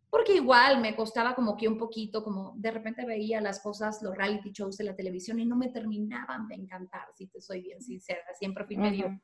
porque 0.09 0.33
igual 0.33 0.81
me 0.81 0.93
costaba 0.93 1.35
como 1.35 1.55
que 1.55 1.69
un 1.69 1.77
poquito, 1.77 2.21
como 2.21 2.53
de 2.57 2.71
repente 2.71 3.05
veía 3.05 3.39
las 3.39 3.61
cosas, 3.61 4.01
los 4.01 4.17
reality 4.17 4.51
shows 4.51 4.75
de 4.75 4.83
la 4.83 4.93
televisión 4.93 5.39
y 5.39 5.45
no 5.45 5.55
me 5.55 5.69
terminaban 5.69 6.49
de 6.49 6.55
encantar, 6.55 7.07
si 7.15 7.27
te 7.27 7.39
soy 7.39 7.61
bien 7.61 7.81
sincera. 7.81 8.25
Siempre 8.37 8.65
fui 8.65 8.75
medio 8.75 9.05
Ujú. 9.05 9.21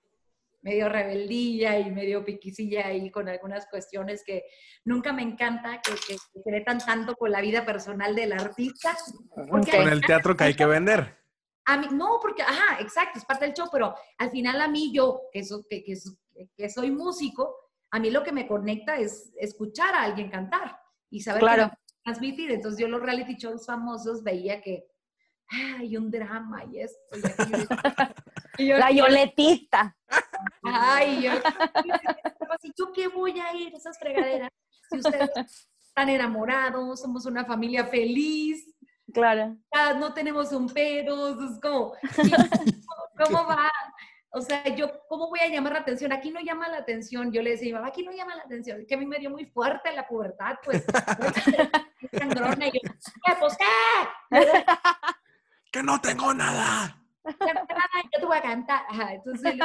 medio 0.61 0.87
rebeldilla 0.87 1.77
y 1.77 1.91
medio 1.91 2.23
piquicilla 2.23 2.87
ahí 2.87 3.11
con 3.11 3.27
algunas 3.27 3.67
cuestiones 3.67 4.23
que 4.23 4.45
nunca 4.85 5.11
me 5.11 5.23
encanta 5.23 5.81
que, 5.81 5.91
que, 6.07 6.17
se 6.17 6.51
metan 6.51 6.77
tanto 6.77 7.15
con 7.15 7.31
la 7.31 7.41
vida 7.41 7.65
personal 7.65 8.15
del 8.15 8.31
artista. 8.31 8.95
Con 9.29 9.67
el 9.67 10.05
teatro 10.05 10.37
que 10.37 10.45
hay 10.45 10.53
que 10.53 10.65
vender. 10.65 11.20
A 11.65 11.77
mí, 11.77 11.87
no, 11.91 12.19
porque, 12.21 12.41
ajá, 12.41 12.79
exacto, 12.79 13.19
es 13.19 13.25
parte 13.25 13.45
del 13.45 13.53
show, 13.53 13.67
pero 13.71 13.95
al 14.17 14.31
final 14.31 14.59
a 14.61 14.67
mí 14.67 14.91
yo, 14.93 15.21
que, 15.31 15.41
que, 15.69 15.83
que, 15.83 16.49
que 16.57 16.69
soy 16.69 16.91
músico, 16.91 17.55
a 17.91 17.99
mí 17.99 18.09
lo 18.09 18.23
que 18.23 18.31
me 18.31 18.47
conecta 18.47 18.97
es 18.97 19.31
escuchar 19.37 19.93
a 19.93 20.03
alguien 20.03 20.29
cantar 20.29 20.79
y 21.09 21.21
saber 21.21 21.41
claro. 21.41 21.71
transmitir. 22.03 22.51
Entonces 22.51 22.79
yo 22.79 22.87
los 22.87 23.01
reality 23.01 23.35
shows 23.35 23.65
famosos 23.65 24.23
veía 24.23 24.61
que 24.61 24.87
hay 25.49 25.97
un 25.97 26.09
drama 26.09 26.63
y 26.71 26.79
esto. 26.79 26.99
Y 28.57 28.67
yo, 28.67 28.77
la 28.77 28.91
Yoletita. 28.91 29.95
Ay, 30.63 31.23
yo, 31.23 31.31
¿yo 32.77 32.91
qué 32.93 33.07
voy 33.09 33.39
a 33.39 33.53
ir 33.53 33.75
esas 33.75 33.99
fregaderas? 33.99 34.49
Si 34.89 34.97
ustedes 34.97 35.29
están 35.79 36.09
enamorados, 36.09 37.01
somos 37.01 37.25
una 37.25 37.43
familia 37.43 37.85
feliz. 37.85 38.73
Claro. 39.13 39.57
No 39.97 40.13
tenemos 40.13 40.51
un 40.51 40.67
pedo, 40.69 41.29
es 41.29 41.59
como, 41.59 41.93
¿cómo 43.17 43.45
va? 43.45 43.71
O 44.33 44.41
sea, 44.41 44.63
yo, 44.75 44.89
¿cómo 45.09 45.27
voy 45.27 45.39
a 45.41 45.49
llamar 45.49 45.73
la 45.73 45.79
atención? 45.79 46.13
Aquí 46.13 46.31
no 46.31 46.39
llama 46.39 46.69
la 46.69 46.77
atención. 46.77 47.33
Yo 47.33 47.41
le 47.41 47.51
decía, 47.51 47.75
mamá, 47.75 47.87
aquí 47.87 48.03
no 48.03 48.13
llama 48.13 48.35
la 48.35 48.43
atención. 48.43 48.85
Que 48.87 48.95
a 48.95 48.97
mí 48.97 49.05
me 49.05 49.19
dio 49.19 49.29
muy 49.29 49.45
fuerte 49.45 49.91
la 49.91 50.07
pubertad, 50.07 50.55
pues. 50.63 50.85
sangrona, 52.11 52.67
y 52.67 52.71
yo, 52.71 52.79
¿qué? 52.81 53.33
Pues, 53.39 53.57
¿qué? 53.57 53.65
¡Que 55.71 55.83
no 55.83 55.99
tengo 55.99 56.33
nada! 56.33 56.97
yo 57.23 58.19
te 58.19 58.25
voy 58.25 58.37
a 58.37 58.41
cantar. 58.41 58.83
Ajá, 58.89 59.13
entonces, 59.13 59.55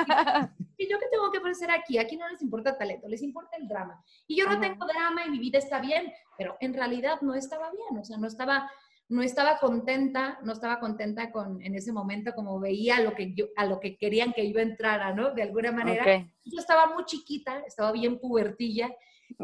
¿y 0.76 0.88
yo 0.90 0.98
qué 0.98 1.06
tengo 1.10 1.30
que 1.32 1.38
ofrecer 1.38 1.70
aquí? 1.70 1.98
Aquí 1.98 2.16
no 2.16 2.28
les 2.28 2.42
importa 2.42 2.70
el 2.70 2.78
talento, 2.78 3.08
les 3.08 3.22
importa 3.22 3.56
el 3.56 3.66
drama. 3.66 4.02
Y 4.26 4.36
yo 4.36 4.46
no 4.46 4.60
tengo 4.60 4.86
drama 4.86 5.24
y 5.26 5.30
mi 5.30 5.38
vida 5.38 5.58
está 5.58 5.80
bien, 5.80 6.12
pero 6.36 6.56
en 6.60 6.74
realidad 6.74 7.20
no 7.22 7.34
estaba 7.34 7.70
bien, 7.70 8.00
o 8.00 8.04
sea, 8.04 8.18
no 8.18 8.26
estaba, 8.26 8.70
no 9.08 9.22
estaba 9.22 9.58
contenta, 9.58 10.38
no 10.42 10.52
estaba 10.52 10.80
contenta 10.80 11.30
con 11.30 11.62
en 11.62 11.74
ese 11.74 11.92
momento 11.92 12.32
como 12.34 12.58
veía 12.58 12.96
a 12.96 13.00
lo 13.00 13.14
que 13.14 13.34
yo, 13.34 13.46
a 13.56 13.64
lo 13.64 13.78
que 13.78 13.96
querían 13.96 14.32
que 14.32 14.50
yo 14.52 14.58
entrara, 14.58 15.14
¿no? 15.14 15.32
De 15.32 15.42
alguna 15.42 15.70
manera. 15.70 16.04
Yo 16.44 16.58
estaba 16.58 16.92
muy 16.92 17.04
chiquita, 17.04 17.60
estaba 17.60 17.92
bien 17.92 18.18
pubertilla 18.18 18.90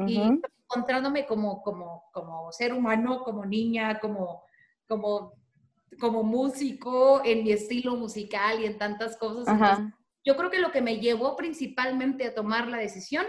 y 0.07 0.21
encontrándome 0.21 1.27
como, 1.27 1.63
como, 1.63 2.05
como 2.13 2.51
ser 2.51 2.73
humano, 2.73 3.23
como 3.23 3.45
niña, 3.45 4.01
como, 4.01 4.43
como, 4.89 5.35
como 6.01 6.25
músico, 6.25 7.23
en 7.25 7.45
mi 7.45 7.53
estilo 7.53 7.97
musical 7.97 8.61
y 8.61 8.67
en 8.67 8.79
tantas 8.79 9.17
cosas. 9.17 9.79
yo 10.25 10.37
creo 10.37 10.51
que 10.51 10.61
lo 10.61 10.73
que 10.73 10.83
me 10.83 10.99
llevó 10.99 11.37
principalmente 11.37 12.27
a 12.27 12.35
tomar 12.35 12.67
la 12.67 12.79
decisión 12.79 13.27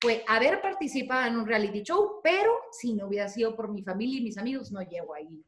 fue 0.00 0.24
haber 0.28 0.60
participado 0.60 1.26
en 1.26 1.36
un 1.36 1.46
reality 1.46 1.82
show, 1.82 2.20
pero 2.22 2.52
si 2.72 2.94
no 2.94 3.06
hubiera 3.06 3.28
sido 3.28 3.54
por 3.54 3.70
mi 3.70 3.82
familia 3.82 4.18
y 4.18 4.24
mis 4.24 4.38
amigos, 4.38 4.72
no 4.72 4.80
llego 4.82 5.14
ahí. 5.14 5.44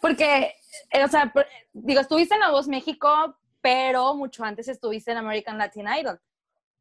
Porque, 0.00 0.54
eh, 0.90 1.04
o 1.04 1.08
sea, 1.08 1.32
digo, 1.72 2.00
estuviste 2.00 2.34
en 2.34 2.40
La 2.40 2.50
Voz 2.50 2.68
México, 2.68 3.36
pero 3.60 4.14
mucho 4.14 4.44
antes 4.44 4.68
estuviste 4.68 5.12
en 5.12 5.18
American 5.18 5.58
Latin 5.58 5.86
Idol. 6.00 6.20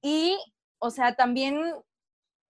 Y, 0.02 0.38
o 0.80 0.90
sea, 0.90 1.16
también, 1.16 1.74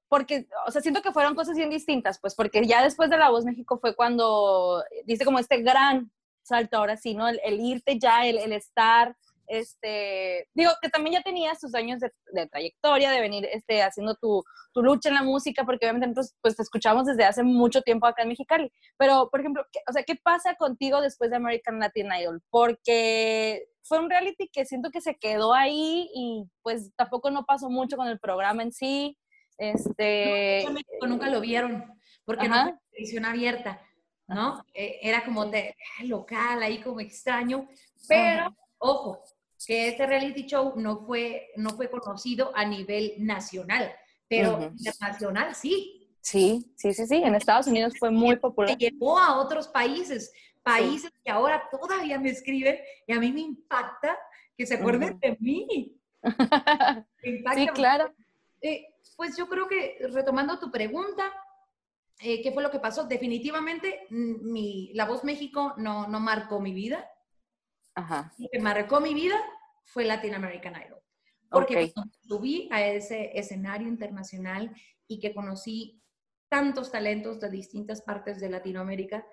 porque, 0.07 0.47
o 0.67 0.71
sea, 0.71 0.81
siento 0.81 1.01
que 1.01 1.11
fueron 1.11 1.35
cosas 1.35 1.57
bien 1.57 1.69
distintas, 1.69 2.19
pues, 2.19 2.35
porque 2.35 2.65
ya 2.65 2.83
después 2.83 3.09
de 3.09 3.17
La 3.17 3.29
Voz 3.29 3.45
México 3.45 3.79
fue 3.79 3.95
cuando 3.95 4.83
dice 5.05 5.25
como 5.25 5.39
este 5.39 5.61
gran 5.61 6.11
salto 6.43 6.77
ahora 6.77 6.97
sí, 6.97 7.13
¿no? 7.13 7.27
El, 7.27 7.59
irte 7.59 7.99
ya, 7.99 8.25
el, 8.25 8.37
el 8.37 8.53
estar 8.53 9.15
este, 9.49 10.47
digo, 10.53 10.71
que 10.79 10.89
también 10.89 11.15
ya 11.15 11.23
tenías 11.23 11.59
tus 11.59 11.73
años 11.73 11.99
de, 11.99 12.47
trayectoria, 12.47 13.09
de 13.09 13.19
venir 13.19 13.47
este, 13.51 13.81
haciendo 13.81 14.15
tu, 14.15 14.43
tu, 14.73 14.83
lucha 14.83 15.09
en 15.09 15.15
la 15.15 15.23
música, 15.23 15.65
porque 15.65 15.85
obviamente 15.85 16.07
nosotros 16.07 16.37
pues 16.41 16.55
te 16.55 16.61
escuchamos 16.61 17.07
desde 17.07 17.25
hace 17.25 17.41
mucho 17.41 17.81
tiempo 17.81 18.05
acá 18.05 18.21
en 18.21 18.29
Mexicali. 18.29 18.71
Pero, 18.97 19.27
por 19.31 19.39
ejemplo, 19.39 19.65
¿qué, 19.71 19.79
o 19.89 19.91
sea, 19.91 20.03
¿qué 20.03 20.15
pasa 20.15 20.53
contigo 20.53 21.01
después 21.01 21.31
de 21.31 21.37
American 21.37 21.79
Latin 21.79 22.09
Idol? 22.21 22.43
Porque 22.51 23.65
fue 23.81 23.99
un 23.99 24.09
reality 24.09 24.49
que 24.53 24.65
siento 24.65 24.91
que 24.91 25.01
se 25.01 25.15
quedó 25.15 25.53
ahí 25.55 26.09
y 26.13 26.45
pues 26.61 26.91
tampoco 26.95 27.31
no 27.31 27.45
pasó 27.45 27.71
mucho 27.71 27.97
con 27.97 28.07
el 28.07 28.19
programa 28.19 28.61
en 28.61 28.71
sí. 28.71 29.17
Este... 29.57 30.63
nunca 31.01 31.27
lo 31.27 31.41
vieron, 31.41 31.91
porque 32.23 32.47
no 32.47 32.63
fue 32.63 32.73
televisión 32.91 33.25
abierta, 33.25 33.81
¿no? 34.27 34.63
Eh, 34.75 34.99
era 35.01 35.25
como 35.25 35.47
de 35.47 35.75
local, 36.03 36.61
ahí 36.61 36.79
como 36.81 36.99
extraño, 36.99 37.67
pero... 38.07 38.55
Ojo, 38.81 39.21
que 39.65 39.89
este 39.89 40.05
reality 40.05 40.45
show 40.45 40.73
no 40.77 41.05
fue, 41.05 41.49
no 41.55 41.71
fue 41.71 41.89
conocido 41.89 42.51
a 42.55 42.65
nivel 42.65 43.13
nacional, 43.19 43.91
pero 44.27 44.71
internacional 44.77 45.55
sí. 45.55 46.07
Sí, 46.21 46.71
sí, 46.75 46.93
sí, 46.93 47.07
sí. 47.07 47.15
En 47.15 47.35
Estados 47.35 47.67
Unidos 47.67 47.93
fue 47.97 48.11
muy 48.11 48.35
popular. 48.35 48.71
Se 48.71 48.77
llevó 48.77 49.17
a 49.17 49.37
otros 49.37 49.67
países, 49.67 50.31
países 50.63 51.11
que 51.23 51.31
ahora 51.31 51.63
todavía 51.71 52.19
me 52.19 52.29
escriben 52.29 52.77
y 53.07 53.13
a 53.13 53.19
mí 53.19 53.31
me 53.31 53.41
impacta 53.41 54.17
que 54.57 54.65
se 54.65 54.75
acuerden 54.75 55.19
de 55.19 55.37
mí. 55.39 55.95
sí, 57.55 57.67
claro. 57.73 58.13
Eh, 58.61 58.85
pues 59.15 59.37
yo 59.37 59.47
creo 59.47 59.67
que 59.67 59.97
retomando 60.11 60.59
tu 60.59 60.69
pregunta, 60.69 61.31
eh, 62.19 62.41
¿qué 62.41 62.51
fue 62.51 62.63
lo 62.63 62.71
que 62.71 62.79
pasó? 62.79 63.05
Definitivamente 63.05 64.07
mm, 64.09 64.51
mi, 64.51 64.91
La 64.93 65.05
Voz 65.05 65.23
México 65.23 65.73
no, 65.77 66.07
no 66.07 66.19
marcó 66.19 66.59
mi 66.59 66.73
vida. 66.73 67.09
Lo 68.37 68.47
que 68.51 68.59
marcó 68.59 68.99
mi 68.99 69.13
vida 69.13 69.35
fue 69.83 70.05
Latin 70.05 70.35
American 70.35 70.75
Idol. 70.75 71.01
Porque 71.49 71.91
cuando 71.93 72.13
subí 72.21 72.69
a 72.71 72.85
ese 72.85 73.31
escenario 73.37 73.87
internacional 73.87 74.71
y 75.07 75.19
que 75.19 75.33
conocí 75.33 75.99
tantos 76.47 76.91
talentos 76.91 77.39
de 77.39 77.49
distintas 77.49 78.01
partes 78.01 78.39
de 78.39 78.49
Latinoamérica, 78.49 79.25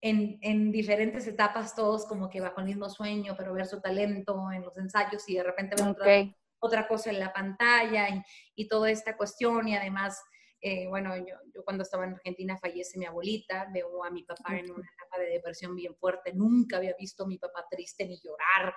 en, 0.00 0.38
en, 0.42 0.70
diferentes 0.70 1.26
etapas, 1.26 1.74
todos 1.74 2.06
como 2.06 2.30
que 2.30 2.40
bajo 2.40 2.60
el 2.60 2.66
mismo 2.66 2.88
sueño, 2.88 3.34
pero 3.36 3.52
ver 3.52 3.66
su 3.66 3.80
talento 3.80 4.52
en 4.52 4.62
los 4.62 4.76
ensayos 4.78 5.28
y 5.28 5.34
de 5.34 5.42
repente 5.42 5.74
ver 5.74 5.90
otra, 5.90 6.36
otra, 6.60 6.86
cosa 6.86 7.10
en 7.10 7.18
la 7.18 7.32
pantalla 7.32 8.08
y, 8.08 8.22
y, 8.54 8.68
toda 8.68 8.92
esta 8.92 9.16
cuestión 9.16 9.66
y 9.66 9.76
además 9.76 10.22
eh, 10.60 10.86
bueno, 10.88 11.16
yo, 11.16 11.36
yo, 11.54 11.64
cuando 11.64 11.82
estaba 11.82 12.04
en 12.04 12.14
Argentina 12.14 12.56
fallece 12.58 12.98
mi 12.98 13.04
abuelita, 13.04 13.68
veo 13.72 14.04
a 14.04 14.10
mi 14.10 14.24
papá 14.24 14.58
en 14.58 14.70
una 14.70 14.88
etapa 14.96 15.18
de 15.18 15.30
depresión 15.30 15.74
bien 15.76 15.94
fuerte, 15.94 16.32
nunca 16.32 16.78
había 16.78 16.94
visto 16.98 17.24
a 17.24 17.26
mi 17.26 17.38
papá 17.38 17.66
triste 17.70 18.06
ni 18.06 18.18
llorar, 18.20 18.74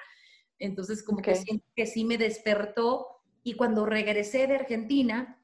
entonces 0.60 1.04
como 1.04 1.22
que 1.22 1.36
siento 1.36 1.66
que 1.76 1.88
sí 1.88 2.06
me 2.06 2.18
despertó 2.18 3.08
y 3.44 3.56
cuando 3.56 3.86
regresé 3.86 4.46
de 4.46 4.56
Argentina, 4.56 5.44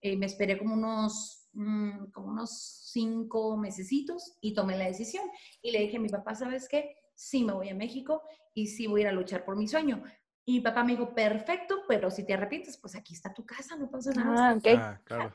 eh, 0.00 0.16
me 0.16 0.26
esperé 0.26 0.58
como 0.58 0.74
unos, 0.74 1.48
mm, 1.52 2.10
como 2.12 2.28
unos 2.28 2.90
cinco 2.92 3.56
mesecitos 3.56 4.36
y 4.40 4.54
tomé 4.54 4.76
la 4.78 4.86
decisión 4.86 5.24
y 5.60 5.70
le 5.70 5.80
dije 5.80 5.98
a 5.98 6.00
mi 6.00 6.08
papá, 6.08 6.34
¿sabes 6.34 6.68
qué? 6.68 6.96
Sí 7.14 7.44
me 7.44 7.52
voy 7.52 7.68
a 7.68 7.74
México 7.74 8.22
y 8.54 8.66
sí 8.68 8.86
voy 8.86 9.00
a 9.00 9.04
ir 9.04 9.08
a 9.08 9.12
luchar 9.12 9.44
por 9.44 9.56
mi 9.56 9.68
sueño. 9.68 10.02
Y 10.46 10.54
mi 10.54 10.60
papá 10.60 10.84
me 10.84 10.92
dijo, 10.92 11.14
perfecto, 11.14 11.84
pero 11.88 12.10
si 12.10 12.24
te 12.26 12.34
arrepientes, 12.34 12.76
pues 12.76 12.94
aquí 12.94 13.14
está 13.14 13.32
tu 13.32 13.46
casa, 13.46 13.76
no 13.76 13.90
pasa 13.90 14.12
nada. 14.12 14.50
Ah, 14.50 14.54
okay. 14.54 14.74
ah 14.76 15.00
claro. 15.04 15.32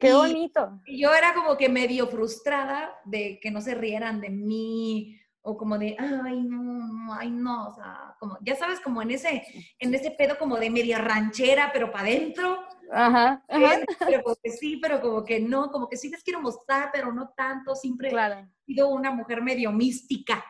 Qué 0.00 0.14
bonito. 0.14 0.80
Y 0.86 1.02
yo 1.02 1.14
era 1.14 1.34
como 1.34 1.56
que 1.58 1.68
medio 1.68 2.06
frustrada 2.06 2.98
de 3.04 3.38
que 3.40 3.50
no 3.50 3.60
se 3.60 3.74
rieran 3.74 4.20
de 4.20 4.30
mí 4.30 5.20
o 5.42 5.56
como 5.56 5.78
de, 5.78 5.94
ay, 5.98 6.42
no, 6.42 7.14
ay, 7.14 7.30
no, 7.30 7.68
o 7.68 7.74
sea, 7.74 8.14
como, 8.18 8.38
ya 8.42 8.56
sabes, 8.56 8.80
como 8.80 9.02
en 9.02 9.10
ese, 9.10 9.42
en 9.78 9.94
ese 9.94 10.10
pedo 10.10 10.38
como 10.38 10.56
de 10.56 10.70
media 10.70 10.98
ranchera, 10.98 11.70
pero 11.72 11.90
para 11.90 12.04
adentro. 12.04 12.62
Ajá, 12.92 13.44
Pero 13.46 14.22
como 14.22 14.36
que 14.42 14.50
sí, 14.50 14.78
pero 14.78 15.00
como 15.00 15.24
que 15.24 15.38
no, 15.38 15.70
como 15.70 15.88
que 15.88 15.96
sí 15.96 16.08
les 16.08 16.22
quiero 16.22 16.40
mostrar, 16.40 16.90
pero 16.92 17.12
no 17.12 17.32
tanto, 17.36 17.74
siempre 17.74 18.10
he 18.10 18.46
sido 18.66 18.88
una 18.88 19.12
mujer 19.12 19.42
medio 19.42 19.70
mística. 19.70 20.44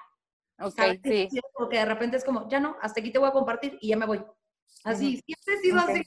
Ok, 0.59 0.81
sí. 1.05 1.29
Porque 1.55 1.79
de 1.79 1.85
repente 1.85 2.17
es 2.17 2.25
como, 2.25 2.49
ya 2.49 2.61
no, 2.61 2.77
hasta 2.81 3.01
aquí 3.01 3.11
te 3.11 3.19
voy 3.19 3.29
a 3.29 3.33
compartir 3.33 3.79
y 3.81 3.89
ya 3.89 3.97
me 3.97 4.07
voy. 4.07 4.25
Así, 4.85 5.21
siempre 5.25 5.55
he 5.55 5.59
sido 5.59 5.79
así 5.79 6.03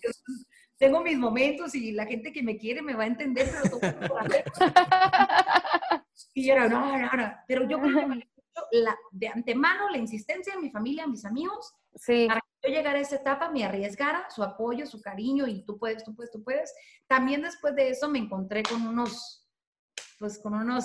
tengo 0.83 1.01
mis 1.01 1.17
momentos 1.17 1.73
y 1.75 1.93
la 1.93 2.05
gente 2.05 2.33
que 2.33 2.43
me 2.43 2.57
quiere 2.57 2.81
me 2.81 2.93
va 2.93 3.03
a 3.03 3.07
entender, 3.07 3.49
pero 3.49 3.79
todo 3.79 3.79
Y 6.33 6.45
yo 6.45 6.55
era, 6.55 6.67
no, 6.67 6.97
no, 6.97 7.09
no. 7.13 7.33
Pero 7.47 7.65
yo 7.69 7.79
creo 7.79 8.09
que 8.09 8.27
la, 8.71 8.93
de 9.11 9.29
antemano 9.29 9.89
la 9.89 9.97
insistencia 9.97 10.53
de 10.53 10.59
mi 10.59 10.71
familia, 10.71 11.07
mis 11.07 11.23
amigos, 11.23 11.73
sí. 11.95 12.27
para 12.27 12.41
que 12.41 12.67
yo 12.67 12.75
llegara 12.75 12.97
a 12.97 13.01
esa 13.01 13.15
etapa, 13.15 13.49
me 13.49 13.63
arriesgara, 13.63 14.29
su 14.29 14.43
apoyo, 14.43 14.85
su 14.85 15.01
cariño 15.01 15.47
y 15.47 15.63
tú 15.63 15.79
puedes, 15.79 16.03
tú 16.03 16.13
puedes, 16.15 16.31
tú 16.31 16.43
puedes. 16.43 16.75
También 17.07 17.43
después 17.43 17.73
de 17.75 17.87
eso 17.89 18.09
me 18.09 18.19
encontré 18.19 18.63
con 18.63 18.85
unos, 18.85 19.47
pues 20.19 20.37
con 20.39 20.53
unos 20.53 20.83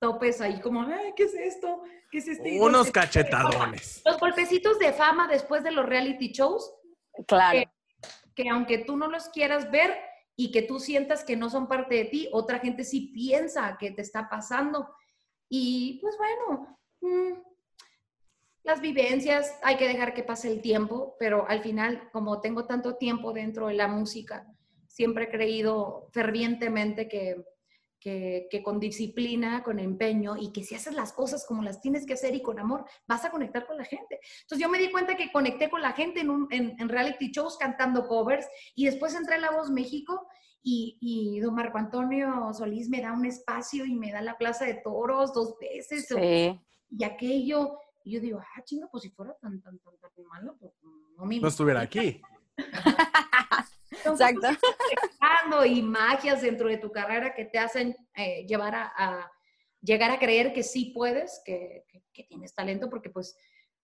topes 0.00 0.40
ahí 0.40 0.60
como, 0.60 0.82
Ay, 0.82 1.12
¿qué 1.14 1.22
es 1.24 1.34
esto? 1.34 1.82
¿Qué 2.10 2.18
es 2.18 2.26
este? 2.26 2.60
Unos 2.60 2.90
cachetadones. 2.90 4.02
Los 4.04 4.18
golpecitos 4.18 4.80
de 4.80 4.92
fama 4.92 5.28
después 5.28 5.62
de 5.62 5.70
los 5.70 5.86
reality 5.86 6.32
shows. 6.32 6.74
Claro 7.26 7.60
que 7.60 7.77
aunque 8.46 8.78
tú 8.78 8.96
no 8.96 9.08
los 9.08 9.28
quieras 9.30 9.70
ver 9.70 9.96
y 10.36 10.52
que 10.52 10.62
tú 10.62 10.78
sientas 10.78 11.24
que 11.24 11.36
no 11.36 11.50
son 11.50 11.66
parte 11.66 11.94
de 11.96 12.04
ti, 12.04 12.28
otra 12.32 12.58
gente 12.60 12.84
sí 12.84 13.10
piensa 13.12 13.76
que 13.80 13.90
te 13.90 14.02
está 14.02 14.28
pasando. 14.28 14.88
Y 15.48 15.98
pues 16.00 16.16
bueno, 16.18 16.78
mm, 17.00 17.40
las 18.62 18.80
vivencias, 18.82 19.58
hay 19.62 19.76
que 19.76 19.88
dejar 19.88 20.12
que 20.12 20.22
pase 20.22 20.52
el 20.52 20.60
tiempo, 20.60 21.16
pero 21.18 21.48
al 21.48 21.62
final, 21.62 22.10
como 22.12 22.40
tengo 22.40 22.66
tanto 22.66 22.96
tiempo 22.96 23.32
dentro 23.32 23.68
de 23.68 23.74
la 23.74 23.88
música, 23.88 24.46
siempre 24.86 25.24
he 25.24 25.30
creído 25.30 26.08
fervientemente 26.12 27.08
que, 27.08 27.42
que, 28.00 28.46
que, 28.50 28.62
con 28.62 28.78
disciplina, 28.78 29.62
con 29.62 29.78
empeño 29.78 30.36
y 30.36 30.52
que 30.52 30.64
si 30.64 30.74
haces 30.74 30.94
las 30.94 31.12
cosas 31.12 31.44
como 31.46 31.62
las 31.62 31.80
tienes 31.80 32.06
que 32.06 32.14
hacer 32.14 32.34
y 32.34 32.42
con 32.42 32.58
amor, 32.58 32.84
vas 33.06 33.24
a 33.24 33.30
conectar 33.30 33.66
con 33.66 33.76
la 33.76 33.84
gente. 33.84 34.20
Entonces 34.42 34.62
yo 34.62 34.68
me 34.68 34.78
di 34.78 34.90
cuenta 34.90 35.16
que 35.16 35.32
conecté 35.32 35.68
con 35.70 35.82
la 35.82 35.92
gente 35.92 36.20
en, 36.20 36.30
un, 36.30 36.48
en, 36.50 36.74
en 36.78 36.88
reality 36.88 37.30
shows 37.30 37.56
cantando 37.58 38.06
covers 38.06 38.46
y 38.74 38.86
después 38.86 39.14
entré 39.14 39.36
a 39.36 39.38
La 39.38 39.50
Voz 39.50 39.70
México 39.70 40.26
y, 40.62 40.98
y, 41.00 41.40
don 41.40 41.54
Marco 41.54 41.78
Antonio 41.78 42.52
Solís 42.52 42.88
me 42.88 43.00
da 43.00 43.12
un 43.12 43.24
espacio 43.24 43.84
y 43.84 43.94
me 43.94 44.12
da 44.12 44.20
la 44.20 44.36
Plaza 44.36 44.64
de 44.64 44.74
Toros 44.74 45.32
dos 45.32 45.54
veces. 45.60 46.06
Sí. 46.08 46.60
Y 46.90 47.04
aquello, 47.04 47.78
y 48.04 48.12
yo 48.12 48.20
digo, 48.20 48.40
ah, 48.40 48.62
chinga, 48.64 48.88
pues 48.90 49.02
si 49.02 49.10
fuera 49.10 49.34
tan, 49.40 49.60
tan, 49.62 49.78
tan, 49.78 49.94
tan 49.98 50.24
malo, 50.26 50.56
pues 50.58 50.72
no 51.16 51.24
me... 51.24 51.40
No 51.40 51.48
estuviera 51.48 51.80
aquí. 51.80 52.20
Entonces, 54.12 54.58
Exacto. 54.92 55.64
y 55.64 55.82
magias 55.82 56.42
dentro 56.42 56.68
de 56.68 56.78
tu 56.78 56.90
carrera 56.90 57.34
que 57.34 57.44
te 57.44 57.58
hacen 57.58 57.96
eh, 58.14 58.46
llevar 58.46 58.74
a, 58.74 58.92
a, 58.96 59.30
llegar 59.80 60.10
a 60.10 60.18
creer 60.18 60.52
que 60.52 60.62
sí 60.62 60.92
puedes, 60.94 61.42
que, 61.44 61.84
que, 61.88 62.02
que, 62.12 62.24
tienes 62.24 62.54
talento, 62.54 62.88
porque 62.88 63.10
pues 63.10 63.36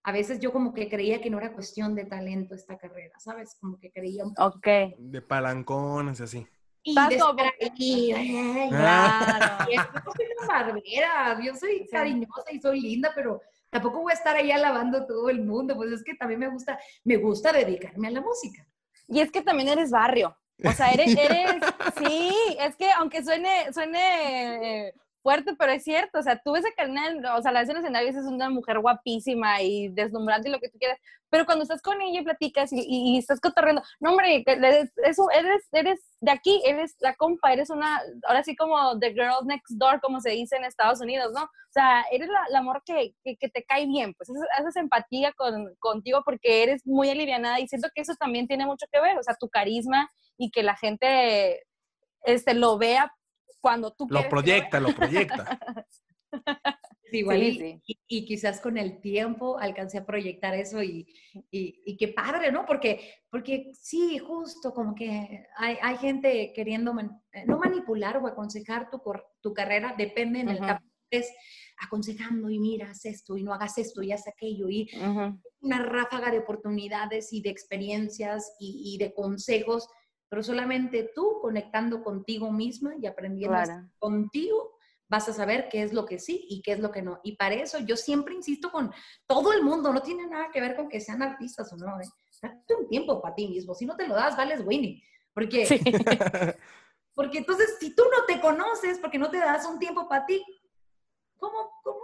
a 0.02 0.12
veces 0.12 0.38
yo 0.38 0.52
como 0.52 0.74
que 0.74 0.88
creía 0.88 1.20
que 1.20 1.30
no 1.30 1.38
era 1.38 1.52
cuestión 1.52 1.94
de 1.94 2.04
talento 2.04 2.54
esta 2.54 2.76
carrera, 2.76 3.18
¿sabes? 3.18 3.56
Como 3.58 3.78
que 3.78 3.90
creía 3.90 4.24
un 4.24 4.34
poco. 4.34 4.58
Ok. 4.58 4.66
De 4.98 5.22
palancones 5.22 6.20
y 6.20 6.22
así. 6.22 6.46
Y 6.86 6.94
de 6.94 7.14
estar 7.14 7.54
ahí, 7.78 8.12
ay, 8.12 8.68
claro. 8.68 9.70
Y 9.70 9.76
yo 9.76 10.12
soy 10.14 10.26
una 10.38 10.46
barbera, 10.46 11.40
yo 11.42 11.54
soy 11.54 11.88
cariñosa 11.90 12.52
y 12.52 12.60
soy 12.60 12.80
linda, 12.80 13.10
pero 13.14 13.40
tampoco 13.70 14.02
voy 14.02 14.12
a 14.12 14.16
estar 14.16 14.36
ahí 14.36 14.50
alabando 14.50 14.98
a 14.98 15.06
todo 15.06 15.30
el 15.30 15.42
mundo, 15.42 15.74
pues 15.74 15.90
es 15.92 16.04
que 16.04 16.14
también 16.14 16.40
me 16.40 16.48
gusta, 16.48 16.78
me 17.04 17.16
gusta 17.16 17.52
dedicarme 17.52 18.08
a 18.08 18.10
la 18.10 18.20
música. 18.20 18.68
Y 19.08 19.20
es 19.20 19.30
que 19.30 19.42
también 19.42 19.68
eres 19.68 19.90
barrio. 19.90 20.36
O 20.64 20.72
sea, 20.72 20.92
eres, 20.92 21.16
eres, 21.16 21.62
sí, 21.98 22.34
es 22.60 22.76
que 22.76 22.90
aunque 22.92 23.24
suene, 23.24 23.72
suene 23.72 24.86
eh, 24.86 24.94
fuerte, 25.24 25.54
pero 25.58 25.72
es 25.72 25.82
cierto. 25.82 26.18
O 26.18 26.22
sea, 26.22 26.38
tú 26.38 26.52
ves 26.52 26.64
a 26.66 26.74
Karina, 26.76 27.34
o 27.36 27.42
sea, 27.42 27.50
la 27.50 27.60
ves 27.60 27.70
en 27.70 27.78
escenarios, 27.78 28.14
es 28.14 28.26
una 28.26 28.50
mujer 28.50 28.78
guapísima 28.78 29.62
y 29.62 29.88
deslumbrante 29.88 30.48
y 30.48 30.52
lo 30.52 30.60
que 30.60 30.68
tú 30.68 30.78
quieras. 30.78 30.98
Pero 31.30 31.46
cuando 31.46 31.62
estás 31.62 31.82
con 31.82 32.00
ella 32.00 32.20
y 32.20 32.24
platicas 32.24 32.70
y, 32.72 33.18
estás 33.18 33.40
cotorreando, 33.40 33.82
no, 33.98 34.10
hombre, 34.10 34.44
eres, 34.46 34.92
eso, 34.98 35.28
eres, 35.30 35.66
eres 35.72 36.00
de 36.20 36.30
aquí, 36.30 36.62
eres 36.64 36.94
la 37.00 37.16
compa, 37.16 37.52
eres 37.52 37.70
una, 37.70 38.00
ahora 38.28 38.44
sí 38.44 38.54
como 38.54 38.98
the 39.00 39.12
girl 39.14 39.44
next 39.44 39.70
door, 39.70 40.00
como 40.00 40.20
se 40.20 40.30
dice 40.30 40.56
en 40.56 40.64
Estados 40.64 41.00
Unidos, 41.00 41.32
¿no? 41.32 41.42
O 41.42 41.72
sea, 41.72 42.04
eres 42.12 42.28
la, 42.28 42.58
amor 42.58 42.82
que, 42.84 43.14
que, 43.24 43.36
que, 43.36 43.48
te 43.48 43.64
cae 43.64 43.86
bien, 43.86 44.14
pues 44.14 44.30
haces 44.58 44.76
empatía 44.76 45.32
con, 45.32 45.74
contigo 45.80 46.22
porque 46.24 46.62
eres 46.62 46.86
muy 46.86 47.08
alivianada 47.08 47.58
y 47.58 47.66
siento 47.66 47.88
que 47.94 48.02
eso 48.02 48.14
también 48.14 48.46
tiene 48.46 48.66
mucho 48.66 48.86
que 48.92 49.00
ver, 49.00 49.18
o 49.18 49.22
sea, 49.22 49.34
tu 49.34 49.48
carisma 49.48 50.08
y 50.36 50.50
que 50.50 50.62
la 50.62 50.76
gente 50.76 51.64
este, 52.24 52.54
lo 52.54 52.78
vea 52.78 53.12
cuando 53.64 53.94
tú 53.94 54.06
Lo 54.10 54.28
proyecta, 54.28 54.78
lo 54.78 54.94
proyecta. 54.94 55.58
Igual 57.10 57.40
sí, 57.40 57.58
sí. 57.58 57.82
Y, 57.86 58.18
y, 58.18 58.26
quizás 58.26 58.60
con 58.60 58.76
el 58.76 59.00
tiempo 59.00 59.58
alcancé 59.58 59.98
a 59.98 60.04
proyectar 60.04 60.52
eso 60.54 60.82
y, 60.82 61.06
y, 61.50 61.80
y, 61.86 61.96
qué 61.96 62.08
padre, 62.08 62.52
¿no? 62.52 62.66
Porque, 62.66 63.22
porque 63.30 63.70
sí, 63.72 64.18
justo 64.18 64.74
como 64.74 64.94
que 64.94 65.46
hay, 65.56 65.78
hay 65.80 65.96
gente 65.96 66.52
queriendo 66.54 66.92
man, 66.92 67.22
no 67.46 67.58
manipular 67.58 68.18
o 68.18 68.26
aconsejar 68.26 68.90
tu, 68.90 69.00
tu 69.40 69.54
carrera, 69.54 69.94
depende 69.96 70.40
en 70.40 70.48
uh 70.48 70.50
-huh. 70.50 70.54
el 70.54 70.58
campo 70.58 70.84
es 71.10 71.32
aconsejando 71.78 72.50
y 72.50 72.58
miras 72.58 73.04
esto 73.04 73.36
y 73.36 73.44
no 73.44 73.54
hagas 73.54 73.78
esto 73.78 74.02
y 74.02 74.12
haz 74.12 74.26
aquello 74.26 74.68
y 74.68 74.90
uh 74.94 74.98
-huh. 74.98 75.40
una 75.60 75.78
ráfaga 75.78 76.30
de 76.30 76.40
oportunidades 76.40 77.32
y 77.32 77.40
de 77.40 77.50
experiencias 77.50 78.56
y, 78.58 78.94
y 78.94 78.98
de 78.98 79.14
consejos, 79.14 79.88
pero 80.34 80.42
solamente 80.42 81.12
tú 81.14 81.38
conectando 81.40 82.02
contigo 82.02 82.50
misma 82.50 82.96
y 83.00 83.06
aprendiendo 83.06 83.56
claro. 83.56 83.88
contigo 84.00 84.76
vas 85.08 85.28
a 85.28 85.32
saber 85.32 85.68
qué 85.68 85.84
es 85.84 85.92
lo 85.92 86.06
que 86.06 86.18
sí 86.18 86.44
y 86.48 86.60
qué 86.60 86.72
es 86.72 86.80
lo 86.80 86.90
que 86.90 87.02
no. 87.02 87.20
Y 87.22 87.36
para 87.36 87.54
eso 87.54 87.78
yo 87.78 87.96
siempre 87.96 88.34
insisto 88.34 88.72
con 88.72 88.92
todo 89.28 89.52
el 89.52 89.62
mundo, 89.62 89.92
no 89.92 90.02
tiene 90.02 90.26
nada 90.26 90.50
que 90.52 90.60
ver 90.60 90.74
con 90.74 90.88
que 90.88 91.00
sean 91.00 91.22
artistas 91.22 91.72
o 91.72 91.76
no. 91.76 92.00
¿eh? 92.00 92.08
Date 92.42 92.74
un 92.74 92.88
tiempo 92.88 93.22
para 93.22 93.36
ti 93.36 93.46
mismo. 93.46 93.76
Si 93.76 93.86
no 93.86 93.94
te 93.94 94.08
lo 94.08 94.16
das, 94.16 94.36
vales 94.36 94.60
Winnie. 94.66 95.04
Porque, 95.32 95.66
sí. 95.66 95.78
porque 97.14 97.38
entonces, 97.38 97.76
si 97.78 97.94
tú 97.94 98.02
no 98.02 98.24
te 98.26 98.40
conoces, 98.40 98.98
porque 98.98 99.20
no 99.20 99.30
te 99.30 99.38
das 99.38 99.64
un 99.66 99.78
tiempo 99.78 100.08
para 100.08 100.26
ti, 100.26 100.44
¿cómo, 101.38 101.70
¿cómo 101.84 102.00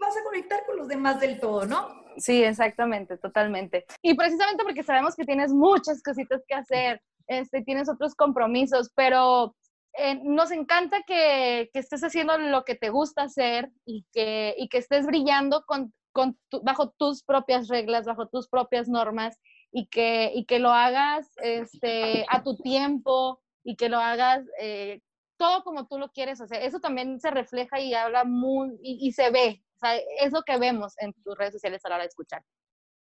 vas 0.00 0.16
a 0.16 0.24
conectar 0.24 0.66
con 0.66 0.78
los 0.78 0.88
demás 0.88 1.20
del 1.20 1.38
todo, 1.38 1.64
no? 1.64 1.94
Sí, 2.16 2.42
exactamente, 2.42 3.16
totalmente. 3.18 3.86
Y 4.02 4.14
precisamente 4.14 4.64
porque 4.64 4.82
sabemos 4.82 5.14
que 5.14 5.24
tienes 5.24 5.52
muchas 5.52 6.02
cositas 6.02 6.42
que 6.44 6.56
hacer, 6.56 7.00
este, 7.28 7.62
tienes 7.62 7.88
otros 7.88 8.14
compromisos, 8.14 8.90
pero 8.94 9.54
eh, 9.94 10.20
nos 10.22 10.50
encanta 10.50 11.02
que, 11.06 11.70
que, 11.72 11.78
estés 11.78 12.02
haciendo 12.02 12.36
lo 12.38 12.64
que 12.64 12.74
te 12.74 12.90
gusta 12.90 13.22
hacer 13.22 13.70
y 13.84 14.06
que, 14.12 14.54
y 14.58 14.68
que 14.68 14.78
estés 14.78 15.06
brillando 15.06 15.64
con, 15.66 15.92
con 16.12 16.38
tu, 16.48 16.62
bajo 16.62 16.90
tus 16.90 17.22
propias 17.22 17.68
reglas, 17.68 18.06
bajo 18.06 18.28
tus 18.28 18.48
propias 18.48 18.88
normas 18.88 19.38
y 19.72 19.86
que, 19.86 20.32
y 20.34 20.46
que 20.46 20.58
lo 20.58 20.70
hagas 20.70 21.30
este, 21.42 22.24
a 22.28 22.42
tu 22.42 22.56
tiempo 22.56 23.40
y 23.64 23.76
que 23.76 23.88
lo 23.88 23.98
hagas 23.98 24.44
eh, 24.60 25.00
todo 25.36 25.62
como 25.62 25.86
tú 25.86 25.98
lo 25.98 26.10
quieres 26.10 26.40
hacer. 26.40 26.62
Eso 26.62 26.80
también 26.80 27.20
se 27.20 27.30
refleja 27.30 27.80
y 27.80 27.94
habla 27.94 28.24
muy, 28.24 28.78
y, 28.82 29.06
y, 29.06 29.12
se 29.12 29.30
ve. 29.30 29.62
O 29.76 29.78
sea, 29.78 29.96
es 30.20 30.32
lo 30.32 30.42
que 30.42 30.58
vemos 30.58 30.94
en 30.98 31.12
tus 31.22 31.36
redes 31.36 31.52
sociales 31.52 31.84
a 31.84 31.88
la 31.88 31.96
hora 31.96 32.04
de 32.04 32.08
escuchar. 32.08 32.42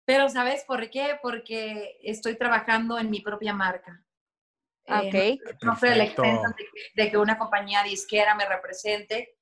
Pero 0.08 0.30
¿sabes 0.30 0.64
por 0.64 0.88
qué? 0.88 1.18
Porque 1.20 1.98
estoy 2.02 2.38
trabajando 2.38 2.98
en 2.98 3.10
mi 3.10 3.20
propia 3.20 3.52
marca. 3.52 4.02
Okay. 4.86 5.32
Eh, 5.32 5.40
no, 5.60 5.72
no 5.72 5.78
soy 5.78 5.96
la 5.96 6.04
expensa 6.04 6.48
de, 6.56 7.04
de, 7.04 7.10
que 7.10 7.18
una 7.18 7.36
compañía 7.36 7.82
disquera 7.82 8.34
me 8.34 8.48
represente. 8.48 9.36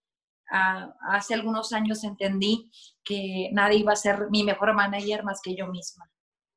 Uh, 0.50 0.90
hace 1.08 1.34
algunos 1.34 1.72
años 1.72 2.02
entendí 2.02 2.68
que 3.04 3.48
nadie 3.52 3.78
iba 3.78 3.92
a 3.92 3.96
ser 3.96 4.28
mi 4.28 4.42
mejor 4.42 4.74
manager 4.74 5.22
más 5.22 5.40
que 5.40 5.54
yo 5.54 5.68
misma. 5.68 6.10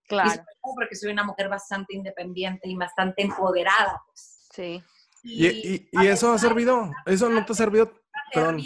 Claro. 0.07 0.41
Y 0.41 0.75
porque 0.75 0.95
soy 0.95 1.11
una 1.11 1.23
mujer 1.23 1.47
bastante 1.47 1.95
independiente 1.95 2.67
y 2.67 2.75
bastante 2.75 3.21
empoderada. 3.21 4.01
Pues. 4.07 4.47
Sí. 4.51 4.83
¿Y, 5.21 5.45
y, 5.45 5.89
y 5.91 6.07
eso 6.07 6.33
ha 6.33 6.39
servido? 6.39 6.91
¿Eso 7.05 7.29
no 7.29 7.45
te 7.45 7.51
ha 7.51 7.55
servido? 7.55 7.93
Perdón. 8.33 8.59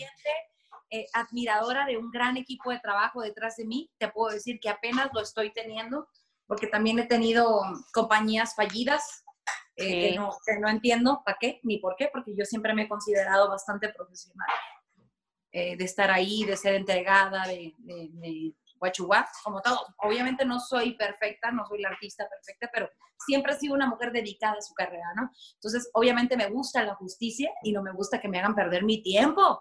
Eh, 0.95 1.08
admiradora 1.12 1.88
de 1.88 1.97
un 1.97 2.12
gran 2.12 2.38
equipo 2.38 2.69
de 2.69 2.79
trabajo 2.79 3.23
detrás 3.23 3.56
de 3.56 3.65
mí. 3.65 3.89
Te 3.97 4.10
puedo 4.10 4.32
decir 4.32 4.60
que 4.60 4.69
apenas 4.69 5.10
lo 5.12 5.21
estoy 5.21 5.51
teniendo, 5.51 6.08
porque 6.45 6.67
también 6.67 6.99
he 6.99 7.08
tenido 7.08 7.63
compañías 7.91 8.53
fallidas 8.53 9.23
eh, 9.75 9.86
sí. 9.86 9.89
que, 9.89 10.15
no, 10.19 10.29
que, 10.45 10.60
no, 10.60 10.69
entiendo 10.69 11.23
para 11.25 11.39
qué 11.41 11.60
ni 11.63 11.79
por 11.79 11.95
qué, 11.95 12.12
porque 12.13 12.36
yo 12.38 12.45
siempre 12.45 12.75
me 12.75 12.84
he 12.84 12.88
considerado 12.88 13.49
bastante 13.49 13.89
profesional. 13.89 14.47
Eh, 15.51 15.75
de 15.77 15.84
estar 15.84 16.12
ahí, 16.12 16.43
de 16.43 16.56
ser 16.56 16.75
entregada, 16.75 17.47
de, 17.47 17.73
de, 17.79 18.10
de 18.12 18.53
guachuá, 18.77 19.27
como 19.43 19.63
todo. 19.63 19.79
Obviamente 19.97 20.45
no 20.45 20.60
soy 20.60 20.93
perfecta, 20.95 21.49
no 21.49 21.65
soy 21.65 21.82
la 21.82 21.89
artista 21.89 22.29
perfecta, 22.29 22.69
pero 22.71 22.88
siempre 23.25 23.53
he 23.53 23.58
sido 23.58 23.73
una 23.73 23.88
mujer 23.88 24.12
dedicada 24.12 24.58
a 24.60 24.62
su 24.62 24.75
carrera, 24.75 25.12
¿no? 25.15 25.32
Entonces, 25.56 25.89
obviamente 25.93 26.38
me 26.38 26.51
gusta 26.51 26.84
la 26.84 26.93
justicia 26.93 27.49
y 27.63 27.71
no 27.71 27.82
me 27.82 27.93
gusta 27.93 28.21
que 28.21 28.27
me 28.27 28.38
hagan 28.38 28.53
perder 28.53 28.84
mi 28.84 29.01
tiempo. 29.01 29.60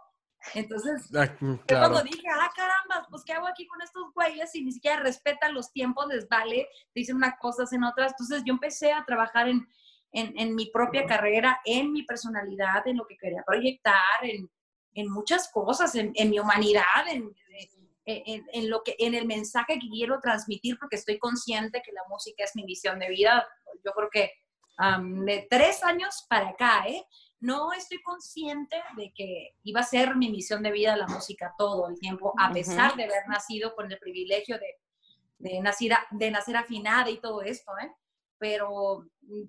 Entonces, 0.54 1.08
ah, 1.16 1.28
claro. 1.66 1.92
cuando 1.92 2.02
dije, 2.02 2.26
ah, 2.28 2.50
caramba, 2.54 3.06
pues 3.10 3.22
¿qué 3.24 3.32
hago 3.32 3.46
aquí 3.46 3.66
con 3.66 3.80
estos 3.80 4.12
güeyes? 4.14 4.54
Y 4.54 4.64
ni 4.64 4.72
siquiera 4.72 5.00
respetan 5.00 5.54
los 5.54 5.72
tiempos, 5.72 6.06
les 6.08 6.28
vale, 6.28 6.68
dicen 6.94 7.16
unas 7.16 7.38
cosas 7.38 7.72
en 7.72 7.84
otras. 7.84 8.12
Entonces 8.12 8.42
yo 8.44 8.52
empecé 8.52 8.92
a 8.92 9.04
trabajar 9.04 9.48
en, 9.48 9.66
en, 10.12 10.38
en 10.38 10.54
mi 10.54 10.66
propia 10.66 11.06
carrera, 11.06 11.60
en 11.64 11.92
mi 11.92 12.02
personalidad, 12.02 12.86
en 12.86 12.96
lo 12.96 13.06
que 13.06 13.16
quería 13.16 13.42
proyectar, 13.46 14.22
en, 14.22 14.50
en 14.94 15.10
muchas 15.10 15.50
cosas, 15.50 15.94
en, 15.94 16.12
en 16.14 16.30
mi 16.30 16.38
humanidad, 16.38 17.08
en, 17.08 17.34
en, 18.04 18.68
lo 18.68 18.82
que, 18.82 18.96
en 18.98 19.14
el 19.14 19.26
mensaje 19.26 19.78
que 19.78 19.88
quiero 19.88 20.20
transmitir, 20.20 20.76
porque 20.78 20.96
estoy 20.96 21.18
consciente 21.18 21.82
que 21.82 21.92
la 21.92 22.02
música 22.08 22.44
es 22.44 22.56
mi 22.56 22.64
visión 22.64 22.98
de 22.98 23.08
vida. 23.08 23.46
Yo 23.84 23.92
creo 23.92 24.10
que 24.10 24.32
um, 24.78 25.24
de 25.24 25.46
tres 25.48 25.82
años 25.84 26.26
para 26.28 26.48
acá, 26.48 26.84
¿eh? 26.88 27.04
No 27.42 27.72
estoy 27.72 28.00
consciente 28.02 28.80
de 28.96 29.12
que 29.12 29.56
iba 29.64 29.80
a 29.80 29.84
ser 29.84 30.14
mi 30.14 30.30
misión 30.30 30.62
de 30.62 30.70
vida 30.70 30.96
la 30.96 31.08
música 31.08 31.52
todo 31.58 31.88
el 31.88 31.98
tiempo, 31.98 32.32
a 32.38 32.52
pesar 32.52 32.92
uh 32.92 32.94
-huh. 32.94 32.96
de 32.96 33.04
haber 33.04 33.28
nacido 33.28 33.74
con 33.74 33.90
el 33.90 33.98
privilegio 33.98 34.58
de, 34.58 34.78
de, 35.38 35.60
nacer, 35.60 35.92
de 36.12 36.30
nacer 36.30 36.56
afinada 36.56 37.10
y 37.10 37.20
todo 37.20 37.42
esto, 37.42 37.72
¿eh? 37.82 37.92
Pero 38.38 39.04
mm, 39.22 39.44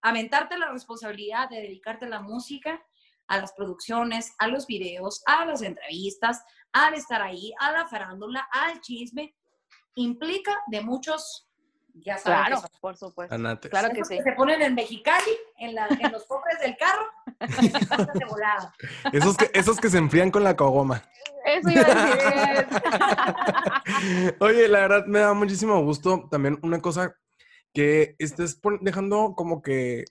aventarte 0.00 0.56
la 0.56 0.72
responsabilidad 0.72 1.50
de 1.50 1.60
dedicarte 1.60 2.06
a 2.06 2.08
la 2.08 2.20
música, 2.20 2.82
a 3.26 3.38
las 3.38 3.52
producciones, 3.52 4.34
a 4.38 4.48
los 4.48 4.66
videos, 4.66 5.22
a 5.26 5.44
las 5.44 5.60
entrevistas, 5.60 6.42
al 6.72 6.94
estar 6.94 7.20
ahí, 7.20 7.52
a 7.60 7.70
la 7.70 7.86
farándula, 7.86 8.48
al 8.50 8.80
chisme, 8.80 9.34
implica 9.94 10.62
de 10.68 10.80
muchos 10.80 11.46
ya 12.04 12.18
saben 12.18 12.46
claro, 12.46 12.62
por 12.80 12.96
supuesto. 12.96 13.34
Anates. 13.34 13.70
Claro 13.70 13.88
que 13.94 14.04
sí. 14.04 14.18
Se 14.22 14.32
ponen 14.32 14.60
en 14.60 14.74
Mexicali, 14.74 15.32
en, 15.58 15.74
la, 15.74 15.86
en 15.86 16.12
los 16.12 16.26
cofres 16.26 16.58
del 16.60 16.76
carro. 16.76 17.06
Esos 19.12 19.36
que, 19.36 19.50
esos 19.52 19.80
que 19.80 19.90
se 19.90 19.98
enfrían 19.98 20.30
con 20.30 20.44
la 20.44 20.56
cogoma. 20.56 21.02
Eso 21.44 21.70
iba 21.70 21.82
a 21.82 22.54
decir. 22.54 22.66
Oye, 24.40 24.68
la 24.68 24.80
verdad 24.80 25.06
me 25.06 25.20
da 25.20 25.34
muchísimo 25.34 25.82
gusto 25.82 26.28
también 26.30 26.58
una 26.62 26.80
cosa 26.80 27.14
que 27.72 28.16
estés 28.18 28.60
dejando 28.80 29.34
como 29.36 29.62
que 29.62 30.04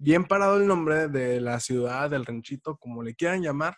bien 0.00 0.24
parado 0.24 0.56
el 0.56 0.66
nombre 0.66 1.08
de 1.08 1.40
la 1.40 1.60
ciudad, 1.60 2.08
del 2.10 2.24
ranchito, 2.24 2.76
como 2.78 3.02
le 3.02 3.14
quieran 3.14 3.42
llamar, 3.42 3.76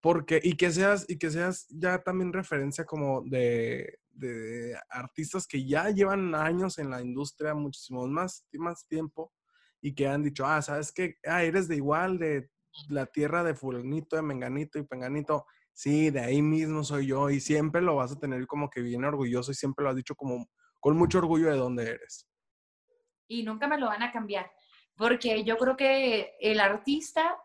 porque 0.00 0.40
y 0.42 0.56
que 0.56 0.70
seas 0.70 1.06
y 1.08 1.18
que 1.18 1.30
seas 1.30 1.66
ya 1.70 2.02
también 2.02 2.32
referencia 2.32 2.84
como 2.84 3.22
de, 3.22 3.98
de 4.10 4.78
artistas 4.90 5.46
que 5.46 5.66
ya 5.66 5.88
llevan 5.90 6.34
años 6.34 6.78
en 6.78 6.90
la 6.90 7.00
industria, 7.00 7.54
muchísimo 7.54 8.06
más, 8.06 8.44
más 8.52 8.86
tiempo 8.86 9.32
y 9.86 9.94
que 9.94 10.08
han 10.08 10.22
dicho, 10.22 10.46
ah, 10.46 10.62
sabes 10.62 10.90
que 10.92 11.16
ah, 11.26 11.42
eres 11.42 11.68
de 11.68 11.76
igual 11.76 12.18
de 12.18 12.48
la 12.88 13.04
tierra 13.04 13.44
de 13.44 13.54
fulanito, 13.54 14.16
de 14.16 14.22
menganito 14.22 14.78
y 14.78 14.84
penganito. 14.84 15.44
Sí, 15.74 16.08
de 16.08 16.20
ahí 16.20 16.40
mismo 16.40 16.82
soy 16.84 17.08
yo 17.08 17.28
y 17.28 17.38
siempre 17.38 17.82
lo 17.82 17.96
vas 17.96 18.12
a 18.12 18.18
tener 18.18 18.46
como 18.46 18.70
que 18.70 18.80
bien 18.80 19.04
orgulloso 19.04 19.52
y 19.52 19.54
siempre 19.54 19.82
lo 19.84 19.90
has 19.90 19.96
dicho 19.96 20.14
como 20.14 20.48
con 20.80 20.96
mucho 20.96 21.18
orgullo 21.18 21.50
de 21.50 21.58
dónde 21.58 21.82
eres. 21.90 22.26
y 23.28 23.42
nunca 23.42 23.66
me 23.68 23.78
lo 23.78 23.86
van 23.86 24.02
a 24.02 24.10
cambiar, 24.12 24.50
porque 24.96 25.44
yo 25.44 25.56
creo 25.58 25.76
que 25.76 26.32
el 26.40 26.60
artista 26.60 27.36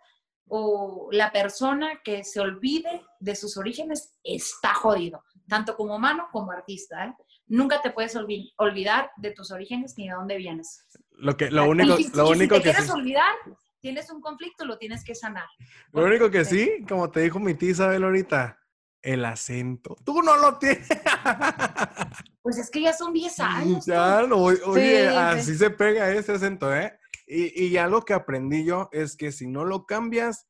o 0.48 1.10
la 1.12 1.32
persona 1.32 2.02
que 2.04 2.24
se 2.24 2.40
olvide 2.40 3.02
de 3.20 3.36
sus 3.36 3.58
orígenes 3.58 4.18
está 4.24 4.74
jodido, 4.74 5.24
tanto 5.48 5.76
como 5.76 5.96
humano 5.96 6.28
como 6.32 6.52
artista. 6.52 7.06
¿eh? 7.06 7.14
Nunca 7.48 7.82
te 7.82 7.92
puedes 7.92 8.16
olvi- 8.16 8.54
olvidar 8.58 9.12
de 9.18 9.32
tus 9.32 9.52
orígenes 9.52 9.96
ni 9.98 10.08
de 10.08 10.14
dónde 10.16 10.38
vienes. 10.38 10.86
Lo 11.20 11.36
que 11.38 11.52
lo 11.52 11.68
único 11.70 11.98
Y 12.00 12.04
si- 12.04 12.16
lo 12.18 12.26
y 12.30 12.32
único 12.32 12.56
si 12.56 12.62
te 12.62 12.68
que 12.70 12.72
quieres 12.72 12.86
sí, 12.86 12.92
olvidar, 12.92 13.36
tienes 13.82 14.10
un 14.12 14.22
conflicto, 14.22 14.66
lo 14.66 14.78
tienes 14.78 15.04
que 15.04 15.16
sanar. 15.16 15.48
lo 15.94 16.04
único 16.06 16.30
que 16.32 16.46
sí, 16.46 16.84
como 16.88 17.10
te 17.12 17.22
dijo 17.22 17.40
mi 17.40 17.54
tía 17.56 17.72
Isabel 17.72 18.04
ahorita, 18.04 18.60
el 19.02 19.26
acento. 19.26 19.96
Tú 20.06 20.22
no 20.22 20.38
lo 20.38 20.58
tienes. 20.58 20.88
Pues 22.42 22.58
es 22.58 22.72
que 22.72 22.82
ya 22.82 22.94
son 22.94 23.14
10 23.14 23.40
años. 23.42 23.86
¿no? 23.88 23.94
Ya, 23.94 24.26
no, 24.26 24.38
oye, 24.38 25.10
sí. 25.10 25.16
así 25.16 25.56
se 25.56 25.70
pega 25.70 26.10
ese 26.12 26.32
acento, 26.32 26.74
¿eh? 26.74 26.98
Y, 27.28 27.66
y 27.66 27.78
algo 27.78 28.02
que 28.04 28.14
aprendí 28.14 28.66
yo 28.66 28.90
es 28.92 29.16
que 29.16 29.32
si 29.32 29.46
no 29.46 29.66
lo 29.66 29.86
cambias, 29.86 30.48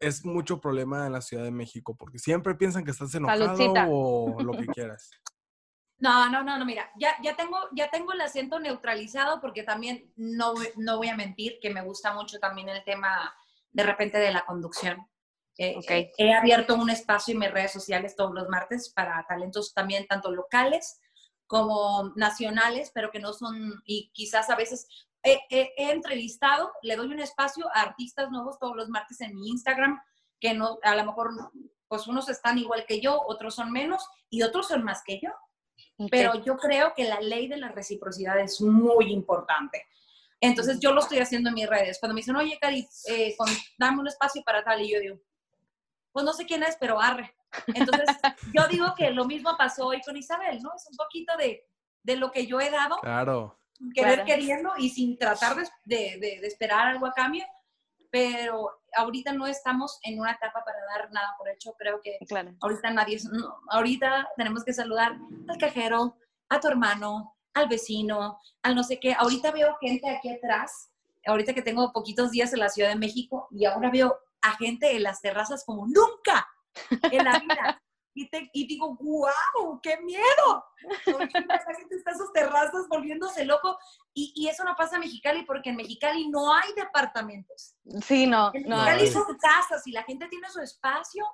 es 0.00 0.24
mucho 0.24 0.60
problema 0.60 1.06
en 1.06 1.12
la 1.12 1.20
Ciudad 1.22 1.42
de 1.44 1.50
México, 1.50 1.96
porque 1.96 2.18
siempre 2.18 2.54
piensan 2.54 2.84
que 2.84 2.90
estás 2.92 3.12
enojado 3.14 3.72
o 3.88 4.42
lo 4.42 4.52
que 4.56 4.66
quieras. 4.74 5.10
No, 6.00 6.30
no, 6.30 6.42
no, 6.42 6.58
no, 6.58 6.64
mira, 6.64 6.90
ya, 6.96 7.14
ya, 7.22 7.36
tengo, 7.36 7.58
ya 7.72 7.90
tengo 7.90 8.12
el 8.12 8.20
acento 8.22 8.58
neutralizado 8.58 9.40
porque 9.40 9.62
también 9.62 10.10
no, 10.16 10.54
voy- 10.54 10.72
no 10.76 10.96
voy 10.96 11.08
a 11.08 11.16
mentir 11.16 11.58
que 11.60 11.70
me 11.70 11.82
gusta 11.82 12.14
mucho 12.14 12.38
también 12.38 12.68
el 12.70 12.82
tema 12.84 13.34
de 13.70 13.82
repente 13.82 14.18
de 14.18 14.32
la 14.32 14.46
conducción. 14.46 15.06
Eh, 15.58 15.74
Ok. 15.76 15.90
eh, 15.90 16.12
he 16.16 16.32
abierto 16.32 16.74
un 16.74 16.88
espacio 16.88 17.32
en 17.32 17.40
mis 17.40 17.50
redes 17.50 17.72
sociales 17.72 18.16
todos 18.16 18.32
los 18.32 18.48
martes 18.48 18.88
para 18.94 19.26
talentos 19.28 19.74
también 19.74 20.06
tanto 20.06 20.30
locales 20.30 21.00
como 21.46 22.12
nacionales, 22.16 22.90
pero 22.94 23.10
que 23.10 23.18
no 23.20 23.32
son, 23.34 23.82
y 23.84 24.10
quizás 24.14 24.48
a 24.48 24.56
veces 24.56 24.86
he 25.22 25.44
entrevistado, 25.76 26.72
le 26.80 26.96
doy 26.96 27.08
un 27.08 27.20
espacio 27.20 27.68
a 27.74 27.82
artistas 27.82 28.30
nuevos 28.30 28.58
todos 28.58 28.74
los 28.74 28.88
martes 28.88 29.20
en 29.20 29.34
mi 29.34 29.48
Instagram, 29.50 30.00
que 30.40 30.54
no, 30.54 30.78
a 30.82 30.94
lo 30.96 31.04
mejor, 31.04 31.30
pues 31.88 32.06
unos 32.06 32.30
están 32.30 32.56
igual 32.56 32.86
que 32.86 33.00
yo, 33.02 33.20
otros 33.26 33.54
son 33.56 33.70
menos 33.70 34.02
y 34.30 34.42
otros 34.42 34.68
son 34.68 34.82
más 34.82 35.02
que 35.04 35.20
yo. 35.22 35.30
Pero 36.10 36.42
yo 36.44 36.56
creo 36.56 36.92
que 36.94 37.04
la 37.04 37.20
ley 37.20 37.46
de 37.48 37.56
la 37.58 37.68
reciprocidad 37.68 38.38
es 38.40 38.60
muy 38.60 39.12
importante. 39.12 39.86
Entonces 40.40 40.80
yo 40.80 40.92
lo 40.92 41.00
estoy 41.00 41.18
haciendo 41.18 41.50
en 41.50 41.54
mis 41.54 41.68
redes. 41.68 41.98
Cuando 42.00 42.14
me 42.14 42.20
dicen, 42.20 42.36
oye, 42.36 42.58
Cari, 42.60 42.86
eh, 43.08 43.34
con- 43.36 43.48
dame 43.78 44.00
un 44.00 44.08
espacio 44.08 44.42
para 44.42 44.64
tal, 44.64 44.80
y 44.80 44.92
yo 44.92 45.00
digo, 45.00 45.20
pues 46.12 46.24
no 46.24 46.32
sé 46.32 46.46
quién 46.46 46.62
es, 46.62 46.76
pero 46.80 47.00
arre. 47.00 47.34
Entonces 47.74 48.06
yo 48.54 48.66
digo 48.68 48.94
que 48.96 49.10
lo 49.10 49.24
mismo 49.26 49.54
pasó 49.58 49.88
hoy 49.88 50.00
con 50.00 50.16
Isabel, 50.16 50.60
¿no? 50.62 50.72
Es 50.74 50.86
un 50.90 50.96
poquito 50.96 51.36
de, 51.36 51.66
de 52.02 52.16
lo 52.16 52.30
que 52.32 52.46
yo 52.46 52.60
he 52.60 52.70
dado, 52.70 52.96
Claro. 53.00 53.58
querer 53.94 54.14
Claro. 54.14 54.24
queriendo 54.26 54.72
y 54.78 54.88
sin 54.88 55.18
tratar 55.18 55.56
de, 55.56 55.64
de- 55.84 56.18
de- 56.18 56.40
de 56.40 56.46
esperar 56.46 56.86
algo 56.86 57.06
a 57.06 57.12
cambio. 57.12 57.44
Pero 58.10 58.70
ahorita 58.94 59.32
no 59.32 59.46
estamos 59.46 59.98
en 60.02 60.18
una 60.20 60.32
etapa 60.32 60.64
para 60.64 60.78
dar 60.86 61.10
nada 61.12 61.34
por 61.38 61.48
hecho. 61.48 61.74
Creo 61.78 62.00
que 62.00 62.18
Claro. 62.28 62.54
ahorita 62.60 62.90
nadie, 62.90 63.18
no, 63.30 63.60
ahorita 63.70 64.28
tenemos 64.36 64.64
que 64.64 64.72
saludar 64.72 65.16
al 65.48 65.58
cajero, 65.58 66.16
a 66.48 66.58
tu 66.60 66.68
hermano, 66.68 67.36
al 67.54 67.68
vecino, 67.68 68.38
al 68.62 68.74
no 68.74 68.82
sé 68.82 68.98
qué. 68.98 69.14
Ahorita 69.14 69.50
veo 69.52 69.76
gente 69.80 70.08
aquí 70.08 70.28
atrás, 70.30 70.90
ahorita 71.26 71.54
que 71.54 71.62
tengo 71.62 71.92
poquitos 71.92 72.30
días 72.30 72.52
en 72.52 72.60
la 72.60 72.68
Ciudad 72.68 72.88
de 72.90 72.96
México 72.96 73.46
y 73.50 73.64
ahora 73.64 73.90
veo 73.90 74.18
a 74.42 74.52
gente 74.56 74.96
en 74.96 75.02
las 75.02 75.20
terrazas 75.20 75.64
como 75.64 75.86
nunca 75.86 76.48
en 77.10 77.24
la 77.24 77.38
vida. 77.38 77.82
Y, 78.14 78.28
te- 78.28 78.50
y 78.52 78.66
digo, 78.66 78.96
wow, 78.96 79.80
qué 79.82 79.98
miedo. 80.00 80.64
La 81.06 81.74
gente 81.76 81.94
está 81.96 82.10
en 82.10 82.18
sus 82.18 82.32
terrazas 82.32 82.88
volviéndose 82.88 83.44
loco. 83.44 83.78
Y, 84.14 84.32
y 84.34 84.48
eso 84.48 84.64
no 84.64 84.74
pasa 84.76 84.96
en 84.96 85.02
Mexicali 85.02 85.44
porque 85.44 85.70
en 85.70 85.76
Mexicali 85.76 86.28
no 86.28 86.52
hay 86.52 86.72
departamentos. 86.74 87.76
Sí, 88.04 88.26
no, 88.26 88.50
En. 88.52 88.68
Mexicali 88.68 89.06
son 89.06 89.24
casas 89.38 89.86
y 89.86 89.92
la 89.92 90.02
gente 90.02 90.26
tiene 90.28 90.48
su 90.50 90.60
espacio 90.60 91.24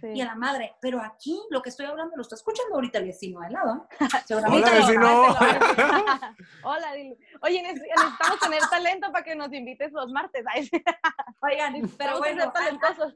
sí. 0.00 0.08
y 0.14 0.20
a 0.20 0.24
la 0.24 0.34
madre. 0.34 0.74
Pero 0.80 1.00
aquí 1.00 1.40
lo 1.50 1.62
que 1.62 1.68
estoy 1.70 1.86
hablando 1.86 2.16
lo 2.16 2.22
está 2.22 2.34
escuchando 2.34 2.74
ahorita 2.74 2.98
el 2.98 3.04
vecino 3.06 3.38
de 3.40 3.46
al 3.46 3.52
lado. 3.52 3.88
¿eh? 3.92 3.96
Hola, 4.10 4.22
Seguramente. 4.26 4.70
vecino. 4.70 5.26
Hola, 6.64 6.92
dile. 6.94 7.16
Oye, 7.42 7.62
neces- 7.62 7.86
necesitamos 7.96 8.40
tener 8.40 8.60
talento 8.68 9.12
para 9.12 9.24
que 9.24 9.36
nos 9.36 9.52
invites 9.52 9.92
los 9.92 10.10
martes. 10.10 10.44
Oigan, 11.42 11.74
pero 11.96 12.18
bueno, 12.18 12.50
talentosos. 12.52 13.14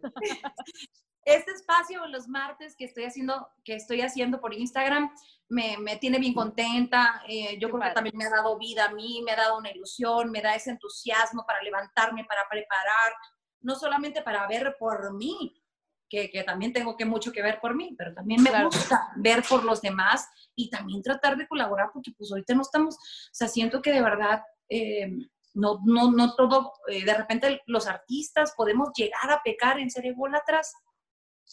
Este 1.34 1.52
espacio 1.52 2.06
los 2.06 2.28
martes 2.28 2.74
que 2.76 2.84
estoy 2.84 3.04
haciendo, 3.04 3.48
que 3.64 3.74
estoy 3.74 4.00
haciendo 4.02 4.40
por 4.40 4.54
Instagram, 4.54 5.10
me, 5.48 5.76
me 5.78 5.96
tiene 5.96 6.18
bien 6.18 6.34
contenta. 6.34 7.22
Eh, 7.28 7.58
yo 7.58 7.68
Qué 7.68 7.72
creo 7.72 7.78
padre. 7.78 7.90
que 7.90 7.94
también 7.94 8.16
me 8.16 8.24
ha 8.26 8.30
dado 8.30 8.58
vida 8.58 8.86
a 8.86 8.92
mí, 8.92 9.22
me 9.24 9.32
ha 9.32 9.36
dado 9.36 9.58
una 9.58 9.70
ilusión, 9.70 10.30
me 10.30 10.40
da 10.42 10.54
ese 10.54 10.70
entusiasmo 10.70 11.44
para 11.46 11.62
levantarme, 11.62 12.24
para 12.24 12.42
preparar, 12.50 13.12
no 13.60 13.74
solamente 13.74 14.22
para 14.22 14.46
ver 14.46 14.76
por 14.78 15.14
mí, 15.14 15.62
que, 16.08 16.30
que 16.30 16.42
también 16.44 16.72
tengo 16.72 16.96
que 16.96 17.04
mucho 17.04 17.32
que 17.32 17.42
ver 17.42 17.60
por 17.60 17.74
mí, 17.74 17.94
pero 17.98 18.14
también 18.14 18.42
me 18.42 18.50
Claro. 18.50 18.66
gusta 18.66 19.10
ver 19.16 19.42
por 19.48 19.64
los 19.64 19.80
demás 19.82 20.26
y 20.54 20.70
también 20.70 21.02
tratar 21.02 21.36
de 21.36 21.46
colaborar, 21.46 21.90
porque 21.92 22.12
pues 22.16 22.30
ahorita 22.30 22.54
no 22.54 22.62
estamos, 22.62 22.94
o 22.96 22.98
sea, 23.32 23.48
siento 23.48 23.80
que 23.82 23.92
de 23.92 24.02
verdad... 24.02 24.42
eh, 24.68 25.10
no, 25.54 25.80
no, 25.84 26.12
no 26.12 26.36
todo, 26.36 26.72
eh, 26.86 27.04
de 27.04 27.14
repente 27.14 27.62
los 27.66 27.88
artistas 27.88 28.52
podemos 28.56 28.90
llegar 28.94 29.28
a 29.32 29.42
pecar 29.42 29.80
en 29.80 29.90
ser 29.90 30.04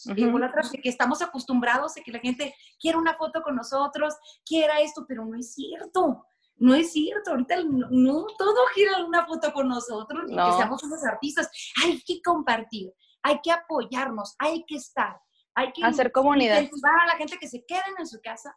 ególatras, 0.04 0.18
Ujú. 0.18 0.28
ególatras 0.28 0.72
de 0.72 0.78
que 0.80 0.88
estamos 0.88 1.22
acostumbrados 1.22 1.96
a 1.96 2.02
que 2.02 2.12
la 2.12 2.18
gente 2.18 2.54
quiera 2.78 2.98
una 2.98 3.14
foto 3.16 3.42
con 3.42 3.56
nosotros, 3.56 4.14
quiera 4.44 4.80
esto, 4.80 5.04
pero 5.08 5.24
no 5.24 5.36
es 5.38 5.54
cierto. 5.54 6.24
No 6.58 6.74
es 6.74 6.92
cierto, 6.92 7.32
ahorita 7.32 7.62
no, 7.64 7.86
no 7.90 8.26
todo 8.38 8.66
gira 8.74 9.04
una 9.04 9.26
foto 9.26 9.52
con 9.52 9.68
nosotros, 9.68 10.22
ni 10.26 10.30
que 10.36 10.40
No. 10.42 10.56
seamos 10.56 10.82
unos 10.84 11.04
artistas. 11.04 11.50
Hay 11.84 12.00
que 12.02 12.22
compartir, 12.22 12.92
hay 13.22 13.40
que 13.42 13.50
apoyarnos, 13.52 14.34
hay 14.38 14.64
que 14.66 14.76
estar, 14.76 15.20
hay 15.54 15.70
que 15.72 15.84
Hacer 15.84 16.10
comunidad. 16.12 16.54
incentivar 16.62 16.98
a 17.02 17.06
la 17.08 17.16
gente 17.16 17.36
que 17.38 17.46
se 17.46 17.62
queden 17.66 17.94
en 17.98 18.06
su 18.06 18.20
casa, 18.22 18.56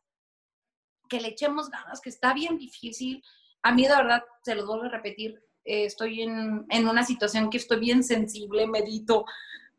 que 1.10 1.19
le 1.19 1.30
echemos 1.30 1.69
ganas, 1.69 1.99
que 1.99 2.10
está 2.10 2.34
bien 2.34 2.58
difícil. 2.58 3.21
A 3.63 3.73
mí, 3.73 3.84
de 3.84 3.89
verdad, 3.95 4.23
se 4.43 4.56
los 4.56 4.65
vuelvo 4.65 4.86
a 4.86 4.89
repetir, 4.89 5.36
eh, 5.65 5.84
estoy 5.84 6.21
en, 6.21 6.65
en 6.69 6.88
una 6.88 7.04
situación 7.04 7.49
que 7.49 7.58
estoy 7.58 7.80
bien 7.82 8.02
sensible, 8.04 8.65
medito 8.65 9.25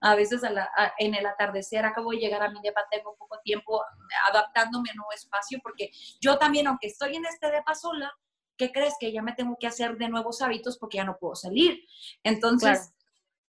a 0.00 0.14
veces 0.14 0.42
a 0.44 0.50
la- 0.50 0.70
a- 0.76 0.92
en 0.98 1.14
el 1.14 1.26
atardecer, 1.26 1.84
acabo 1.84 2.10
de 2.10 2.18
llegar 2.18 2.42
a 2.42 2.50
mi 2.50 2.60
depa, 2.62 2.86
tengo 2.90 3.14
poco 3.16 3.38
tiempo 3.44 3.82
adaptándome 4.28 4.90
a 4.90 4.92
un 4.92 4.96
nuevo 4.98 5.12
espacio, 5.12 5.58
porque 5.62 5.90
yo 6.20 6.38
también, 6.38 6.66
aunque 6.66 6.86
estoy 6.88 7.16
en 7.16 7.26
este 7.26 7.50
depa 7.50 7.74
sola, 7.74 8.12
¿qué 8.56 8.72
crees? 8.72 8.94
Que 8.98 9.12
ya 9.12 9.22
me 9.22 9.32
tengo 9.32 9.56
que 9.58 9.66
hacer 9.66 9.96
de 9.96 10.08
nuevos 10.08 10.42
hábitos 10.42 10.78
porque 10.78 10.96
ya 10.98 11.04
no 11.04 11.16
puedo 11.18 11.34
salir. 11.34 11.80
Entonces, 12.22 12.78
Claro. 12.78 12.94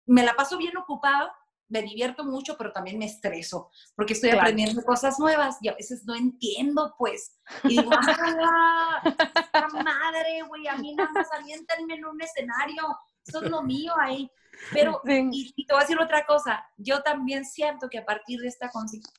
me 0.06 0.22
la 0.24 0.34
paso 0.34 0.56
bien 0.58 0.76
ocupada, 0.76 1.34
me 1.70 1.82
divierto 1.82 2.24
mucho, 2.24 2.56
pero 2.56 2.72
también 2.72 2.98
me 2.98 3.04
estreso, 3.04 3.70
porque 3.94 4.14
estoy 4.14 4.30
Claro. 4.30 4.42
aprendiendo 4.42 4.82
cosas 4.84 5.18
nuevas 5.18 5.58
y 5.60 5.68
a 5.68 5.74
veces 5.74 6.04
no 6.06 6.14
entiendo, 6.14 6.94
pues. 6.96 7.38
Y 7.64 7.76
digo, 7.82 7.90
¡ah! 8.50 9.02
¡Esta 9.04 9.68
madre, 9.68 10.42
güey! 10.48 10.66
A 10.66 10.76
mí 10.76 10.94
nada 10.94 11.10
más 11.12 11.28
aviéntenme 11.32 11.94
en 11.94 12.06
un 12.06 12.20
escenario. 12.22 12.82
Eso 13.28 13.44
es 13.44 13.50
lo 13.50 13.62
mío 13.62 13.92
ahí. 14.00 14.30
Pero, 14.72 15.00
Sí. 15.04 15.28
y, 15.30 15.52
y 15.56 15.66
te 15.66 15.72
voy 15.74 15.80
a 15.80 15.84
decir 15.84 16.00
otra 16.00 16.26
cosa, 16.26 16.66
yo 16.76 17.02
también 17.02 17.44
siento 17.44 17.88
que 17.88 17.98
a 17.98 18.04
partir 18.04 18.40
de 18.40 18.48
esta 18.48 18.70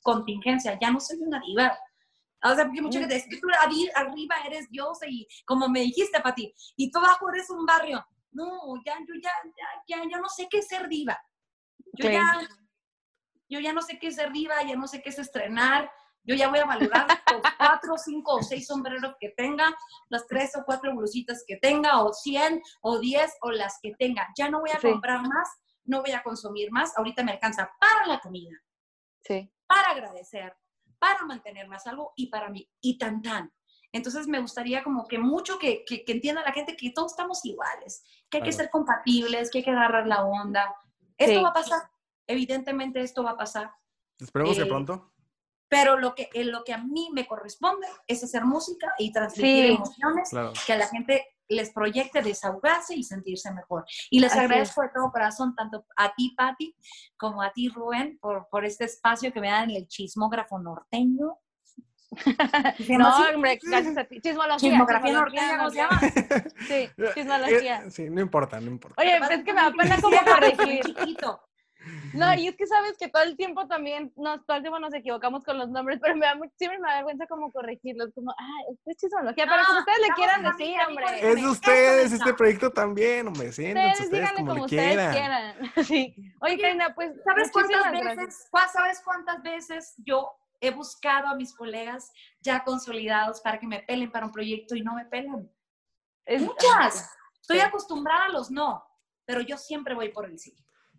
contingencia 0.03 0.78
ya 0.82 0.91
no 0.91 0.99
soy 0.99 1.18
una 1.22 1.39
diva. 1.39 1.78
O 2.43 2.55
sea, 2.55 2.66
porque 2.66 2.82
mucha 2.82 2.99
gente 2.99 3.16
es 3.16 3.28
que 3.28 3.38
tú 3.38 3.47
arri- 3.47 3.91
arriba 3.95 4.36
eres 4.45 4.70
diosa 4.70 5.05
y 5.07 5.28
como 5.45 5.68
me 5.70 5.82
dijiste, 5.82 6.20
Pati, 6.22 6.53
y 6.78 6.91
tú 6.91 6.99
abajo 6.99 7.30
eres 7.30 7.49
un 7.49 7.66
barrio. 7.66 8.05
No, 8.32 8.60
ya, 8.86 8.97
yo 8.99 9.14
ya, 9.22 9.32
ya, 9.88 9.97
ya, 9.97 10.03
yo 10.10 10.20
no 10.20 10.30
sé 10.30 10.47
qué 10.49 10.60
es 10.60 10.68
ser 10.68 10.88
diva. 10.88 11.20
Yo 11.93 12.07
Sí. 12.07 12.14
ya, 12.14 12.39
yo 13.49 13.60
ya 13.60 13.74
no 13.74 13.82
sé 13.82 13.97
qué 13.99 14.07
es 14.07 14.16
ser 14.16 14.32
diva, 14.32 14.62
ya 14.64 14.76
no 14.76 14.88
sé 14.88 15.01
qué 15.01 15.10
es 15.10 15.20
estrenar, 15.20 15.91
Yo 16.24 16.36
ya 16.36 16.49
voy 16.49 16.59
a 16.59 16.65
valorar 16.65 17.07
los 17.32 17.41
cuatro, 17.57 17.97
cinco 17.97 18.36
o 18.36 18.43
seis 18.43 18.67
sombreros 18.67 19.15
que 19.20 19.30
tenga, 19.30 19.76
las 20.09 20.28
tres 20.28 20.55
o 20.55 20.63
cuatro 20.65 20.95
blusitas 20.95 21.43
que 21.47 21.57
tenga, 21.57 22.03
o 22.03 22.13
cien, 22.13 22.61
o 22.82 22.99
diez, 22.99 23.34
o 23.41 23.51
las 23.51 23.80
que 23.82 23.93
tenga. 23.97 24.28
Ya 24.38 24.49
no 24.49 24.59
voy 24.59 24.70
a 24.72 24.80
Sí. 24.80 24.89
comprar 24.91 25.22
más, 25.22 25.49
no 25.86 26.01
voy 26.01 26.11
a 26.11 26.22
consumir 26.22 26.72
más. 26.72 26.95
Ahorita 26.97 27.24
me 27.24 27.32
alcanza 27.32 27.72
para 27.80 28.05
la 28.05 28.20
comida, 28.20 28.51
Sí. 29.24 29.51
para 29.65 29.89
agradecer, 29.91 30.55
para 30.99 31.26
mantenerme 31.26 31.78
a 31.78 31.80
salvo 31.80 32.13
y 32.15 32.28
para 32.28 32.49
mí. 32.49 32.70
Y 32.82 32.97
tan 32.97 33.22
tan. 33.22 33.51
Entonces 33.91 34.28
me 34.28 34.39
gustaría 34.39 34.84
como 34.84 35.07
que 35.07 35.17
mucho 35.17 35.57
que, 35.57 35.84
que, 35.84 36.05
que 36.05 36.11
entienda 36.11 36.43
la 36.43 36.51
gente 36.51 36.76
que 36.76 36.91
todos 36.91 37.13
estamos 37.13 37.43
iguales, 37.43 38.03
que 38.30 38.38
hay 38.38 38.43
que 38.43 38.51
ser 38.51 38.70
compatibles, 38.70 39.49
que 39.49 39.59
hay 39.59 39.63
que 39.63 39.72
agarrar 39.72 40.05
la 40.05 40.24
onda. 40.26 40.76
Esto 41.17 41.38
Sí. 41.39 41.43
va 41.43 41.49
a 41.49 41.53
pasar. 41.53 41.89
Evidentemente 42.28 43.01
esto 43.01 43.24
va 43.24 43.32
a 43.32 43.38
pasar. 43.38 43.74
Esperemos 44.20 44.55
que 44.57 44.63
Eh, 44.63 44.67
pronto. 44.67 45.11
Pero 45.70 45.97
lo 45.97 46.15
que, 46.15 46.30
en 46.34 46.51
lo 46.51 46.63
que 46.63 46.74
a 46.74 46.80
mí 46.80 47.09
me 47.13 47.26
corresponde 47.28 47.88
es 48.07 48.24
hacer 48.24 48.43
música 48.43 48.93
y 48.97 49.11
transmitir 49.11 49.67
Sí. 49.67 49.74
emociones 49.76 50.30
Claro. 50.32 50.53
que 50.65 50.74
a 50.74 50.78
la 50.78 50.88
gente 50.88 51.26
les 51.47 51.72
proyecte 51.72 52.22
desahogarse 52.22 52.95
y 52.95 53.03
sentirse 53.03 53.51
mejor. 53.53 53.86
Y 54.11 54.20
les 54.20 54.32
Así 54.32 54.41
agradezco 54.41 54.82
de 54.82 54.89
todo 54.93 55.11
corazón 55.11 55.55
tanto 55.55 55.86
a 55.95 56.13
ti, 56.13 56.34
Patti, 56.38 56.76
como 57.17 57.41
a 57.41 57.51
ti, 57.51 57.70
Rubén, 57.70 58.20
por, 58.20 58.47
por 58.49 58.65
este 58.65 58.86
espacio 58.86 59.32
que 59.34 59.41
me 59.41 59.49
dan 59.49 59.70
el 59.72 59.88
chismógrafo 59.88 60.59
norteño. 60.59 61.38
¿Se 62.78 62.84
llama 62.86 63.03
No, 63.03 63.07
así? 63.15 63.36
hombre, 63.36 63.59
gracias 63.61 63.97
a 63.97 64.03
ti. 64.03 64.20
Chismología. 64.22 64.57
Chismografía 64.70 65.13
norteña, 65.13 65.57
¿cómo 65.57 65.70
se 65.70 65.76
llama? 65.78 65.99
Sí, 66.67 66.89
chismología. 67.15 67.84
Eh, 67.86 67.91
Sí, 67.91 68.09
no 68.09 68.22
importa, 68.22 68.59
no 68.59 68.67
importa. 68.67 69.01
Oye, 69.01 69.17
es 69.17 69.43
que 69.43 69.53
me 69.53 69.61
da 69.61 69.72
pena 69.72 70.01
como 70.01 70.17
corregir. 70.26 70.84
chiquito. 70.84 71.41
No, 72.13 72.34
y 72.34 72.47
es 72.47 72.55
que 72.57 72.67
sabes 72.67 72.97
que 72.97 73.07
todo 73.07 73.23
el 73.23 73.38
tiempo 73.38 73.65
también, 73.67 74.11
nos, 74.17 74.45
todo 74.45 74.57
el 74.57 74.63
tiempo 74.63 74.80
nos 74.80 74.93
equivocamos 74.93 75.43
con 75.45 75.57
los 75.57 75.69
nombres, 75.69 75.99
pero 76.03 76.15
me 76.15 76.25
da 76.25 76.36
much- 76.36 76.51
siempre 76.57 76.77
me 76.80 76.88
da 76.89 76.95
vergüenza 76.95 77.25
como 77.27 77.51
corregirlos, 77.51 78.09
como, 78.13 78.32
ah, 78.32 78.61
esto 78.71 78.84
es 78.91 78.97
chismología, 78.97 79.45
pero 79.45 79.63
como 79.65 79.80
ustedes 79.80 79.99
le 79.99 80.13
quieran 80.15 80.43
decir, 80.43 80.75
hombre. 80.88 81.05
Es 81.32 81.36
de 81.36 81.47
ustedes 81.47 82.11
este 82.11 82.34
proyecto 82.34 82.71
también, 82.71 83.27
hombre. 83.27 83.51
Siéntense 83.51 84.03
Ustedes 84.03 84.05
ustedes 84.05 84.21
díganle 84.21 84.39
como, 84.39 84.49
como 84.49 84.59
le 84.59 84.65
ustedes 84.65 85.13
quieran. 85.13 85.13
quieran. 85.13 85.71
Sí. 85.86 86.15
Oye, 86.41 86.53
Oye, 86.53 86.61
Karina, 86.61 86.93
pues, 86.95 87.11
¿Sabes 87.23 87.51
cuántas 87.51 87.91
veces, 87.91 88.03
gracias. 88.15 88.49
Sabes 88.73 89.01
cuántas 89.03 89.41
veces 89.41 89.93
yo 89.97 90.32
he 90.61 90.71
buscado 90.71 91.27
a 91.27 91.36
mis 91.36 91.55
colegas 91.55 92.11
ya 92.41 92.63
consolidados 92.65 93.39
para 93.41 93.57
que 93.59 93.67
me 93.67 93.80
pelen 93.84 94.11
para 94.11 94.25
un 94.25 94.32
proyecto 94.34 94.75
y 94.75 94.82
no 94.82 94.93
me 94.95 95.05
pelan? 95.05 95.49
Es- 96.25 96.41
Muchas. 96.41 97.09
Estoy 97.41 97.59
Sí. 97.61 97.65
acostumbrada 97.65 98.25
a 98.25 98.30
los 98.30 98.51
no, 98.51 98.84
pero 99.25 99.41
yo 99.41 99.57
siempre 99.57 99.95
voy 99.95 100.09
por 100.09 100.25
el 100.25 100.38
sí. 100.38 100.53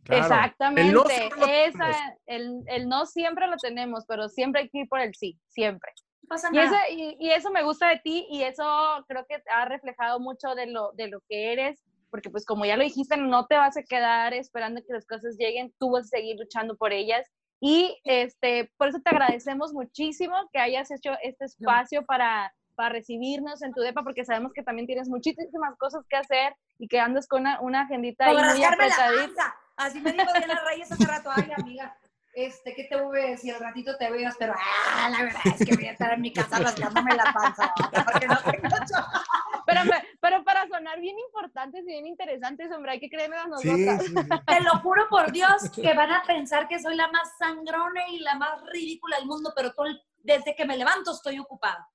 Claro. 0.05 0.22
Exactamente. 0.22 0.82
El 0.88 0.94
no 0.94 1.05
siempre 1.05 1.40
lo 1.40 1.46
Esa, 1.46 1.78
tenemos. 1.78 2.18
el, 2.26 2.62
el 2.66 2.88
no 2.88 3.07
siempre 3.07 3.46
lo 3.46 3.57
tenemos, 3.57 4.05
pero 4.07 4.28
siempre 4.28 4.62
hay 4.62 4.68
que 4.68 4.78
ir 4.78 4.88
por 4.88 5.01
el 5.01 5.14
sí, 5.14 5.38
siempre. 5.48 5.92
No 6.22 6.28
pasa 6.28 6.48
Y 6.53 6.59
eso, 6.59 6.74
y, 6.90 7.16
y 7.20 7.30
eso 7.30 7.51
me 7.51 7.62
gusta 7.62 7.88
de 7.88 7.98
ti 7.98 8.26
y 8.30 8.42
eso 8.42 8.64
creo 9.09 9.24
que 9.28 9.42
ha 9.53 9.64
reflejado 9.66 10.20
mucho 10.20 10.55
de 10.55 10.66
lo, 10.66 10.92
de 10.92 11.09
lo 11.09 11.20
que 11.28 11.53
eres, 11.53 11.82
porque 12.11 12.30
pues 12.30 12.44
como 12.44 12.64
ya 12.64 12.76
lo 12.76 12.82
dijiste, 12.82 13.16
no 13.16 13.46
te 13.46 13.57
vas 13.57 13.76
a 13.76 13.82
quedar 13.82 14.34
esperando 14.34 14.80
que 14.86 14.92
las 14.92 15.07
cosas 15.07 15.36
lleguen, 15.38 15.72
tú 15.78 15.90
vas 15.92 16.07
a 16.07 16.16
seguir 16.16 16.36
luchando 16.38 16.76
por 16.76 16.92
ellas. 16.92 17.26
Y 17.61 18.01
este, 18.05 18.72
por 18.78 18.88
eso 18.88 19.01
te 19.05 19.11
agradecemos 19.11 19.72
muchísimo 19.74 20.34
que 20.53 20.59
hayas 20.59 20.90
hecho 20.90 21.12
este 21.22 21.44
espacio 21.44 22.05
para, 22.07 22.53
para 22.74 22.88
recibirnos 22.88 23.62
en 23.62 23.74
tu 23.74 23.82
DEPA, 23.82 24.03
porque 24.03 24.24
sabemos 24.24 24.53
que 24.55 24.62
también 24.62 24.86
tienes 24.86 25.09
muchísimas 25.09 25.76
cosas 25.76 26.05
que 26.09 26.16
hacer 26.16 26.55
y 26.78 26.88
que 26.88 26.98
andas 26.98 27.28
con 27.28 27.42
una, 27.42 27.61
una 27.61 27.82
agendita 27.82 28.24
ahí 28.26 28.34
muy 28.34 28.64
apretadita. 28.64 29.55
Así 29.80 30.00
me 30.00 30.12
dijo 30.12 30.26
Diana 30.32 30.60
Reyes 30.68 30.92
hace 30.92 31.04
rato, 31.06 31.30
ay 31.34 31.50
amiga, 31.56 31.96
este, 32.34 32.74
¿qué 32.74 32.84
te 32.84 33.00
voy 33.00 33.20
a 33.20 33.24
decir? 33.30 33.54
Al 33.54 33.60
ratito 33.60 33.96
te 33.96 34.10
veas, 34.10 34.36
pero 34.38 34.54
ah, 34.56 35.08
la 35.10 35.22
verdad 35.24 35.40
es 35.46 35.66
que 35.66 35.74
voy 35.74 35.86
a 35.86 35.92
estar 35.92 36.12
en 36.12 36.20
mi 36.20 36.32
casa 36.32 36.58
rasgándome 36.58 37.14
la 37.16 37.32
panza, 37.32 37.72
porque 38.04 38.26
no 38.28 38.36
tengo. 38.38 38.68
Pero, 39.66 39.84
me- 39.84 40.04
pero 40.20 40.44
para 40.44 40.66
sonar 40.68 41.00
bien 41.00 41.16
importantes 41.18 41.82
y 41.82 41.86
bien 41.86 42.06
interesantes, 42.06 42.70
hombre, 42.72 42.92
hay 42.92 43.00
que 43.00 43.08
creernos 43.08 43.38
a 43.44 43.48
nosotras. 43.48 44.02
sí, 44.04 44.08
sí. 44.14 44.28
Te 44.46 44.60
lo 44.62 44.78
juro 44.80 45.06
por 45.08 45.32
Dios 45.32 45.70
que 45.70 45.92
van 45.94 46.10
a 46.12 46.22
pensar 46.24 46.68
que 46.68 46.78
soy 46.80 46.96
la 46.96 47.08
más 47.08 47.36
sangrona 47.38 48.06
y 48.08 48.18
la 48.20 48.34
más 48.36 48.60
ridícula 48.72 49.16
del 49.16 49.26
mundo, 49.26 49.52
pero 49.56 49.72
todo 49.72 49.86
el- 49.86 50.00
desde 50.18 50.54
que 50.54 50.64
me 50.66 50.76
levanto 50.76 51.12
estoy 51.12 51.38
ocupada. 51.38 51.88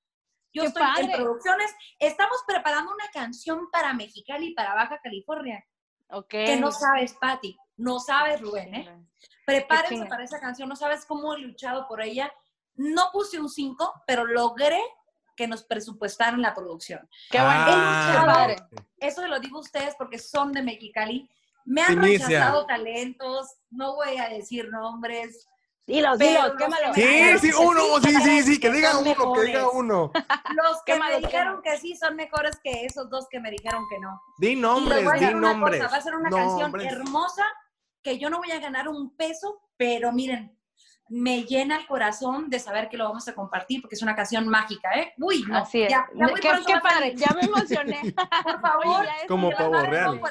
Yo 0.53 0.61
¡Qué 0.63 0.67
estoy 0.69 0.83
en 0.99 1.11
producciones. 1.11 1.75
Estamos 1.99 2.37
preparando 2.47 2.93
una 2.93 3.07
canción 3.13 3.69
para 3.71 3.93
Mexicali 3.93 4.47
y 4.47 4.53
para 4.53 4.73
Baja 4.73 4.99
California. 5.03 5.63
Ok. 6.09 6.29
Que 6.29 6.55
no 6.57 6.71
sabes, 6.71 7.13
Patti. 7.13 7.57
No 7.77 7.99
sabes, 7.99 8.41
Rubén, 8.41 8.73
¿eh? 8.73 9.05
Prepárense 9.45 10.05
para 10.05 10.23
esa 10.23 10.39
canción. 10.39 10.67
No 10.69 10.75
sabes 10.75 11.05
cómo 11.05 11.33
he 11.33 11.39
luchado 11.39 11.87
por 11.87 12.01
ella. 12.01 12.31
No 12.75 13.09
puse 13.11 13.39
un 13.39 13.49
5, 13.49 14.03
pero 14.07 14.25
logré 14.25 14.81
que 15.35 15.47
nos 15.47 15.63
presupuestaran 15.63 16.41
la 16.41 16.53
producción. 16.53 17.07
Qué 17.29 17.37
bueno. 17.37 17.65
Ah, 17.67 18.23
padre. 18.25 18.55
Eso 18.97 19.21
se 19.21 19.27
lo 19.27 19.39
digo 19.39 19.57
a 19.57 19.61
ustedes 19.61 19.95
porque 19.97 20.17
son 20.17 20.51
de 20.51 20.63
Mexicali. 20.63 21.29
Me 21.65 21.81
han 21.81 22.01
rechazado 22.01 22.65
talentos, 22.65 23.47
no 23.69 23.95
voy 23.95 24.17
a 24.17 24.29
decir 24.29 24.69
nombres. 24.69 25.47
Dilos, 25.87 26.17
dilos, 26.17 26.53
quémalo. 26.57 26.93
Sí, 26.95 27.37
sí, 27.39 27.51
uno, 27.59 27.81
sí, 28.01 28.09
sí, 28.09 28.21
sí, 28.21 28.43
sí, 28.43 28.59
que 28.59 28.69
que 28.69 28.73
diga 28.73 28.97
uno, 28.97 29.33
que 29.33 29.41
diga 29.41 29.69
uno. 29.69 30.11
Los 30.55 30.81
que 30.83 30.97
me 30.97 31.19
dijeron 31.19 31.61
que 31.61 31.77
sí 31.77 31.95
son 31.95 32.15
mejores 32.15 32.59
que 32.63 32.85
esos 32.85 33.07
dos 33.09 33.27
que 33.29 33.39
me 33.39 33.51
dijeron 33.51 33.85
que 33.89 33.99
no. 33.99 34.19
Di 34.39 34.55
nombres, 34.55 35.07
di 35.19 35.33
nombres. 35.33 35.81
cosa, 35.83 35.91
va 35.91 35.97
a 35.97 36.01
ser 36.01 36.15
una 36.15 36.29
canción 36.29 36.81
hermosa 36.81 37.45
que 38.05 38.19
yo 38.19 38.29
no 38.29 38.37
voy 38.37 38.51
a 38.51 38.59
ganar 38.59 38.87
un 38.87 39.15
peso, 39.17 39.63
pero 39.77 40.13
miren, 40.13 40.55
me 41.09 41.43
llena 41.43 41.77
el 41.77 41.87
corazón 41.87 42.51
de 42.51 42.59
saber 42.59 42.87
que 42.87 42.97
lo 42.97 43.05
vamos 43.05 43.27
a 43.27 43.33
compartir 43.33 43.81
porque 43.81 43.95
es 43.95 44.03
una 44.03 44.15
canción 44.15 44.47
mágica, 44.47 44.91
¿eh? 44.93 45.13
Uy, 45.17 45.43
no, 45.47 45.57
Así 45.57 45.81
es. 45.81 45.89
ya, 45.89 46.07
ya 46.13 46.27
qué 46.27 46.51
qué 46.67 46.79
padre, 46.83 47.15
ya 47.15 47.33
me 47.33 47.47
emocioné. 47.47 48.13
Por 48.43 48.61
favor, 48.61 48.99
Oye, 48.99 49.07
ya 49.07 49.15
es 49.23 49.27
Como 49.27 49.49
todo 49.49 49.85
real. 49.87 50.21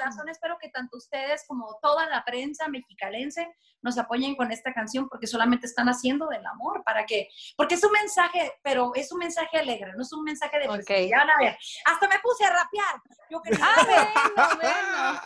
Tanto 0.74 0.98
ustedes 0.98 1.44
como 1.46 1.78
toda 1.80 2.06
la 2.10 2.24
prensa 2.24 2.68
mexicalense 2.68 3.48
nos 3.80 3.96
apoyen 3.98 4.34
con 4.34 4.50
esta 4.50 4.72
canción 4.72 5.08
porque 5.08 5.26
solamente 5.26 5.66
están 5.66 5.88
haciendo 5.88 6.26
del 6.28 6.44
amor 6.46 6.82
para 6.84 7.04
que, 7.06 7.28
porque 7.56 7.74
es 7.76 7.84
un 7.84 7.92
mensaje, 7.92 8.52
pero 8.62 8.92
es 8.94 9.12
un 9.12 9.18
mensaje 9.18 9.58
alegre, 9.58 9.92
no 9.94 10.02
es 10.02 10.12
un 10.12 10.24
mensaje 10.24 10.58
de 10.58 10.68
Ok. 10.68 10.90
Ya 11.10 11.18
van 11.18 11.30
a 11.30 11.38
ver, 11.38 11.56
hasta 11.84 12.08
me 12.08 12.18
puse 12.22 12.44
a 12.44 12.50
rapear. 12.50 13.02
Yo 13.30 13.40
quería 13.42 13.64
Ah, 13.64 14.54
bueno, 14.56 15.22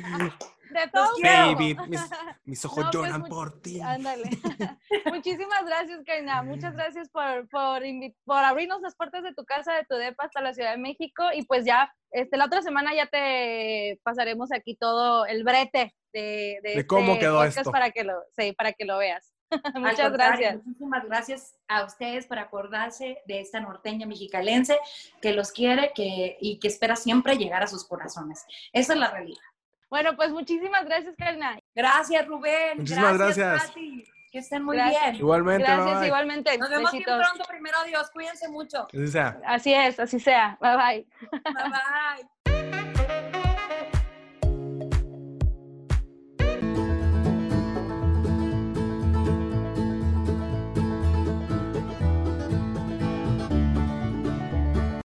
bueno. 0.00 0.36
De 0.70 0.86
todo. 0.92 1.08
Baby, 1.22 1.74
mis, 1.88 2.00
mis 2.44 2.64
ojos 2.64 2.84
No, 2.84 2.90
pues, 2.90 2.94
lloran 2.94 3.22
much- 3.22 3.28
por 3.28 3.60
ti. 3.62 3.80
Ándale. 3.80 4.28
Muchísimas 5.06 5.64
gracias, 5.64 6.00
Karina. 6.04 6.42
Muchas 6.42 6.74
gracias 6.74 7.08
por, 7.08 7.48
por, 7.48 7.82
por 8.24 8.38
abrirnos 8.44 8.80
las 8.82 8.94
puertas 8.94 9.22
de 9.22 9.32
tu 9.34 9.44
casa, 9.44 9.72
de 9.74 9.84
tu 9.86 9.94
depa 9.96 10.24
hasta 10.24 10.40
la 10.40 10.52
Ciudad 10.54 10.72
de 10.72 10.78
México. 10.78 11.24
Y 11.34 11.44
pues 11.44 11.64
ya, 11.64 11.90
este, 12.10 12.36
la 12.36 12.46
otra 12.46 12.62
semana 12.62 12.94
ya 12.94 13.06
te 13.06 14.00
pasaremos 14.02 14.52
aquí 14.52 14.76
todo 14.76 15.26
el 15.26 15.44
brete 15.44 15.94
de, 16.12 16.60
de, 16.62 16.74
De 16.76 16.86
cómo 16.86 17.12
este 17.12 17.24
quedó 17.24 17.44
esto. 17.44 17.70
para 17.70 17.90
que 17.90 18.04
lo, 18.04 18.14
sí, 18.36 18.52
para 18.52 18.72
que 18.72 18.84
lo 18.84 18.98
veas. 18.98 19.34
Muchas 19.74 20.12
gracias. 20.12 20.56
Muchísimas 20.56 21.04
gracias 21.06 21.56
a 21.68 21.84
ustedes 21.84 22.26
por 22.26 22.38
acordarse 22.38 23.18
de 23.26 23.40
esta 23.40 23.60
norteña 23.60 24.06
mexicalense 24.06 24.78
que 25.22 25.32
los 25.32 25.52
quiere 25.52 25.92
que, 25.94 26.36
y 26.40 26.58
que 26.58 26.68
espera 26.68 26.96
siempre 26.96 27.36
llegar 27.36 27.62
a 27.62 27.66
sus 27.66 27.86
corazones. 27.86 28.44
Esa 28.72 28.92
es 28.92 28.98
la 28.98 29.10
realidad. 29.10 29.40
Bueno, 29.90 30.16
pues 30.16 30.30
muchísimas 30.32 30.84
gracias, 30.84 31.14
Karina. 31.16 31.58
Gracias, 31.74 32.26
Rubén. 32.26 32.78
Muchísimas 32.78 33.16
gracias. 33.16 33.68
Pati. 33.68 34.04
Que 34.30 34.38
estén 34.38 34.62
muy 34.62 34.76
Gracias. 34.76 35.02
bien. 35.02 35.14
Igualmente, 35.16 35.64
Gracias, 35.64 35.98
bye. 35.98 36.06
igualmente. 36.06 36.58
Nos 36.58 36.70
vemos 36.70 36.92
Besitos. 36.92 37.16
bien 37.18 37.28
pronto. 37.28 37.44
Primero 37.48 37.78
Dios. 37.86 38.10
Cuídense 38.10 38.48
mucho. 38.48 38.86
Así 38.92 39.06
sea. 39.08 39.40
Así 39.46 39.72
es, 39.72 39.98
así 39.98 40.20
sea. 40.20 40.58
Bye 40.60 40.76
bye. 40.76 41.06
Bye 41.42 42.62
bye. 42.74 42.84